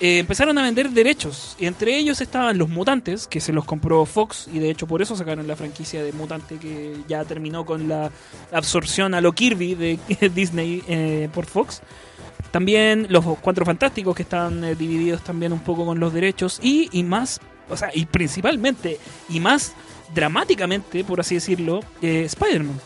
eh, 0.00 0.18
empezaron 0.18 0.56
a 0.56 0.62
vender 0.62 0.90
derechos. 0.90 1.56
Y 1.58 1.66
entre 1.66 1.96
ellos 1.96 2.20
estaban 2.20 2.56
los 2.56 2.68
mutantes, 2.68 3.26
que 3.26 3.40
se 3.40 3.52
los 3.52 3.66
compró 3.66 4.06
Fox, 4.06 4.48
y 4.52 4.58
de 4.58 4.70
hecho 4.70 4.86
por 4.86 5.02
eso 5.02 5.14
sacaron 5.14 5.46
la 5.46 5.56
franquicia 5.56 6.02
de 6.02 6.12
Mutante, 6.12 6.56
que 6.56 6.96
ya 7.06 7.24
terminó 7.24 7.66
con 7.66 7.86
la 7.88 8.10
absorción 8.50 9.14
a 9.14 9.20
lo 9.20 9.32
Kirby 9.32 9.74
de 9.74 9.98
Disney 10.34 10.82
eh, 10.88 11.28
por 11.32 11.44
Fox. 11.44 11.82
También 12.50 13.06
los 13.10 13.24
Cuatro 13.40 13.64
Fantásticos, 13.66 14.16
que 14.16 14.22
están 14.22 14.64
eh, 14.64 14.74
divididos 14.74 15.22
también 15.22 15.52
un 15.52 15.60
poco 15.60 15.84
con 15.84 16.00
los 16.00 16.12
derechos, 16.12 16.58
y, 16.62 16.88
y 16.92 17.02
más, 17.02 17.38
o 17.68 17.76
sea, 17.76 17.90
y 17.94 18.06
principalmente, 18.06 18.98
y 19.28 19.38
más 19.38 19.74
dramáticamente, 20.14 21.04
por 21.04 21.20
así 21.20 21.34
decirlo, 21.34 21.80
Spider-Man. 22.00 22.80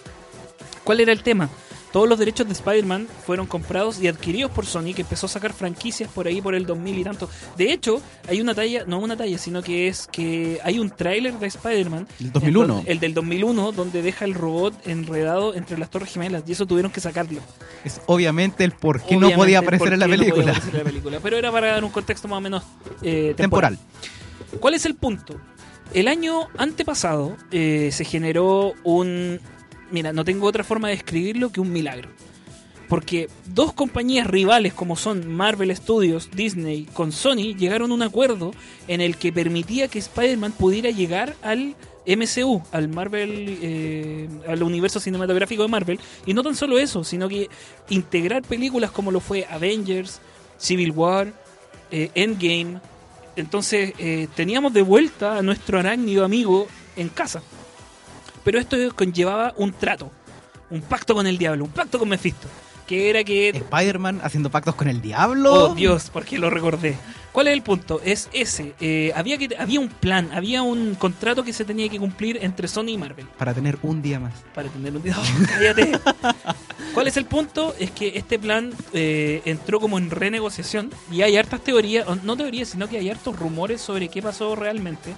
¿Cuál 0.83 1.01
era 1.01 1.13
el 1.13 1.23
tema? 1.23 1.49
Todos 1.95 2.09
los 2.09 2.19
derechos 2.19 2.49
de 2.49 2.55
Spider-Man 2.55 3.07
fueron 3.25 3.47
comprados 3.47 4.03
y 4.03 4.09
adquiridos 4.09 4.51
por 4.51 4.67
Sony, 4.67 4.93
que 4.97 5.03
empezó 5.03 5.27
a 5.27 5.29
sacar 5.29 5.53
franquicias 5.53 6.11
por 6.11 6.27
ahí 6.27 6.43
por 6.43 6.57
el 6.57 6.67
2000 6.67 6.99
y 6.99 7.05
tanto. 7.05 7.31
De 7.57 7.73
hecho, 7.73 8.03
hay 8.29 8.41
una 8.41 8.53
talla, 8.53 8.83
no 8.85 8.99
una 8.99 9.17
talla, 9.17 9.39
sino 9.39 9.63
que 9.63 9.87
es 9.87 10.09
que 10.11 10.59
hay 10.65 10.81
un 10.81 10.91
tráiler 10.91 11.39
de 11.39 11.47
Spider-Man. 11.47 12.09
El 12.19 12.33
2001. 12.33 12.63
en 12.65 12.69
donde- 12.79 12.91
El 12.91 12.99
del 12.99 13.15
2001, 13.15 13.71
donde 13.71 14.03
deja 14.03 14.25
el 14.25 14.35
robot 14.35 14.75
enredado 14.89 15.55
entre 15.55 15.79
las 15.79 15.89
Torres 15.89 16.13
Gemelas. 16.13 16.43
Y 16.49 16.51
eso 16.53 16.67
tuvieron 16.67 16.91
que 16.91 17.01
sacarlo. 17.01 17.39
Es 17.85 18.01
obviamente 18.07 18.65
el 18.65 18.73
por 18.73 19.01
qué 19.01 19.17
no 19.17 19.31
podía 19.31 19.61
¿por 19.63 19.69
aparecer 19.77 19.93
en 19.93 20.01
la 20.01 20.07
qué 20.07 20.11
no 20.17 20.17
podía 20.19 20.33
película. 20.35 20.51
aparecer 20.53 20.75
en 20.75 20.79
la 20.79 20.91
película. 20.91 21.21
Pero 21.23 21.37
era 21.39 21.53
para 21.53 21.67
dar 21.75 21.85
un 21.85 21.91
contexto 21.93 22.27
más 22.27 22.39
o 22.39 22.41
menos 22.41 22.65
eh, 23.03 23.35
Temporal. 23.37 23.79
¿Cuál 24.59 24.75
es 24.75 24.85
el 24.85 24.97
punto? 24.97 25.37
El 25.93 26.09
año 26.09 26.49
antepasado 26.59 27.37
eh, 27.53 27.91
se 27.93 28.05
generó 28.05 28.73
un... 28.83 29.39
Mira, 29.95 30.13
no 30.13 30.25
tengo 30.25 30.49
otra 30.49 30.65
forma 30.65 30.89
de 30.89 30.97
describirlo 30.97 31.53
que 31.53 31.61
un 31.61 31.73
milagro. 31.73 32.09
Porque 32.89 33.29
dos 33.47 33.73
compañías 33.73 34.27
rivales 34.27 34.75
como 34.75 34.97
son 34.97 35.33
Marvel 35.33 35.75
Studios, 35.77 36.31
Disney, 36.35 36.89
con 36.93 37.13
Sony, 37.13 37.55
llegaron 37.57 37.93
a 37.93 37.95
un 37.95 38.03
acuerdo 38.03 38.51
en 38.89 39.01
el 39.01 39.17
que 39.17 39.33
permitía 39.33 39.87
que 39.87 40.01
Spider-Man 40.01 40.51
pudiera 40.51 40.91
llegar 40.91 41.37
al 41.43 41.77
MCU, 42.09 42.61
al 42.73 42.89
Marvel, 42.89 43.57
eh, 43.63 44.29
al 44.49 44.65
universo 44.65 44.99
cinematográfico 44.99 45.63
de 45.63 45.69
Marvel. 45.69 46.01
Y 46.27 46.35
no 46.35 46.43
tan 46.43 46.57
solo 46.57 46.77
eso, 46.77 47.05
sino 47.05 47.29
que 47.29 47.49
integrar 47.89 48.43
películas 48.43 48.91
como 48.91 49.13
lo 49.13 49.21
fue 49.21 49.47
Avengers, 49.49 50.21
Civil 50.59 50.91
War, 50.91 51.33
eh, 51.93 52.11
Endgame. 52.17 52.81
Entonces 53.37 53.93
eh, 53.99 54.27
teníamos 54.35 54.73
de 54.73 54.83
vuelta 54.83 55.39
a 55.39 55.43
nuestro 55.43 55.79
arácnido 55.79 56.25
amigo 56.25 56.67
en 56.97 57.11
casa. 57.11 57.45
Pero 58.45 58.59
esto 58.59 58.77
conllevaba 58.95 59.55
un 59.57 59.73
trato, 59.73 60.11
un 60.71 60.83
pacto 60.83 61.15
con 61.15 61.27
el 61.27 61.39
diablo, 61.39 61.65
un 61.65 61.71
pacto 61.71 61.99
con 61.99 62.09
Mephisto. 62.09 62.49
Que 62.87 63.09
era 63.09 63.25
que 63.25 63.49
Spider-Man 63.49 64.21
haciendo 64.23 64.51
pactos 64.51 64.75
con 64.75 64.89
el 64.89 65.01
diablo. 65.01 65.71
Oh 65.71 65.75
Dios, 65.75 66.11
¿por 66.11 66.27
qué 66.27 66.39
lo 66.39 66.51
recordé? 66.51 66.99
¿Cuál 67.33 67.49
es 67.49 67.55
el 67.55 67.63
punto? 67.63 68.01
Es 68.05 68.29
ese. 68.33 68.75
Eh, 68.79 69.11
había, 69.17 69.39
que, 69.39 69.57
había 69.59 69.81
un 69.81 69.89
plan, 69.89 70.31
había 70.33 70.63
un 70.63 70.95
contrato 70.95 71.43
que 71.43 71.55
se 71.55 71.65
tenía 71.65 71.89
que 71.89 71.99
cumplir 71.99 72.39
entre 72.43 72.69
Sony 72.69 72.91
y 72.91 72.99
Marvel. 72.99 73.27
Para 73.39 73.55
tener 73.55 73.79
un 73.83 74.03
día 74.03 74.21
más. 74.21 74.35
Para 74.55 74.69
tener 74.69 74.95
un 74.95 75.03
día. 75.03 75.17
¡Oh, 75.19 75.47
cállate. 75.49 75.99
¿Cuál 76.95 77.09
es 77.09 77.17
el 77.17 77.25
punto? 77.25 77.75
Es 77.79 77.91
que 77.91 78.19
este 78.19 78.39
plan 78.39 78.73
eh, 78.93 79.41
entró 79.47 79.81
como 79.81 79.97
en 79.99 80.11
renegociación 80.11 80.91
y 81.11 81.23
hay 81.23 81.39
hartas 81.39 81.61
teorías, 81.65 82.07
no 82.23 82.37
teorías, 82.37 82.69
sino 82.69 82.87
que 82.89 82.99
hay 82.99 83.09
hartos 83.09 83.37
rumores 83.37 83.81
sobre 83.81 84.09
qué 84.09 84.23
pasó 84.23 84.55
realmente. 84.55 85.15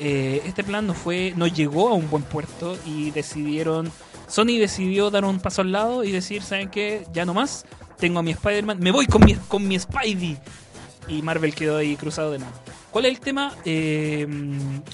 Eh, 0.00 0.42
este 0.44 0.64
plan 0.64 0.86
no 0.86 0.94
fue, 0.94 1.32
no 1.36 1.46
llegó 1.46 1.88
a 1.88 1.94
un 1.94 2.10
buen 2.10 2.22
puerto 2.24 2.76
y 2.86 3.10
decidieron, 3.12 3.90
Sony 4.28 4.58
decidió 4.58 5.10
dar 5.10 5.24
un 5.24 5.38
paso 5.40 5.62
al 5.62 5.72
lado 5.72 6.02
y 6.04 6.10
decir, 6.12 6.42
¿saben 6.42 6.68
qué? 6.68 7.06
Ya 7.12 7.24
no 7.24 7.34
más, 7.34 7.64
tengo 7.98 8.18
a 8.18 8.22
mi 8.22 8.32
Spider-Man, 8.32 8.78
me 8.80 8.90
voy 8.90 9.06
con 9.06 9.24
mi, 9.24 9.34
con 9.34 9.66
mi 9.66 9.78
Spidey. 9.78 10.38
Y 11.06 11.20
Marvel 11.20 11.54
quedó 11.54 11.76
ahí 11.76 11.96
cruzado 11.96 12.30
de 12.30 12.38
nuevo. 12.38 12.54
¿Cuál 12.90 13.04
es 13.06 13.10
el 13.12 13.20
tema? 13.20 13.52
Eh, 13.66 14.26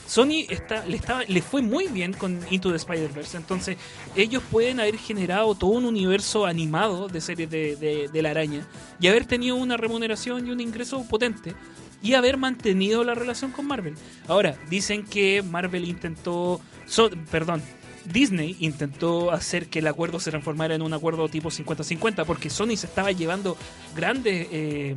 Sony 0.07 0.45
está, 0.49 0.85
le, 0.87 0.97
estaba, 0.97 1.23
le 1.29 1.41
fue 1.41 1.63
muy 1.63 1.87
bien 1.87 2.15
con 2.15 2.41
Into 2.51 2.71
the 2.71 2.77
Spider-Verse. 2.77 3.37
Entonces, 3.37 3.77
ellos 4.17 4.43
pueden 4.51 4.81
haber 4.81 4.97
generado 4.99 5.55
todo 5.55 5.71
un 5.71 5.85
universo 5.85 6.47
animado 6.47 7.07
de 7.09 7.21
series 7.21 7.49
de, 7.49 7.77
de- 7.77 8.09
de 8.09 8.23
la 8.23 8.31
araña 8.31 8.67
y 8.99 9.07
haber 9.07 9.25
tenido 9.27 9.55
una 9.55 9.77
remuneración 9.77 10.47
y 10.49 10.51
un 10.51 10.61
ingreso 10.61 11.05
potente 11.05 11.55
y 12.03 12.15
haber 12.15 12.37
mantenido 12.37 13.05
la 13.05 13.15
relación 13.15 13.53
con 13.53 13.67
Marvel. 13.67 13.95
Ahora, 14.29 14.57
dicen 14.69 15.05
que 15.05 15.43
Marvel 15.43 15.85
intentó. 15.89 16.61
so- 16.87 17.11
perdón. 17.31 17.63
Disney 18.07 18.57
intentó 18.61 19.31
hacer 19.31 19.67
que 19.69 19.81
el 19.81 19.87
acuerdo 19.87 20.19
se 20.21 20.31
transformara 20.31 20.75
en 20.75 20.81
un 20.81 20.95
acuerdo 20.95 21.29
tipo 21.29 21.51
50-50 21.51 22.25
porque 22.25 22.49
Sony 22.49 22.75
se 22.77 22.87
estaba 22.87 23.13
llevando 23.13 23.59
grandes 23.95 24.49
eh, 24.51 24.97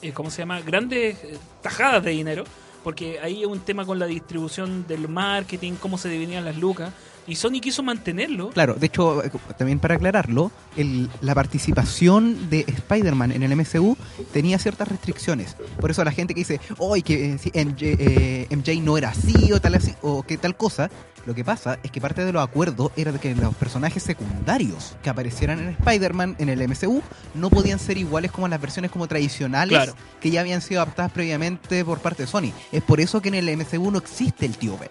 eh, 0.00 0.12
¿cómo 0.12 0.30
se 0.30 0.38
llama? 0.42 0.60
Grandes 0.60 1.16
eh, 1.24 1.36
tajadas 1.62 2.04
de 2.04 2.12
dinero, 2.12 2.44
porque 2.82 3.20
ahí 3.20 3.38
hay 3.38 3.44
un 3.44 3.60
tema 3.60 3.84
con 3.84 3.98
la 3.98 4.06
distribución 4.06 4.86
del 4.86 5.08
marketing, 5.08 5.72
cómo 5.80 5.98
se 5.98 6.08
dividían 6.08 6.44
las 6.44 6.56
lucas, 6.56 6.92
y 7.26 7.36
Sony 7.36 7.60
quiso 7.60 7.82
mantenerlo. 7.82 8.48
Claro, 8.50 8.74
de 8.74 8.86
hecho, 8.86 9.22
eh, 9.22 9.30
también 9.56 9.78
para 9.78 9.94
aclararlo, 9.94 10.50
el- 10.76 11.08
la 11.20 11.34
participación 11.34 12.48
de 12.50 12.64
Spider-Man 12.66 13.32
en 13.32 13.42
el 13.42 13.52
MCU 13.52 13.96
tenía 14.32 14.58
ciertas 14.58 14.88
restricciones. 14.88 15.56
Por 15.80 15.90
eso 15.90 16.02
la 16.02 16.10
gente 16.12 16.34
que 16.34 16.40
dice, 16.40 16.60
hoy 16.78 17.02
que 17.02 17.34
eh, 17.34 17.64
MJ, 17.64 17.96
eh, 17.98 18.46
MJ 18.50 18.80
no 18.82 18.96
era 18.98 19.10
así 19.10 19.52
o 19.52 19.60
tal 19.60 19.74
así, 19.76 19.94
o 20.02 20.22
que 20.22 20.38
tal 20.38 20.56
cosa, 20.56 20.90
lo 21.26 21.34
que 21.34 21.44
pasa 21.44 21.78
es 21.82 21.90
que 21.90 22.00
parte 22.00 22.24
de 22.24 22.32
los 22.32 22.42
acuerdos 22.42 22.90
era 22.96 23.12
de 23.12 23.18
que 23.18 23.34
los 23.34 23.54
personajes 23.54 24.02
secundarios 24.02 24.96
que 25.02 25.10
aparecieran 25.10 25.58
en 25.60 25.68
Spider-Man 25.70 26.36
en 26.38 26.48
el 26.48 26.66
MCU 26.66 27.02
no 27.34 27.50
podían 27.50 27.78
ser 27.78 27.98
iguales 27.98 28.30
como 28.32 28.48
las 28.48 28.60
versiones 28.60 28.90
como 28.90 29.06
tradicionales 29.06 29.76
Claro. 29.76 29.94
que 30.20 30.30
ya 30.30 30.40
habían 30.40 30.60
sido 30.62 30.80
adaptadas 30.82 31.12
previamente 31.12 31.84
por 31.84 31.98
parte 31.98 32.22
de 32.24 32.26
Sony. 32.26 32.52
Es 32.72 32.82
por 32.82 33.00
eso 33.00 33.20
que 33.20 33.28
en 33.28 33.34
el 33.34 33.56
MCU 33.56 33.90
no 33.90 33.98
existe 33.98 34.46
el 34.46 34.56
tío 34.56 34.78
Ben. 34.78 34.88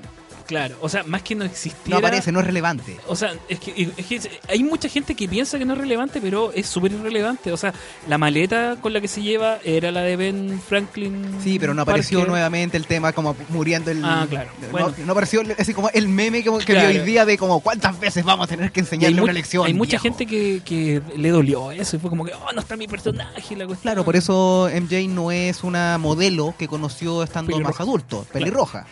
Claro, 0.49 0.77
o 0.81 0.89
sea, 0.89 1.03
más 1.03 1.21
que 1.21 1.35
no 1.35 1.43
No 1.45 1.49
existiera... 1.51 1.99
aparece, 1.99 2.31
no 2.31 2.39
es 2.39 2.45
relevante. 2.47 2.97
O 3.07 3.15
sea, 3.15 3.33
es 3.47 3.59
que, 3.59 3.91
es 3.95 4.05
que 4.07 4.19
hay 4.47 4.63
mucha 4.63 4.89
gente 4.89 5.13
que 5.13 5.27
piensa 5.29 5.59
que 5.59 5.65
no 5.65 5.73
es 5.73 5.79
relevante, 5.79 6.19
pero 6.19 6.51
es 6.53 6.65
súper 6.65 6.91
irrelevante. 6.91 7.51
O 7.51 7.57
sea, 7.57 7.71
la 8.07 8.17
maleta 8.17 8.77
con 8.81 8.91
la 8.91 8.99
que 8.99 9.07
se 9.07 9.21
lleva 9.21 9.59
era 9.63 9.91
la 9.91 10.01
de 10.01 10.15
Ben 10.15 10.59
Franklin. 10.67 11.35
Sí, 11.43 11.59
pero 11.59 11.75
no 11.75 11.83
apareció 11.83 12.17
Parker. 12.17 12.31
nuevamente 12.31 12.77
el 12.77 12.87
tema 12.87 13.13
como 13.13 13.35
muriendo 13.49 13.91
el... 13.91 14.03
Ah, 14.03 14.25
claro. 14.27 14.49
No, 14.59 14.67
Bueno. 14.71 14.93
no 15.05 15.11
apareció 15.11 15.43
así 15.59 15.75
como 15.75 15.89
el 15.93 16.07
meme 16.07 16.41
que, 16.43 16.49
que 16.57 16.65
Claro. 16.73 16.89
vi 16.89 16.97
hoy 16.97 17.05
día 17.05 17.25
de 17.25 17.37
como 17.37 17.59
cuántas 17.59 17.99
veces 17.99 18.25
vamos 18.25 18.45
a 18.45 18.47
tener 18.47 18.71
que 18.71 18.79
enseñarle 18.79 19.21
una 19.21 19.31
lección. 19.33 19.67
hay 19.67 19.75
mucha 19.75 19.91
viejo? 19.99 20.03
gente 20.03 20.25
que, 20.25 20.61
que 20.65 20.99
le 21.15 21.29
dolió 21.29 21.69
eso 21.71 21.95
y 21.95 21.99
fue 21.99 22.09
como 22.09 22.25
que, 22.25 22.33
oh, 22.33 22.51
no 22.55 22.59
está 22.61 22.75
mi 22.75 22.87
personaje. 22.87 23.53
y 23.53 23.55
La 23.55 23.67
cuestión. 23.67 23.83
Claro, 23.93 24.03
por 24.03 24.15
eso 24.15 24.67
MJ 24.73 25.07
no 25.09 25.31
es 25.31 25.63
una 25.63 25.99
modelo 25.99 26.55
que 26.57 26.67
conoció 26.67 27.21
estando 27.21 27.51
Pelirroja. 27.51 27.71
más 27.71 27.79
adulto, 27.87 28.25
pelirroja. 28.33 28.87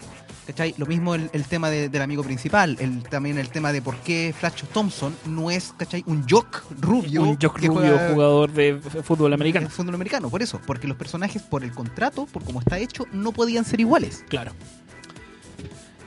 ¿Cachai? 0.47 0.73
Lo 0.77 0.85
mismo 0.85 1.13
el, 1.13 1.29
el 1.33 1.43
tema 1.43 1.69
de- 1.69 1.89
del 1.89 2.01
amigo 2.01 2.23
principal, 2.23 2.77
el, 2.79 3.03
también 3.03 3.37
el 3.37 3.49
tema 3.49 3.73
de 3.73 3.81
por 3.81 3.97
qué 3.97 4.33
Flash 4.39 4.63
Thompson 4.73 5.13
no 5.25 5.51
es, 5.51 5.73
¿cachai? 5.77 6.03
Un 6.07 6.25
jock 6.27 6.63
rubio. 6.79 7.21
Un 7.23 7.37
Jock 7.37 7.59
que 7.59 7.67
Rubio, 7.67 7.81
juega 7.97 8.13
jugador 8.13 8.51
de 8.53 8.79
fútbol 9.03 9.33
americano. 9.33 9.69
fútbol 9.69 9.95
americano. 9.95 10.29
Por 10.29 10.41
eso, 10.41 10.61
porque 10.65 10.87
los 10.87 10.95
personajes, 10.95 11.41
por 11.41 11.65
el 11.65 11.73
contrato, 11.73 12.25
por 12.27 12.45
cómo 12.45 12.61
está 12.61 12.79
hecho, 12.79 13.05
no 13.11 13.33
podían 13.33 13.65
ser 13.65 13.81
iguales. 13.81 14.23
Claro. 14.29 14.53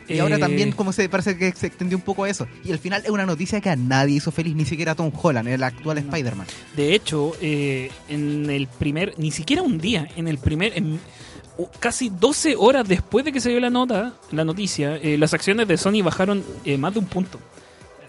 Y 0.09 0.19
ahora 0.19 0.37
Eh, 0.37 0.41
también 0.41 0.73
como 0.73 0.93
se 0.93 1.09
parece 1.09 1.37
que 1.39 1.53
se 1.53 1.69
extendió 1.69 1.97
un 1.97 2.03
poco 2.03 2.25
a 2.25 2.31
eso. 2.31 2.49
Y 2.65 2.73
al 2.73 2.79
final 2.81 3.03
es 3.05 3.11
una 3.11 3.27
noticia 3.27 3.61
que 3.61 3.71
a 3.71 3.77
nadie 3.77 4.17
hizo 4.17 4.33
feliz, 4.33 4.57
ni 4.57 4.65
siquiera 4.65 4.93
a 4.93 4.95
Tom 4.97 5.13
Holland, 5.15 5.47
el 5.49 5.63
actual 5.63 5.99
Spider-Man. 5.99 6.47
De 6.75 6.95
hecho, 6.95 7.33
eh, 7.41 7.93
en 8.09 8.51
el 8.51 8.67
primer, 8.67 9.15
ni 9.19 9.31
siquiera 9.31 9.63
un 9.63 9.79
día, 9.79 10.09
en 10.17 10.27
el 10.27 10.39
primer, 10.39 10.77
en- 10.77 10.99
casi 11.79 12.11
12 12.11 12.57
horas 12.57 12.87
después 12.87 13.25
de 13.25 13.33
que 13.33 13.41
se 13.41 13.51
dio 13.51 13.61
la 13.61 13.71
nota, 13.71 14.15
la 14.31 14.45
noticia, 14.45 14.97
eh, 14.97 15.19
las 15.19 15.35
acciones 15.35 15.67
de 15.69 15.77
Sony 15.77 16.03
bajaron 16.03 16.45
eh, 16.65 16.79
más 16.79 16.95
de 16.95 17.01
un 17.01 17.07
punto. 17.07 17.39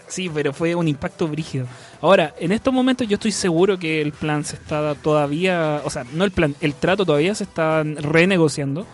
Sí, 0.08 0.30
pero 0.32 0.52
fue 0.52 0.74
un 0.74 0.88
impacto 0.88 1.26
brígido. 1.26 1.66
Ahora, 2.02 2.34
en 2.38 2.52
estos 2.52 2.72
momentos 2.72 3.08
yo 3.08 3.14
estoy 3.14 3.32
seguro 3.32 3.78
que 3.78 4.02
el 4.02 4.12
plan 4.12 4.44
se 4.44 4.56
está 4.56 4.94
todavía, 4.94 5.80
o 5.84 5.90
sea, 5.90 6.04
no 6.12 6.24
el 6.24 6.30
plan, 6.30 6.54
el 6.60 6.74
trato 6.74 7.06
todavía 7.06 7.34
se 7.34 7.44
está 7.44 7.82
renegociando. 7.82 8.86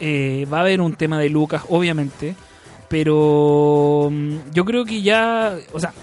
Eh, 0.00 0.46
va 0.52 0.58
a 0.58 0.60
haber 0.62 0.80
un 0.80 0.94
tema 0.94 1.20
de 1.20 1.30
Lucas, 1.30 1.62
obviamente, 1.68 2.34
pero 2.88 4.08
mm, 4.10 4.50
yo 4.52 4.64
creo 4.64 4.84
que 4.84 5.02
ya, 5.02 5.56
o 5.72 5.78
sea, 5.78 5.94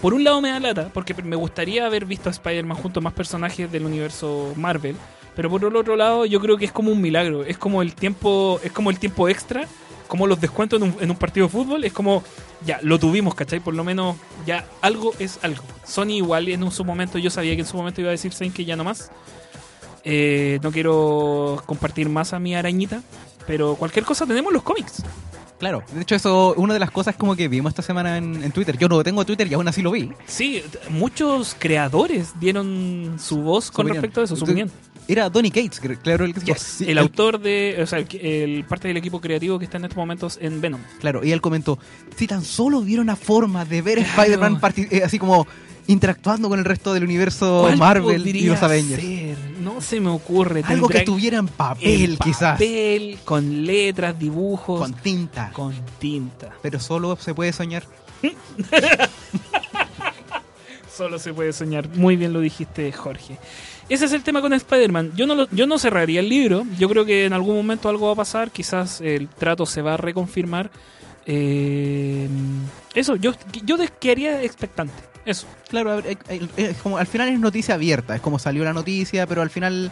por 0.00 0.14
un 0.14 0.22
lado 0.22 0.40
me 0.40 0.50
da 0.50 0.60
lata, 0.60 0.90
porque 0.92 1.14
me 1.22 1.34
gustaría 1.34 1.84
haber 1.84 2.04
visto 2.04 2.28
a 2.28 2.32
Spider-Man 2.32 2.76
junto 2.78 3.00
a 3.00 3.02
más 3.02 3.14
personajes 3.14 3.72
del 3.72 3.84
universo 3.84 4.52
Marvel, 4.54 4.96
pero 5.34 5.50
por 5.50 5.64
el 5.64 5.76
otro 5.76 5.96
lado 5.96 6.26
yo 6.26 6.40
creo 6.40 6.56
que 6.56 6.64
es 6.64 6.72
como 6.72 6.90
un 6.90 7.00
milagro, 7.00 7.44
es 7.44 7.58
como 7.58 7.82
el 7.82 7.94
tiempo, 7.94 8.60
es 8.62 8.72
como 8.72 8.90
el 8.90 8.98
tiempo 8.98 9.28
extra, 9.28 9.66
como 10.08 10.26
los 10.26 10.40
descuentos 10.40 10.80
en 10.80 10.88
un, 10.88 10.96
en 11.00 11.10
un 11.10 11.16
partido 11.16 11.46
de 11.46 11.52
fútbol, 11.52 11.84
es 11.84 11.92
como, 11.92 12.22
ya, 12.64 12.78
lo 12.82 12.98
tuvimos, 12.98 13.34
¿cachai? 13.34 13.60
Por 13.60 13.74
lo 13.74 13.84
menos 13.84 14.16
ya 14.46 14.64
algo 14.80 15.12
es 15.18 15.38
algo. 15.42 15.64
Sony 15.84 16.16
igual 16.16 16.48
en 16.48 16.62
un, 16.62 16.70
su 16.70 16.84
momento, 16.84 17.18
yo 17.18 17.30
sabía 17.30 17.54
que 17.54 17.62
en 17.62 17.66
su 17.66 17.76
momento 17.76 18.00
iba 18.00 18.10
a 18.10 18.12
decir, 18.12 18.32
¿saben 18.32 18.52
que 18.52 18.64
ya 18.64 18.76
no 18.76 18.84
más? 18.84 19.10
Eh, 20.04 20.60
no 20.62 20.70
quiero 20.70 21.62
compartir 21.66 22.08
más 22.08 22.32
a 22.32 22.38
mi 22.38 22.54
arañita, 22.54 23.02
pero 23.46 23.74
cualquier 23.76 24.04
cosa 24.04 24.26
tenemos 24.26 24.52
los 24.52 24.62
cómics. 24.62 25.02
Claro, 25.58 25.82
de 25.94 26.02
hecho 26.02 26.14
eso, 26.14 26.54
una 26.56 26.74
de 26.74 26.80
las 26.80 26.90
cosas 26.90 27.16
como 27.16 27.36
que 27.36 27.48
vimos 27.48 27.70
esta 27.70 27.82
semana 27.82 28.18
en, 28.18 28.42
en 28.42 28.52
Twitter, 28.52 28.76
yo 28.76 28.88
no 28.88 29.02
tengo 29.02 29.24
Twitter 29.24 29.50
y 29.50 29.54
aún 29.54 29.66
así 29.66 29.82
lo 29.82 29.92
vi. 29.92 30.10
Sí, 30.26 30.62
muchos 30.90 31.56
creadores 31.58 32.38
dieron 32.38 33.16
su 33.18 33.38
voz 33.38 33.70
con 33.70 33.86
opinión. 33.86 34.02
respecto 34.02 34.20
a 34.20 34.24
eso, 34.24 34.36
su 34.36 34.44
opinión. 34.44 34.70
Era 35.06 35.28
Donny 35.28 35.50
Cates, 35.50 35.80
claro, 36.02 36.24
el 36.24 36.32
que 36.32 36.40
Yes, 36.40 36.60
sí, 36.60 36.90
el 36.90 36.98
autor 36.98 37.38
de, 37.38 37.78
o 37.82 37.86
sea, 37.86 37.98
el, 37.98 38.64
parte 38.64 38.88
del 38.88 38.96
equipo 38.96 39.20
creativo 39.20 39.58
que 39.58 39.66
está 39.66 39.76
en 39.76 39.84
estos 39.84 39.96
momentos 39.96 40.38
en 40.40 40.60
Venom. 40.60 40.80
Claro, 41.00 41.22
y 41.24 41.32
él 41.32 41.40
comentó, 41.40 41.78
si 42.16 42.26
tan 42.26 42.42
solo 42.42 42.78
hubiera 42.78 43.02
una 43.02 43.16
forma 43.16 43.64
de 43.64 43.82
ver 43.82 43.98
a 43.98 44.02
Claro. 44.04 44.22
Spider-Man 44.22 44.60
eh, 44.90 45.02
así 45.04 45.18
como 45.18 45.46
interactuando 45.86 46.48
con 46.48 46.58
el 46.58 46.64
resto 46.64 46.94
del 46.94 47.04
universo 47.04 47.62
¿Cuál 47.62 47.76
Marvel 47.76 48.26
y 48.26 48.42
los 48.44 48.62
Avengers. 48.62 49.02
ser? 49.02 49.36
No 49.60 49.80
se 49.80 50.00
me 50.00 50.08
ocurre. 50.08 50.62
Algo 50.66 50.88
que 50.88 51.00
tuviera 51.00 51.38
en 51.38 51.48
papel, 51.48 52.12
en 52.12 52.16
quizás, 52.16 52.52
papel, 52.52 53.18
con 53.24 53.66
letras, 53.66 54.18
dibujos, 54.18 54.80
con 54.80 54.94
tinta. 54.94 55.50
con 55.52 55.74
tinta. 55.98 56.54
Pero 56.62 56.80
solo 56.80 57.16
se 57.16 57.34
puede 57.34 57.52
soñar. 57.52 57.84
Solo 60.96 61.18
se 61.18 61.34
puede 61.34 61.52
soñar. 61.52 61.88
Muy 61.96 62.14
bien 62.14 62.32
lo 62.32 62.38
dijiste, 62.40 62.92
Jorge. 62.92 63.36
Ese 63.88 64.06
es 64.06 64.12
el 64.12 64.22
tema 64.22 64.40
con 64.40 64.52
Spider-Man. 64.52 65.12
Yo 65.16 65.26
no, 65.26 65.34
lo- 65.34 65.48
yo 65.50 65.66
no 65.66 65.78
cerraría 65.78 66.20
el 66.20 66.28
libro. 66.28 66.64
Yo 66.78 66.88
creo 66.88 67.04
que 67.04 67.26
en 67.26 67.32
algún 67.32 67.56
momento 67.56 67.88
algo 67.88 68.06
va 68.06 68.12
a 68.12 68.16
pasar. 68.16 68.50
Quizás 68.50 69.00
el 69.00 69.28
trato 69.28 69.66
se 69.66 69.82
va 69.82 69.94
a 69.94 69.96
reconfirmar. 69.96 70.70
Eh, 71.26 72.28
eso, 72.94 73.16
yo, 73.16 73.32
yo 73.64 73.76
quedaría 74.00 74.42
expectante. 74.42 74.94
Eso. 75.24 75.46
Claro, 75.68 75.98
eh, 76.00 76.16
eh, 76.28 76.48
es 76.56 76.76
como, 76.78 76.98
al 76.98 77.06
final 77.06 77.28
es 77.28 77.40
noticia 77.40 77.74
abierta, 77.74 78.14
es 78.14 78.20
como 78.20 78.38
salió 78.38 78.62
la 78.64 78.72
noticia, 78.74 79.26
pero 79.26 79.40
al 79.42 79.48
final 79.50 79.90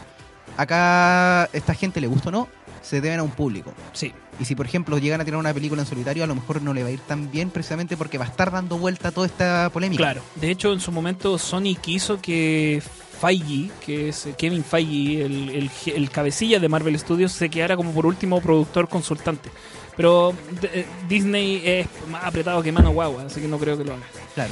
acá 0.57 1.49
esta 1.53 1.73
gente 1.73 1.99
le 1.99 2.07
gusta 2.07 2.29
o 2.29 2.31
no, 2.31 2.47
se 2.83 3.01
deben 3.01 3.19
a 3.19 3.23
un 3.23 3.31
público. 3.31 3.73
Sí. 3.93 4.13
Y 4.39 4.45
si 4.45 4.55
por 4.55 4.65
ejemplo 4.67 4.97
llegan 4.99 5.21
a 5.21 5.25
tirar 5.25 5.39
una 5.39 5.53
película 5.53 5.81
en 5.81 5.87
solitario, 5.87 6.23
a 6.23 6.27
lo 6.27 6.35
mejor 6.35 6.61
no 6.61 6.73
le 6.73 6.83
va 6.83 6.89
a 6.89 6.91
ir 6.91 6.99
tan 6.99 7.31
bien 7.31 7.49
precisamente 7.49 7.97
porque 7.97 8.17
va 8.19 8.25
a 8.25 8.27
estar 8.27 8.51
dando 8.51 8.77
vuelta 8.77 9.11
toda 9.11 9.25
esta 9.27 9.69
polémica. 9.71 10.03
Claro. 10.03 10.21
De 10.35 10.51
hecho, 10.51 10.71
en 10.71 10.79
su 10.79 10.91
momento 10.91 11.37
Sony 11.39 11.75
quiso 11.81 12.21
que 12.21 12.81
Feige, 13.23 13.71
que 13.85 14.09
es 14.09 14.25
eh, 14.25 14.35
Kevin 14.37 14.65
Feige, 14.65 15.23
el, 15.23 15.49
el, 15.49 15.71
el 15.95 16.09
cabecilla 16.09 16.59
de 16.59 16.67
Marvel 16.67 16.99
Studios, 16.99 17.31
se 17.31 17.47
quedara 17.49 17.77
como 17.77 17.93
por 17.93 18.05
último 18.05 18.41
productor 18.41 18.89
consultante. 18.89 19.49
Pero 19.95 20.33
eh, 20.61 20.85
Disney 21.07 21.61
es 21.63 21.87
más 22.09 22.25
apretado 22.25 22.61
que 22.61 22.73
mano 22.73 22.91
guagua, 22.91 23.23
así 23.23 23.39
que 23.39 23.47
no 23.47 23.57
creo 23.57 23.77
que 23.77 23.85
lo 23.85 23.93
haga. 23.93 24.03
Claro. 24.35 24.51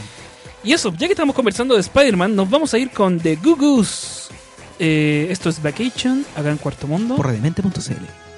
Y 0.63 0.71
eso, 0.71 0.93
ya 0.97 1.07
que 1.07 1.13
estamos 1.13 1.35
conversando 1.35 1.75
de 1.75 1.81
Spider-Man, 1.81 2.33
nos 2.33 2.49
vamos 2.49 2.73
a 2.73 2.77
ir 2.77 2.91
con 2.91 3.19
The 3.19 3.35
Goo 3.35 3.57
Goos. 3.57 4.29
Eh, 4.79 5.27
esto 5.29 5.49
es 5.49 5.61
Vacation, 5.61 6.25
acá 6.37 6.49
en 6.49 6.57
Cuarto 6.57 6.87
Mundo. 6.87 7.17
Por 7.17 7.27
redemente.cl. 7.27 8.30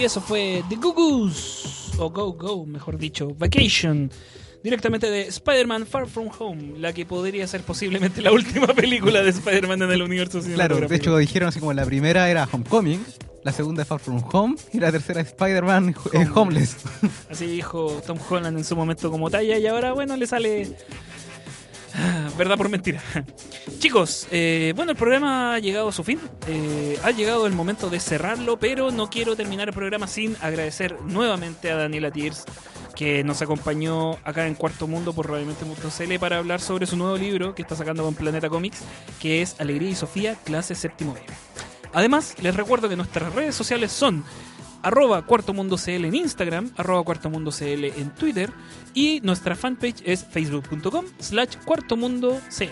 Y 0.00 0.04
eso 0.04 0.22
fue 0.22 0.64
The 0.70 0.76
Goo 0.76 0.94
Goos, 0.94 1.90
o 1.98 2.08
Go 2.08 2.32
Go, 2.32 2.64
mejor 2.64 2.96
dicho, 2.96 3.34
Vacation. 3.36 4.10
Directamente 4.64 5.10
de 5.10 5.26
Spider-Man 5.26 5.86
Far 5.86 6.06
From 6.06 6.30
Home, 6.38 6.78
la 6.78 6.94
que 6.94 7.04
podría 7.04 7.46
ser 7.46 7.60
posiblemente 7.60 8.22
la 8.22 8.32
última 8.32 8.68
película 8.74 9.22
de 9.22 9.28
Spider-Man 9.28 9.82
en 9.82 9.90
el 9.90 10.00
universo 10.00 10.40
Claro, 10.54 10.80
de 10.80 10.96
hecho 10.96 11.14
dijeron 11.18 11.50
así 11.50 11.60
como 11.60 11.74
la 11.74 11.84
primera 11.84 12.30
era 12.30 12.48
Homecoming, 12.50 13.04
la 13.44 13.52
segunda 13.52 13.84
Far 13.84 14.00
From 14.00 14.24
Home 14.32 14.56
y 14.72 14.80
la 14.80 14.90
tercera 14.90 15.20
Spider-Man 15.20 15.94
eh, 16.14 16.26
Homeless. 16.34 16.78
Así 17.28 17.44
dijo 17.44 18.00
Tom 18.06 18.18
Holland 18.26 18.56
en 18.56 18.64
su 18.64 18.76
momento 18.76 19.10
como 19.10 19.28
talla 19.28 19.58
y 19.58 19.66
ahora, 19.66 19.92
bueno, 19.92 20.16
le 20.16 20.26
sale... 20.26 20.76
Verdad 22.40 22.56
por 22.56 22.70
mentira. 22.70 23.02
Chicos, 23.80 24.26
eh, 24.30 24.72
bueno, 24.74 24.92
el 24.92 24.96
programa 24.96 25.52
ha 25.52 25.58
llegado 25.58 25.88
a 25.88 25.92
su 25.92 26.02
fin. 26.02 26.18
Eh, 26.48 26.98
ha 27.04 27.10
llegado 27.10 27.46
el 27.46 27.52
momento 27.52 27.90
de 27.90 28.00
cerrarlo, 28.00 28.58
pero 28.58 28.90
no 28.90 29.10
quiero 29.10 29.36
terminar 29.36 29.68
el 29.68 29.74
programa 29.74 30.06
sin 30.06 30.34
agradecer 30.40 30.98
nuevamente 31.02 31.70
a 31.70 31.76
Daniela 31.76 32.10
Tiers, 32.10 32.46
que 32.96 33.22
nos 33.24 33.42
acompañó 33.42 34.12
acá 34.24 34.46
en 34.46 34.54
Cuarto 34.54 34.86
Mundo 34.86 35.12
por 35.12 35.28
Radiomente.cl 35.28 36.18
para 36.18 36.38
hablar 36.38 36.62
sobre 36.62 36.86
su 36.86 36.96
nuevo 36.96 37.18
libro 37.18 37.54
que 37.54 37.60
está 37.60 37.76
sacando 37.76 38.04
con 38.04 38.14
Planeta 38.14 38.48
Comics, 38.48 38.84
que 39.20 39.42
es 39.42 39.60
Alegría 39.60 39.90
y 39.90 39.94
Sofía, 39.94 40.34
clase 40.42 40.74
séptimo 40.74 41.12
B. 41.12 41.20
Además, 41.92 42.36
les 42.40 42.56
recuerdo 42.56 42.88
que 42.88 42.96
nuestras 42.96 43.34
redes 43.34 43.54
sociales 43.54 43.92
son 43.92 44.24
arroba 44.82 45.22
cuarto 45.26 45.52
mundo 45.54 45.76
CL 45.76 46.04
en 46.04 46.14
Instagram, 46.14 46.70
arroba 46.76 47.04
cuarto 47.04 47.30
mundo 47.30 47.50
CL 47.50 47.84
en 47.84 48.10
Twitter 48.14 48.50
y 48.94 49.20
nuestra 49.22 49.56
fanpage 49.56 50.02
es 50.04 50.24
facebook.com 50.24 51.04
slash 51.18 51.56
cuarto 51.64 51.96
mundo 51.96 52.40
CL. 52.48 52.68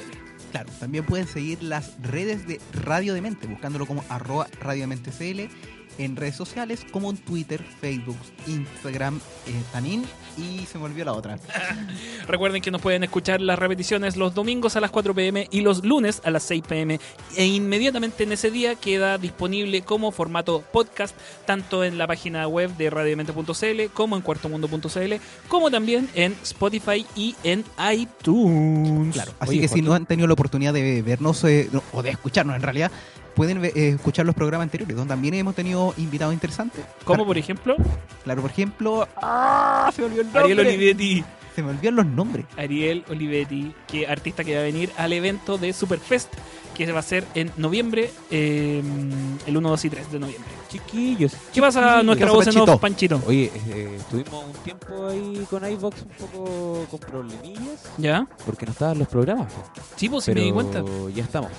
Claro, 0.51 0.71
también 0.81 1.05
pueden 1.05 1.27
seguir 1.27 1.63
las 1.63 2.01
redes 2.01 2.47
de 2.47 2.61
Radio 2.73 3.13
Demente, 3.13 3.47
buscándolo 3.47 3.87
como 3.87 4.05
arroba 4.09 4.47
Radio 4.61 4.83
Demente 4.83 5.11
CL 5.11 5.51
en 5.99 6.17
redes 6.17 6.37
sociales 6.37 6.87
como 6.91 7.11
en 7.11 7.19
Twitter, 7.19 7.63
Facebook, 7.63 8.17
Instagram, 8.47 9.21
eh, 9.47 9.63
Tanin 9.73 10.05
y 10.39 10.67
se 10.67 10.79
me 10.79 10.85
olvidó 10.85 11.07
la 11.07 11.13
otra. 11.13 11.39
Recuerden 12.29 12.63
que 12.63 12.71
nos 12.71 12.81
pueden 12.81 13.05
escuchar 13.05 13.41
las 13.41 13.59
repeticiones 13.59 14.17
los 14.17 14.35
domingos 14.35 14.77
a 14.77 14.81
las 14.81 14.91
4 14.91 15.15
pm 15.15 15.49
y 15.51 15.61
los 15.61 15.85
lunes 15.85 16.21
a 16.25 16.31
las 16.31 16.43
6 16.45 16.63
pm. 16.69 17.01
E 17.37 17.47
inmediatamente 17.47 18.25
en 18.25 18.33
ese 18.33 18.51
día 18.51 18.75
queda 18.75 19.19
disponible 19.19 19.83
como 19.83 20.13
formato 20.13 20.63
podcast, 20.73 21.17
tanto 21.47 21.85
en 21.85 21.99
la 21.99 22.07
página 22.07 22.47
web 22.47 22.77
de 22.77 22.91
radiomente.cl 22.91 23.93
como 23.93 24.17
en 24.17 24.23
cuartomundo.cl, 24.23 25.15
como 25.49 25.71
también 25.71 26.09
en 26.15 26.37
Spotify 26.43 27.07
y 27.17 27.35
en 27.43 27.65
iTunes. 27.93 29.15
Claro, 29.15 29.33
así 29.41 29.51
Oye, 29.51 29.61
que 29.63 29.69
si 29.69 29.83
no 29.83 29.95
han 29.95 30.07
tenido 30.07 30.27
la 30.27 30.35
oportunidad 30.35 30.73
de 30.73 31.03
vernos 31.03 31.43
eh, 31.45 31.69
o 31.93 32.03
de 32.03 32.11
escucharnos 32.11 32.57
en 32.57 32.63
realidad, 32.63 32.91
pueden 33.39 33.65
eh, 33.65 33.71
escuchar 33.95 34.27
los 34.27 34.35
programas 34.35 34.65
anteriores, 34.65 34.97
donde 34.97 35.13
también 35.13 35.33
hemos 35.35 35.55
tenido 35.55 35.95
invitados 35.97 36.35
interesantes. 36.35 36.85
Como 37.05 37.19
Claro, 37.19 37.27
por 37.27 37.39
ejemplo, 37.39 37.77
Claro, 38.25 38.43
por 38.43 38.51
ejemplo, 38.51 39.09
¡ah! 39.23 39.93
se 39.95 40.03
me 40.03 40.09
olvidó 40.09 40.23
el 40.23 40.27
nombre. 40.27 40.43
Ariel 40.43 40.61
Olivetti. 40.61 41.25
Se 41.55 41.63
me 41.63 41.71
olvidan 41.71 41.95
los 41.97 42.07
nombres. 42.07 42.47
Ariel 42.57 43.05
Olivetti, 43.09 43.73
que 43.87 44.09
artista 44.09 44.43
que 44.43 44.55
va 44.55 44.61
a 44.61 44.65
venir 44.65 44.91
al 44.97 45.13
evento 45.13 45.57
de 45.57 45.73
Superfest, 45.73 46.33
que 46.77 46.85
se 46.85 46.91
va 46.91 46.99
a 46.99 47.01
hacer 47.01 47.25
en 47.35 47.53
noviembre, 47.57 48.11
eh, 48.31 48.83
el 49.47 49.57
1, 49.57 49.69
2 49.71 49.85
y 49.85 49.91
3 49.91 50.13
de 50.13 50.19
noviembre. 50.19 50.51
Chiquillos. 50.69 51.33
¿Qué 51.55 51.61
pasa 51.61 52.03
nuestra 52.03 52.33
voz 52.33 52.47
en 52.49 52.55
Panchito? 52.55 52.75
off, 52.75 52.81
Panchito? 52.81 53.23
Oye, 53.27 53.53
eh, 53.69 53.97
estuvimos 53.99 54.45
un 54.47 54.53
tiempo 54.65 55.07
ahí 55.07 55.47
con 55.49 55.65
iVox 55.71 56.03
un 56.03 56.09
poco 56.27 56.87
con 56.91 57.01
problemillas 57.01 57.89
¿Ya? 57.99 58.27
porque 58.45 58.67
no 58.67 58.73
estaban 58.73 58.99
los 58.99 59.07
programas. 59.09 59.53
Sí, 59.97 60.09
pues 60.09 60.25
sí 60.25 60.33
me 60.33 60.41
di 60.41 60.53
cuenta. 60.53 60.83
ya 61.15 61.23
estamos. 61.23 61.51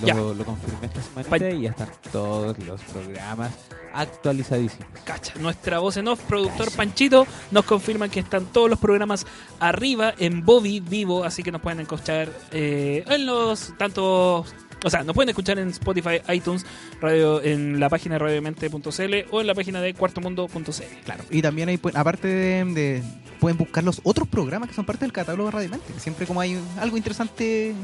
Lo, 0.00 0.06
Ya. 0.06 0.14
lo 0.14 0.44
confirmé 0.44 0.86
esta 0.86 1.00
semana 1.02 1.28
Pa- 1.28 1.38
y 1.38 1.62
ya 1.62 1.70
están 1.70 1.88
todos 2.12 2.58
los 2.58 2.80
programas 2.82 3.50
actualizadísimos. 3.94 4.86
Cacha, 5.04 5.32
nuestra 5.40 5.78
voz 5.78 5.96
en 5.96 6.08
off, 6.08 6.20
productor 6.24 6.70
Panchito, 6.72 7.26
nos 7.50 7.64
confirma 7.64 8.08
que 8.08 8.20
están 8.20 8.46
todos 8.46 8.68
los 8.68 8.78
programas 8.78 9.26
arriba 9.58 10.12
en 10.18 10.44
Bobby 10.44 10.80
vivo, 10.80 11.24
así 11.24 11.42
que 11.42 11.50
nos 11.50 11.60
pueden 11.62 11.80
escuchar 11.80 12.28
eh, 12.52 13.04
en 13.08 13.26
los 13.26 13.72
tantos. 13.78 14.54
O 14.84 14.90
sea, 14.90 15.02
nos 15.02 15.14
pueden 15.14 15.30
escuchar 15.30 15.58
en 15.58 15.70
Spotify, 15.70 16.20
iTunes, 16.32 16.66
radio, 17.00 17.42
en 17.42 17.80
la 17.80 17.88
página 17.88 18.16
de 18.16 18.18
radiomente.cl 18.18 19.14
o 19.30 19.40
en 19.40 19.46
la 19.46 19.54
página 19.54 19.80
de 19.80 19.94
cuartomundo.cl. 19.94 20.82
Claro. 21.04 21.24
Y 21.30 21.40
también 21.40 21.70
ahí, 21.70 21.78
pu- 21.78 21.92
aparte 21.94 22.28
de, 22.28 22.64
de- 22.66 23.02
pueden 23.40 23.56
buscar 23.56 23.82
los 23.82 24.00
otros 24.04 24.28
programas 24.28 24.68
que 24.68 24.74
son 24.74 24.84
parte 24.84 25.06
del 25.06 25.12
catálogo 25.12 25.46
de 25.46 25.52
Radio 25.52 25.68
Mente. 25.70 25.92
que 25.94 26.00
Siempre 26.00 26.26
como 26.26 26.40
hay 26.42 26.60
algo 26.78 26.98
interesante 26.98 27.74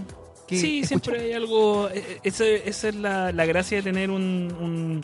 que 0.53 0.61
Sí, 0.61 0.85
siempre 0.87 1.21
hay 1.21 1.33
algo. 1.33 1.89
eh, 1.91 2.21
ese- 2.23 2.69
esa 2.69 2.89
es 2.89 2.95
la, 2.95 3.33
la 3.33 3.45
gracia 3.47 3.79
de 3.79 3.83
tener 3.83 4.11
un, 4.11 4.23
un, 4.61 5.01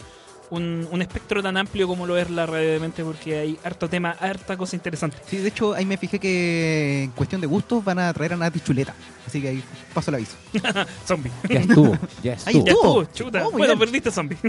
un- 0.51 0.89
un 0.91 1.03
espectro 1.03 1.43
tan 1.43 1.57
amplio 1.57 1.87
como 1.87 2.07
lo 2.07 2.17
es 2.17 2.31
la 2.31 2.47
radio 2.47 2.73
de 2.73 2.79
mente, 2.81 3.05
porque 3.05 3.39
hay 3.39 3.59
harto 3.65 3.89
tema, 3.89 4.11
harta 4.19 4.57
cosa 4.57 4.77
interesante. 4.77 5.17
Sí, 5.27 5.37
de 5.39 5.49
hecho, 5.49 5.75
ahí 5.75 5.85
me 5.85 5.97
fijé 5.97 6.19
que 6.19 7.05
en 7.05 7.11
cuestión 7.13 7.41
de 7.41 7.47
gustos 7.47 7.85
van 7.85 7.99
a 7.99 8.13
traer 8.15 8.33
a 8.33 8.37
Nati 8.37 8.61
Chuleta. 8.61 8.95
Así 9.29 9.43
que 9.43 9.49
ahí 9.49 9.63
paso 9.93 10.11
el 10.11 10.15
aviso. 10.15 10.37
Zombie. 11.07 11.31
Ya 11.51 11.61
estuvo, 11.61 11.93
ya 12.23 12.33
Ahí 12.47 12.57
estuvo. 12.57 12.65
Ya 12.65 12.73
estuvo. 12.73 13.05
chuta. 13.13 13.47
Oh, 13.47 13.51
bueno, 13.51 13.67
bien. 13.67 13.79
perdiste 13.79 14.11
zombie. 14.11 14.39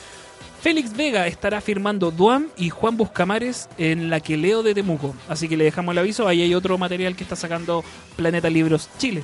Félix 0.61 0.95
Vega 0.95 1.27
estará 1.27 1.59
firmando 1.59 2.11
Duam 2.11 2.47
y 2.55 2.69
Juan 2.69 2.95
Buscamares 2.95 3.67
en 3.77 4.09
la 4.09 4.19
que 4.19 4.37
leo 4.37 4.63
de 4.63 4.73
Temuco. 4.73 5.13
Así 5.27 5.49
que 5.49 5.57
le 5.57 5.65
dejamos 5.65 5.91
el 5.91 5.97
aviso, 5.97 6.27
ahí 6.27 6.43
hay 6.43 6.55
otro 6.55 6.77
material 6.77 7.15
que 7.15 7.23
está 7.23 7.35
sacando 7.35 7.83
Planeta 8.15 8.49
Libros 8.49 8.87
Chile. 8.99 9.23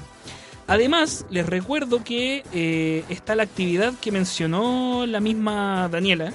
Además, 0.68 1.26
les 1.30 1.46
recuerdo 1.46 2.04
que 2.04 2.44
eh, 2.54 3.06
está 3.08 3.36
la 3.36 3.44
actividad 3.44 3.94
que 4.02 4.12
mencionó 4.12 5.06
la 5.06 5.22
misma 5.22 5.88
Daniela. 5.90 6.34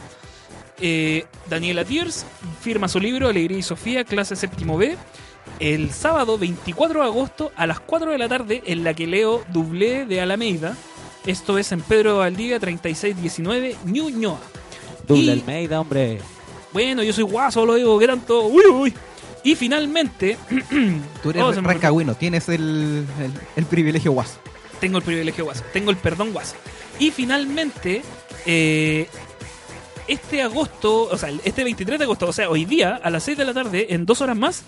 Eh, 0.84 1.26
Daniela 1.48 1.84
Tiers 1.84 2.26
firma 2.60 2.88
su 2.88 2.98
libro 3.00 3.28
Alegría 3.28 3.58
y 3.58 3.62
Sofía, 3.62 4.02
clase 4.04 4.34
séptimo 4.36 4.76
B, 4.76 4.96
el 5.60 5.92
sábado 5.92 6.36
24 6.38 7.00
de 7.00 7.06
agosto 7.06 7.52
a 7.56 7.66
las 7.68 7.78
4 7.80 8.10
de 8.10 8.18
la 8.18 8.28
tarde 8.28 8.62
en 8.66 8.82
la 8.84 8.92
que 8.94 9.06
leo 9.06 9.44
Dublé 9.52 10.06
de 10.06 10.20
Alameda. 10.20 10.76
Esto 11.24 11.56
es 11.56 11.70
en 11.70 11.82
Pedro 11.82 12.18
Valdivia 12.18 12.58
3619 12.58 13.76
Ñuñoa. 13.84 14.40
Doble 15.06 15.22
Y- 15.22 15.30
Almeida, 15.30 15.80
hombre. 15.80 16.18
Bueno, 16.72 17.02
yo 17.02 17.12
soy 17.12 17.24
guaso, 17.24 17.64
lo 17.64 17.74
digo, 17.74 17.98
que 17.98 18.06
tanto. 18.06 18.46
Uy, 18.46 18.64
uy. 18.72 18.94
Y 19.44 19.54
finalmente, 19.54 20.36
Tú 21.22 21.30
eres 21.30 21.42
Oh, 21.42 21.52
rancagüino, 21.52 22.14
tienes 22.14 22.48
el, 22.48 23.04
el, 23.20 23.32
el 23.56 23.64
privilegio 23.66 24.12
guaso. 24.12 24.38
tengo 24.80 24.98
el 24.98 25.04
privilegio 25.04 25.44
guaso, 25.44 25.62
tengo 25.72 25.90
el 25.90 25.96
perdón 25.96 26.32
guaso. 26.32 26.54
Y 26.98 27.10
finalmente, 27.10 28.02
eh, 28.46 29.08
este 30.08 30.42
agosto, 30.42 31.04
o 31.04 31.16
sea, 31.16 31.30
este 31.44 31.64
23 31.64 31.98
de 31.98 32.04
agosto, 32.04 32.26
o 32.28 32.32
sea, 32.32 32.50
hoy 32.50 32.64
día, 32.64 33.00
a 33.02 33.10
las 33.10 33.24
6 33.24 33.38
de 33.38 33.44
la 33.44 33.54
tarde, 33.54 33.86
en 33.90 34.06
dos 34.06 34.20
horas 34.20 34.36
más, 34.36 34.64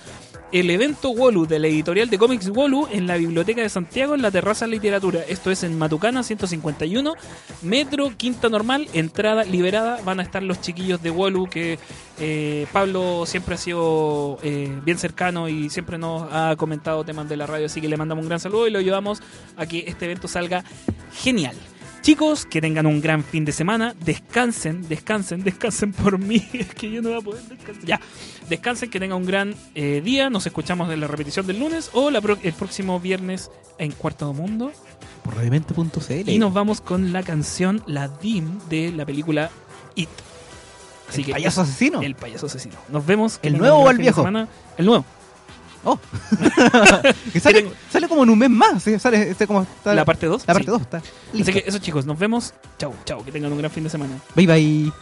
el 0.52 0.70
evento 0.70 1.10
Wolu 1.10 1.46
de 1.46 1.58
la 1.58 1.66
editorial 1.66 2.08
de 2.08 2.16
cómics 2.16 2.48
Wolu 2.48 2.86
en 2.92 3.08
la 3.08 3.16
Biblioteca 3.16 3.60
de 3.60 3.68
Santiago 3.68 4.14
en 4.14 4.22
la 4.22 4.30
Terraza 4.30 4.68
Literatura. 4.68 5.20
Esto 5.28 5.50
es 5.50 5.64
en 5.64 5.76
Matucana 5.76 6.22
151, 6.22 7.14
Metro 7.62 8.12
Quinta 8.16 8.48
Normal, 8.48 8.86
entrada 8.92 9.42
liberada. 9.42 9.98
Van 10.04 10.20
a 10.20 10.22
estar 10.22 10.44
los 10.44 10.60
chiquillos 10.60 11.02
de 11.02 11.10
Wolu 11.10 11.48
que 11.48 11.80
eh, 12.20 12.68
Pablo 12.72 13.26
siempre 13.26 13.56
ha 13.56 13.58
sido 13.58 14.38
eh, 14.44 14.72
bien 14.84 14.96
cercano 14.96 15.48
y 15.48 15.70
siempre 15.70 15.98
nos 15.98 16.28
ha 16.32 16.54
comentado 16.56 17.04
temas 17.04 17.28
de 17.28 17.36
la 17.36 17.46
radio, 17.46 17.66
así 17.66 17.80
que 17.80 17.88
le 17.88 17.96
mandamos 17.96 18.22
un 18.22 18.28
gran 18.28 18.38
saludo 18.38 18.68
y 18.68 18.70
lo 18.70 18.80
llevamos 18.80 19.22
a 19.56 19.66
que 19.66 19.84
este 19.88 20.04
evento 20.04 20.28
salga 20.28 20.62
genial. 21.14 21.56
Chicos, 22.04 22.44
que 22.44 22.60
tengan 22.60 22.84
un 22.84 23.00
gran 23.00 23.24
fin 23.24 23.46
de 23.46 23.52
semana. 23.52 23.94
Descansen, 24.04 24.86
descansen, 24.88 25.42
descansen 25.42 25.92
por 25.94 26.18
mí. 26.18 26.46
Es 26.52 26.74
que 26.74 26.90
yo 26.90 27.00
no 27.00 27.08
voy 27.08 27.18
a 27.18 27.20
poder 27.22 27.42
descansar. 27.44 27.84
Ya, 27.86 28.00
descansen, 28.50 28.90
que 28.90 29.00
tengan 29.00 29.16
un 29.18 29.26
gran 29.26 29.54
eh, 29.74 30.02
día. 30.04 30.28
Nos 30.28 30.46
escuchamos 30.46 30.92
en 30.92 31.00
la 31.00 31.06
repetición 31.06 31.46
del 31.46 31.60
lunes 31.60 31.88
o 31.94 32.10
la 32.10 32.20
pro- 32.20 32.36
el 32.42 32.52
próximo 32.52 33.00
viernes 33.00 33.50
en 33.78 33.92
Cuarto 33.92 34.30
Mundo. 34.34 34.70
Por 35.22 35.34
radiomente.cl. 35.36 36.28
Y 36.28 36.38
nos 36.38 36.52
vamos 36.52 36.82
con 36.82 37.14
la 37.14 37.22
canción 37.22 37.82
La 37.86 38.08
DIM 38.08 38.58
de 38.68 38.92
la 38.92 39.06
película 39.06 39.50
It. 39.94 40.10
¿El 41.16 41.24
payaso 41.32 41.62
asesino? 41.62 42.02
El 42.02 42.14
payaso 42.16 42.46
asesino. 42.46 42.74
Nos 42.90 43.06
vemos. 43.06 43.38
que 43.38 43.48
¿El 43.48 43.56
nuevo 43.56 43.78
o 43.78 43.90
el 43.90 43.96
viejo? 43.96 44.20
semana. 44.20 44.46
El 44.76 44.84
nuevo. 44.86 45.06
Oh. 45.84 45.98
que 47.32 47.40
sale, 47.40 47.70
sale 47.90 48.08
como 48.08 48.22
en 48.24 48.30
un 48.30 48.38
mes 48.38 48.50
más. 48.50 48.82
¿sí? 48.82 48.98
Sale, 48.98 49.30
este 49.30 49.46
como 49.46 49.62
está- 49.62 49.94
La 49.94 50.04
parte 50.04 50.26
2. 50.26 50.44
La 50.46 50.54
parte 50.54 50.70
2 50.70 50.80
está. 50.80 50.96
Así 50.98 51.08
listo. 51.32 51.52
que 51.52 51.64
eso 51.66 51.78
chicos, 51.78 52.06
nos 52.06 52.18
vemos. 52.18 52.54
Chau, 52.78 52.94
chau. 53.04 53.24
Que 53.24 53.32
tengan 53.32 53.52
un 53.52 53.58
gran 53.58 53.70
fin 53.70 53.84
de 53.84 53.90
semana. 53.90 54.14
Bye 54.34 54.46
bye. 54.46 54.92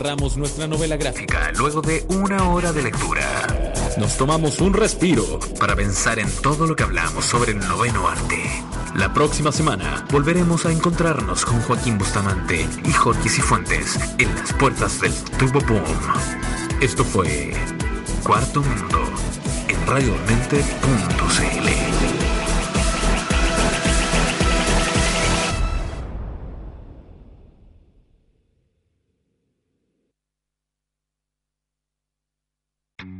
Cerramos 0.00 0.38
nuestra 0.38 0.66
novela 0.66 0.96
gráfica 0.96 1.52
luego 1.58 1.82
de 1.82 2.06
una 2.08 2.48
hora 2.48 2.72
de 2.72 2.82
lectura. 2.82 3.46
Nos 3.98 4.16
tomamos 4.16 4.58
un 4.62 4.72
respiro 4.72 5.38
para 5.58 5.76
pensar 5.76 6.18
en 6.18 6.26
todo 6.40 6.66
lo 6.66 6.74
que 6.74 6.84
hablamos 6.84 7.26
sobre 7.26 7.52
el 7.52 7.58
noveno 7.58 8.08
arte. 8.08 8.42
La 8.94 9.12
próxima 9.12 9.52
semana 9.52 10.06
volveremos 10.10 10.64
a 10.64 10.72
encontrarnos 10.72 11.44
con 11.44 11.60
Joaquín 11.60 11.98
Bustamante 11.98 12.66
y 12.82 12.92
Jorge 12.92 13.28
Cifuentes 13.28 13.98
en 14.16 14.34
las 14.36 14.54
puertas 14.54 15.02
del 15.02 15.12
Turbo 15.38 15.60
Boom. 15.60 15.84
Esto 16.80 17.04
fue 17.04 17.52
Cuarto 18.22 18.62
Mundo 18.62 19.02
en 19.68 19.86
radiomente.cl. 19.86 22.19